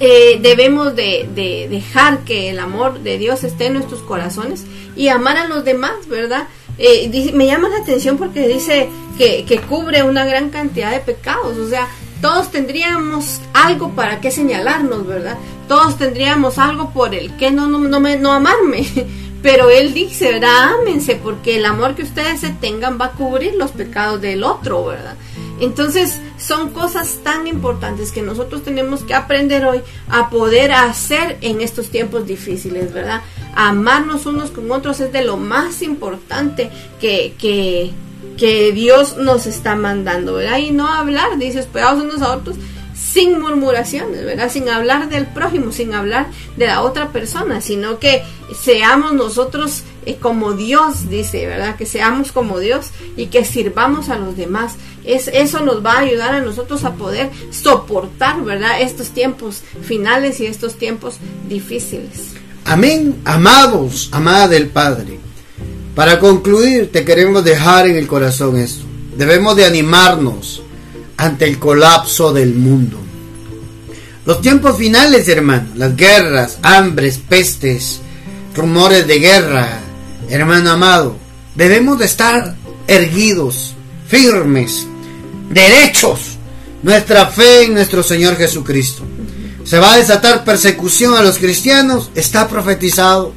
eh, 0.00 0.40
debemos 0.42 0.96
de, 0.96 1.66
dejar 1.70 2.24
que 2.24 2.50
el 2.50 2.58
amor 2.58 3.00
de 3.00 3.16
Dios 3.16 3.44
esté 3.44 3.66
en 3.66 3.74
nuestros 3.74 4.02
corazones 4.02 4.66
y 4.96 5.08
amar 5.08 5.36
a 5.36 5.46
los 5.46 5.64
demás, 5.64 6.08
¿verdad? 6.08 6.48
Eh, 6.78 7.32
me 7.34 7.46
llama 7.46 7.68
la 7.68 7.78
atención 7.78 8.16
porque 8.18 8.48
dice 8.48 8.88
que, 9.16 9.44
que, 9.44 9.60
cubre 9.60 10.02
una 10.02 10.24
gran 10.24 10.50
cantidad 10.50 10.90
de 10.90 10.98
pecados, 10.98 11.56
o 11.56 11.68
sea, 11.68 11.88
todos 12.20 12.50
tendríamos 12.50 13.40
algo 13.52 13.90
para 13.90 14.20
que 14.20 14.30
señalarnos, 14.30 15.06
¿verdad? 15.06 15.36
Todos 15.68 15.98
tendríamos 15.98 16.58
algo 16.58 16.90
por 16.90 17.14
el 17.14 17.36
que 17.36 17.50
no, 17.50 17.68
no, 17.68 17.78
no, 17.78 18.00
me, 18.00 18.16
no 18.16 18.32
amarme. 18.32 18.86
Pero 19.42 19.68
él 19.68 19.92
dice, 19.92 20.32
¿verdad? 20.32 20.70
Ámense, 20.80 21.16
porque 21.16 21.56
el 21.56 21.66
amor 21.66 21.94
que 21.94 22.02
ustedes 22.02 22.40
se 22.40 22.48
tengan 22.48 22.98
va 22.98 23.06
a 23.06 23.10
cubrir 23.10 23.54
los 23.56 23.72
pecados 23.72 24.22
del 24.22 24.42
otro, 24.42 24.86
¿verdad? 24.86 25.16
Entonces 25.60 26.18
son 26.38 26.70
cosas 26.70 27.18
tan 27.22 27.46
importantes 27.46 28.10
que 28.10 28.22
nosotros 28.22 28.64
tenemos 28.64 29.04
que 29.04 29.12
aprender 29.12 29.66
hoy 29.66 29.82
a 30.08 30.30
poder 30.30 30.72
hacer 30.72 31.36
en 31.42 31.60
estos 31.60 31.90
tiempos 31.90 32.26
difíciles, 32.26 32.94
¿verdad? 32.94 33.20
Amarnos 33.54 34.26
unos 34.26 34.50
con 34.50 34.70
otros 34.70 35.00
es 35.00 35.12
de 35.12 35.22
lo 35.22 35.36
más 35.36 35.82
importante 35.82 36.70
que, 37.00 37.34
que, 37.38 37.92
que 38.36 38.72
Dios 38.72 39.16
nos 39.16 39.46
está 39.46 39.76
mandando, 39.76 40.34
¿verdad? 40.34 40.58
Y 40.58 40.70
no 40.70 40.88
hablar, 40.88 41.38
dice, 41.38 41.60
esperados 41.60 42.02
unos 42.02 42.22
a 42.22 42.34
otros 42.34 42.56
sin 42.94 43.40
murmuraciones, 43.40 44.24
¿verdad? 44.24 44.50
Sin 44.50 44.68
hablar 44.68 45.08
del 45.08 45.26
prójimo, 45.26 45.72
sin 45.72 45.94
hablar 45.94 46.26
de 46.56 46.66
la 46.66 46.82
otra 46.82 47.10
persona, 47.10 47.60
sino 47.60 47.98
que 47.98 48.22
seamos 48.60 49.12
nosotros 49.14 49.82
eh, 50.06 50.16
como 50.20 50.52
Dios, 50.52 51.08
dice, 51.08 51.46
¿verdad? 51.46 51.76
Que 51.76 51.86
seamos 51.86 52.32
como 52.32 52.58
Dios 52.60 52.90
y 53.16 53.26
que 53.26 53.44
sirvamos 53.44 54.08
a 54.08 54.18
los 54.18 54.36
demás. 54.36 54.76
Es, 55.04 55.28
eso 55.28 55.60
nos 55.60 55.84
va 55.84 55.94
a 55.94 56.00
ayudar 56.00 56.34
a 56.34 56.40
nosotros 56.40 56.84
a 56.84 56.94
poder 56.94 57.30
soportar, 57.50 58.42
¿verdad? 58.42 58.80
Estos 58.80 59.10
tiempos 59.10 59.62
finales 59.82 60.40
y 60.40 60.46
estos 60.46 60.76
tiempos 60.76 61.18
difíciles. 61.48 62.34
Amén, 62.64 63.20
amados, 63.24 64.08
amada 64.10 64.48
del 64.48 64.68
Padre. 64.68 65.18
Para 65.94 66.18
concluir, 66.18 66.90
te 66.90 67.04
queremos 67.04 67.44
dejar 67.44 67.86
en 67.86 67.96
el 67.96 68.06
corazón 68.06 68.56
esto. 68.56 68.84
Debemos 69.16 69.54
de 69.54 69.66
animarnos 69.66 70.62
ante 71.16 71.44
el 71.44 71.58
colapso 71.58 72.32
del 72.32 72.54
mundo. 72.54 72.98
Los 74.24 74.40
tiempos 74.40 74.78
finales, 74.78 75.28
hermano, 75.28 75.68
las 75.76 75.94
guerras, 75.94 76.58
hambres, 76.62 77.18
pestes, 77.18 78.00
rumores 78.56 79.06
de 79.06 79.18
guerra, 79.18 79.80
hermano 80.30 80.70
amado, 80.70 81.16
debemos 81.54 81.98
de 81.98 82.06
estar 82.06 82.56
erguidos, 82.86 83.74
firmes, 84.08 84.86
derechos, 85.50 86.38
nuestra 86.82 87.26
fe 87.26 87.64
en 87.64 87.74
nuestro 87.74 88.02
Señor 88.02 88.36
Jesucristo. 88.36 89.04
Se 89.64 89.78
va 89.78 89.94
a 89.94 89.96
desatar 89.96 90.44
persecución 90.44 91.14
a 91.14 91.22
los 91.22 91.38
cristianos, 91.38 92.10
está 92.14 92.48
profetizado. 92.48 93.32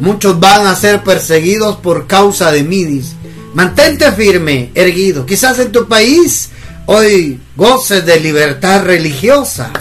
Muchos 0.00 0.38
van 0.38 0.66
a 0.66 0.76
ser 0.76 1.02
perseguidos 1.02 1.76
por 1.76 2.06
causa 2.06 2.50
de 2.52 2.62
midis. 2.62 3.14
Mantente 3.54 4.10
firme, 4.12 4.70
erguido. 4.74 5.26
Quizás 5.26 5.58
en 5.58 5.72
tu 5.72 5.88
país 5.88 6.50
hoy 6.86 7.40
goces 7.56 8.06
de 8.06 8.20
libertad 8.20 8.84
religiosa 8.84 9.72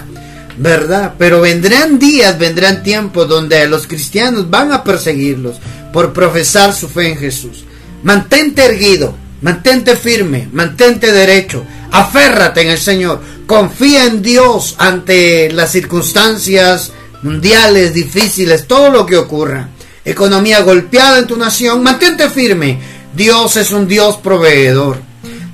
¿verdad? 0.57 1.13
Pero 1.17 1.41
vendrán 1.41 1.99
días, 1.99 2.37
vendrán 2.37 2.83
tiempos 2.83 3.27
donde 3.27 3.67
los 3.67 3.87
cristianos 3.87 4.49
van 4.49 4.73
a 4.73 4.83
perseguirlos 4.83 5.57
por 5.93 6.13
profesar 6.13 6.73
su 6.73 6.89
fe 6.89 7.09
en 7.09 7.17
Jesús. 7.17 7.63
Mantente 8.03 8.65
erguido, 8.65 9.15
mantente 9.41 9.95
firme, 9.95 10.49
mantente 10.51 11.11
derecho, 11.11 11.63
aférrate 11.91 12.61
en 12.61 12.69
el 12.69 12.77
Señor, 12.77 13.21
confía 13.45 14.05
en 14.05 14.21
Dios 14.21 14.75
ante 14.77 15.51
las 15.51 15.71
circunstancias 15.71 16.91
mundiales 17.23 17.93
difíciles, 17.93 18.67
todo 18.67 18.89
lo 18.89 19.05
que 19.05 19.17
ocurra. 19.17 19.69
Economía 20.05 20.61
golpeada 20.61 21.19
en 21.19 21.27
tu 21.27 21.35
nación, 21.35 21.83
mantente 21.83 22.29
firme. 22.29 22.79
Dios 23.13 23.57
es 23.57 23.71
un 23.71 23.87
Dios 23.87 24.17
proveedor. 24.17 24.97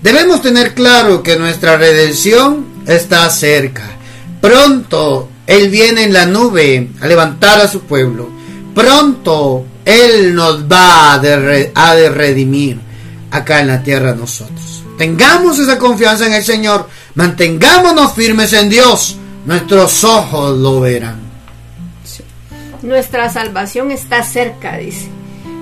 Debemos 0.01 0.41
tener 0.41 0.73
claro 0.73 1.23
que 1.23 1.37
nuestra 1.37 1.77
redención 1.77 2.65
está 2.85 3.29
cerca 3.29 3.93
Pronto 4.43 5.29
Él 5.47 5.69
viene 5.69 6.03
en 6.03 6.11
la 6.11 6.25
nube 6.25 6.89
a 6.99 7.07
levantar 7.07 7.61
a 7.61 7.67
su 7.69 7.83
pueblo. 7.83 8.29
Pronto 8.75 9.65
Él 9.85 10.35
nos 10.35 10.69
va 10.69 11.13
a 11.13 11.19
de, 11.19 12.09
redimir 12.09 12.77
acá 13.33 13.59
en 13.59 13.67
la 13.67 13.83
tierra 13.83 14.13
nosotros. 14.13 14.83
Tengamos 14.97 15.57
esa 15.57 15.79
confianza 15.79 16.27
en 16.27 16.33
el 16.33 16.43
Señor. 16.43 16.87
Mantengámonos 17.15 18.13
firmes 18.13 18.53
en 18.53 18.69
Dios. 18.69 19.17
Nuestros 19.45 20.03
ojos 20.03 20.57
lo 20.57 20.79
verán. 20.79 21.19
Nuestra 22.83 23.29
salvación 23.29 23.91
está 23.91 24.23
cerca, 24.23 24.77
dice. 24.77 25.07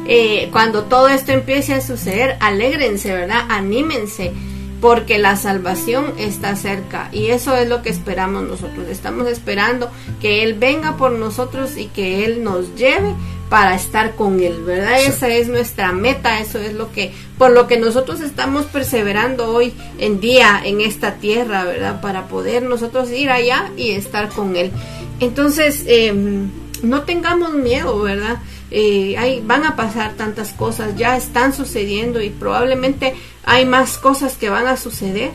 Eh, 0.08 0.50
cuando 0.52 0.84
todo 0.84 1.08
esto 1.08 1.32
empiece 1.32 1.74
a 1.74 1.82
suceder, 1.82 2.36
alégrense, 2.42 3.14
¿verdad? 3.14 3.46
Anímense 3.48 4.34
porque 4.82 5.20
la 5.20 5.36
salvación 5.38 6.16
está 6.18 6.56
cerca 6.56 7.08
y 7.12 7.28
eso 7.28 7.56
es 7.56 7.70
lo 7.70 7.84
que 7.84 7.90
esperamos 7.90 8.44
nosotros. 8.44 8.88
Estamos 8.90 9.28
esperando 9.28 9.90
que 10.20 10.44
Él 10.44 10.56
venga 10.56 10.98
por 10.98 11.12
nosotros 11.12 11.78
y 11.78 11.86
que 11.86 12.26
Él 12.26 12.44
nos 12.44 12.76
lleve 12.76 13.14
para 13.52 13.76
estar 13.76 14.16
con 14.16 14.40
Él, 14.40 14.64
¿verdad? 14.64 15.02
Esa 15.02 15.28
es 15.28 15.50
nuestra 15.50 15.92
meta, 15.92 16.40
eso 16.40 16.58
es 16.58 16.74
lo 16.74 16.94
que, 16.94 17.12
por 17.38 17.52
lo 17.52 17.68
que 17.68 17.78
nosotros 17.78 18.22
estamos 18.22 18.66
perseverando 18.68 19.52
hoy 19.52 19.74
en 19.98 20.22
día 20.22 20.62
en 20.64 20.80
esta 20.80 21.16
tierra, 21.16 21.66
¿verdad? 21.66 22.00
Para 22.00 22.30
poder 22.30 22.64
nosotros 22.64 23.12
ir 23.12 23.30
allá 23.30 23.70
y 23.76 23.92
estar 23.92 24.30
con 24.30 24.56
Él. 24.56 24.72
Entonces, 25.20 25.84
em, 25.86 26.50
no 26.82 27.02
tengamos 27.02 27.52
miedo, 27.52 28.02
¿verdad? 28.02 28.38
Eh, 28.72 29.42
van 29.44 29.66
a 29.66 29.76
pasar 29.76 30.14
tantas 30.14 30.54
cosas, 30.54 30.96
ya 30.96 31.18
están 31.18 31.54
sucediendo 31.54 32.22
y 32.22 32.30
probablemente 32.30 33.16
hay 33.44 33.66
más 33.66 33.98
cosas 33.98 34.38
que 34.38 34.50
van 34.50 34.68
a 34.68 34.78
suceder, 34.78 35.32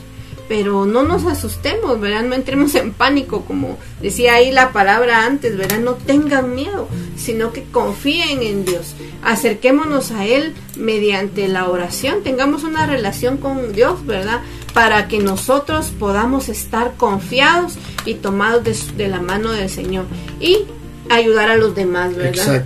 pero 0.48 0.86
no 0.86 1.02
nos 1.02 1.24
asustemos, 1.24 2.00
¿verdad? 2.00 2.22
No 2.22 2.34
entremos 2.34 2.74
en 2.74 2.92
pánico, 2.92 3.44
como 3.44 3.78
decía 4.00 4.34
ahí 4.34 4.50
la 4.50 4.72
palabra 4.72 5.24
antes, 5.24 5.56
¿verdad? 5.56 5.80
No 5.80 5.94
tengan 5.94 6.54
miedo, 6.54 6.88
sino 7.16 7.52
que 7.52 7.64
confíen 7.64 8.42
en 8.42 8.64
Dios. 8.64 8.94
Acerquémonos 9.22 10.12
a 10.12 10.24
Él 10.24 10.54
mediante 10.76 11.48
la 11.48 11.68
oración, 11.68 12.22
tengamos 12.22 12.64
una 12.64 12.86
relación 12.86 13.38
con 13.38 13.72
Dios, 13.72 14.04
¿verdad? 14.06 14.40
Para 14.74 15.08
que 15.08 15.18
nosotros 15.18 15.92
podamos 15.98 16.48
estar 16.48 16.94
confiados 16.96 17.74
y 18.04 18.14
tomados 18.14 18.64
de, 18.96 19.08
la 19.08 19.20
mano 19.20 19.52
del 19.52 19.70
Señor 19.70 20.04
y 20.40 20.64
ayudar 21.10 21.50
a 21.50 21.56
los 21.56 21.74
demás, 21.74 22.14
¿verdad? 22.14 22.64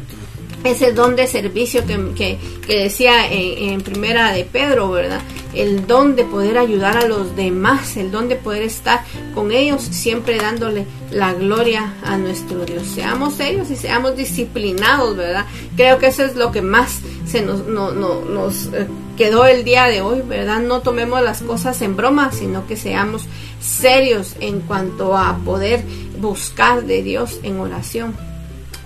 Ese 0.64 0.92
don 0.92 1.16
de 1.16 1.26
servicio 1.26 1.84
que, 1.86 2.38
que, 2.66 2.78
decía 2.78 3.30
en, 3.30 3.80
primera 3.80 4.32
de 4.32 4.44
Pedro, 4.44 4.90
¿verdad? 4.90 5.20
El 5.54 5.86
don 5.86 6.16
de 6.16 6.24
poder 6.24 6.58
ayudar 6.58 6.96
a 6.96 7.08
los 7.08 7.34
demás, 7.34 7.96
el 7.96 8.10
don 8.10 8.28
de 8.28 8.36
poder 8.36 8.62
estar 8.62 9.02
con 9.34 9.52
ellos, 9.52 9.82
siempre 9.82 10.36
dándole 10.36 10.86
la 11.10 11.32
gloria 11.32 11.94
a 12.04 12.18
nuestro 12.18 12.64
Dios. 12.64 12.86
Seamos 12.86 13.34
serios 13.34 13.70
y 13.70 13.76
seamos 13.76 14.16
disciplinados, 14.16 15.16
¿verdad? 15.16 15.46
Creo 15.76 15.98
que 15.98 16.08
eso 16.08 16.24
es 16.24 16.36
lo 16.36 16.52
que 16.52 16.62
más 16.62 17.00
se 17.26 17.42
nos, 17.42 17.66
no, 17.66 17.92
no, 17.92 18.20
nos 18.20 18.66
eh, 18.66 18.86
quedó 19.16 19.46
el 19.46 19.64
día 19.64 19.86
de 19.86 20.02
hoy, 20.02 20.22
¿verdad? 20.22 20.60
No 20.60 20.80
tomemos 20.80 21.22
las 21.22 21.42
cosas 21.42 21.80
en 21.82 21.96
broma, 21.96 22.30
sino 22.32 22.66
que 22.66 22.76
seamos 22.76 23.24
serios 23.60 24.36
en 24.40 24.60
cuanto 24.60 25.16
a 25.16 25.38
poder 25.38 25.82
buscar 26.20 26.84
de 26.84 27.02
Dios 27.02 27.40
en 27.42 27.58
oración. 27.58 28.29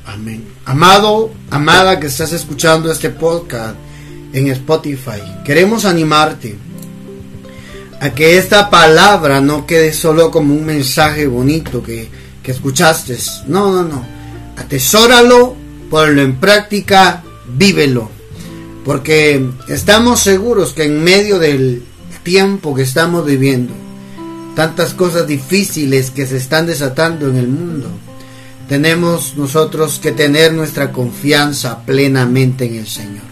Amén. 0.06 0.44
Amado, 0.66 1.32
amada 1.50 1.98
que 1.98 2.08
estás 2.08 2.32
escuchando 2.32 2.92
este 2.92 3.10
podcast 3.10 3.76
en 4.32 4.48
Spotify, 4.48 5.22
queremos 5.44 5.84
animarte 5.84 6.58
a 8.00 8.10
que 8.10 8.36
esta 8.36 8.68
palabra 8.68 9.40
no 9.40 9.66
quede 9.66 9.92
solo 9.94 10.30
como 10.30 10.54
un 10.54 10.66
mensaje 10.66 11.26
bonito 11.26 11.82
que, 11.82 12.08
que 12.42 12.50
escuchaste. 12.52 13.16
No, 13.46 13.72
no, 13.72 13.82
no. 13.82 14.06
Atesóralo, 14.56 15.56
ponlo 15.88 16.20
en 16.20 16.36
práctica, 16.36 17.22
vívelo. 17.56 18.10
Porque 18.84 19.48
estamos 19.68 20.20
seguros 20.20 20.74
que 20.74 20.84
en 20.84 21.02
medio 21.02 21.38
del 21.38 21.82
tiempo 22.22 22.74
que 22.74 22.82
estamos 22.82 23.24
viviendo, 23.24 23.72
tantas 24.54 24.92
cosas 24.92 25.26
difíciles 25.26 26.10
que 26.10 26.26
se 26.26 26.36
están 26.36 26.66
desatando 26.66 27.28
en 27.28 27.36
el 27.36 27.48
mundo, 27.48 27.88
tenemos 28.68 29.36
nosotros 29.36 29.98
que 29.98 30.12
tener 30.12 30.52
nuestra 30.52 30.90
confianza 30.92 31.84
plenamente 31.84 32.64
en 32.64 32.76
el 32.76 32.86
Señor. 32.86 33.24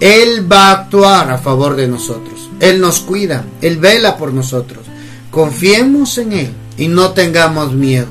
Él 0.00 0.50
va 0.50 0.68
a 0.68 0.72
actuar 0.72 1.30
a 1.30 1.38
favor 1.38 1.74
de 1.74 1.88
nosotros. 1.88 2.50
Él 2.60 2.80
nos 2.80 3.00
cuida, 3.00 3.44
Él 3.62 3.78
vela 3.78 4.16
por 4.16 4.32
nosotros. 4.32 4.84
Confiemos 5.30 6.18
en 6.18 6.32
Él 6.32 6.50
y 6.76 6.88
no 6.88 7.12
tengamos 7.12 7.72
miedo. 7.72 8.08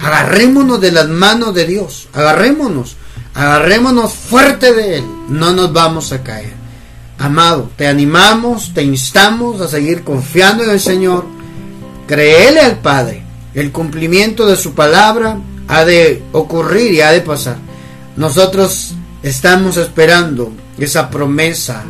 Agarrémonos 0.00 0.80
de 0.80 0.92
las 0.92 1.08
manos 1.08 1.54
de 1.54 1.66
Dios. 1.66 2.08
Agarrémonos. 2.12 2.96
Agarrémonos 3.34 4.12
fuerte 4.14 4.72
de 4.72 4.98
Él. 4.98 5.04
No 5.28 5.52
nos 5.52 5.72
vamos 5.72 6.12
a 6.12 6.22
caer. 6.22 6.52
Amado, 7.18 7.70
te 7.76 7.86
animamos, 7.86 8.72
te 8.74 8.82
instamos 8.82 9.60
a 9.60 9.68
seguir 9.68 10.04
confiando 10.04 10.64
en 10.64 10.70
el 10.70 10.80
Señor. 10.80 11.24
Créele 12.06 12.60
al 12.60 12.78
Padre. 12.78 13.24
El 13.54 13.72
cumplimiento 13.72 14.46
de 14.46 14.56
su 14.56 14.74
palabra 14.74 15.38
ha 15.68 15.84
de 15.84 16.22
ocurrir 16.32 16.92
y 16.92 17.00
ha 17.00 17.12
de 17.12 17.20
pasar. 17.20 17.56
Nosotros 18.16 18.94
estamos 19.22 19.76
esperando 19.76 20.52
esa 20.78 21.10
promesa 21.10 21.84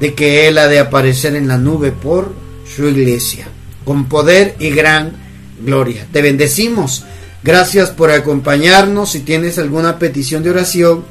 de 0.00 0.14
que 0.14 0.48
Él 0.48 0.58
ha 0.58 0.68
de 0.68 0.78
aparecer 0.78 1.34
en 1.34 1.48
la 1.48 1.58
nube 1.58 1.92
por 1.92 2.32
su 2.74 2.86
iglesia, 2.88 3.48
con 3.84 4.06
poder 4.08 4.56
y 4.58 4.70
gran 4.70 5.12
gloria. 5.60 6.06
Te 6.12 6.22
bendecimos. 6.22 7.04
Gracias 7.42 7.90
por 7.90 8.10
acompañarnos. 8.10 9.12
Si 9.12 9.20
tienes 9.20 9.58
alguna 9.58 9.98
petición 9.98 10.42
de 10.42 10.50
oración, 10.50 11.04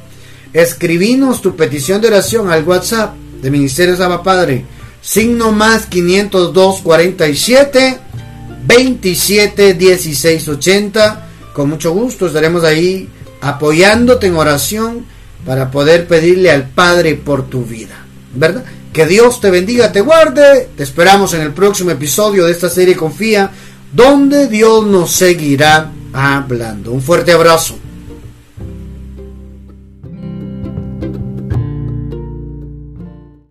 escribinos 0.52 1.42
tu 1.42 1.56
petición 1.56 2.00
de 2.00 2.08
oración 2.08 2.50
al 2.50 2.64
WhatsApp 2.64 3.14
de 3.42 3.50
Ministerio 3.50 3.96
Saba 3.96 4.22
Padre. 4.22 4.64
Signo 5.00 5.52
más 5.52 5.86
502 5.86 6.80
47 6.82 7.98
27 8.66 9.74
16 9.74 10.48
80. 10.48 11.25
Con 11.56 11.70
mucho 11.70 11.92
gusto 11.92 12.26
estaremos 12.26 12.64
ahí 12.64 13.08
apoyándote 13.40 14.26
en 14.26 14.36
oración 14.36 15.06
para 15.46 15.70
poder 15.70 16.06
pedirle 16.06 16.50
al 16.50 16.68
Padre 16.68 17.14
por 17.14 17.48
tu 17.48 17.64
vida. 17.64 17.96
¿Verdad? 18.34 18.62
Que 18.92 19.06
Dios 19.06 19.40
te 19.40 19.50
bendiga, 19.50 19.90
te 19.90 20.02
guarde. 20.02 20.68
Te 20.76 20.82
esperamos 20.82 21.32
en 21.32 21.40
el 21.40 21.54
próximo 21.54 21.92
episodio 21.92 22.44
de 22.44 22.52
esta 22.52 22.68
serie 22.68 22.94
Confía, 22.94 23.50
donde 23.90 24.48
Dios 24.48 24.84
nos 24.84 25.12
seguirá 25.12 25.90
hablando. 26.12 26.92
Un 26.92 27.00
fuerte 27.00 27.32
abrazo. 27.32 27.78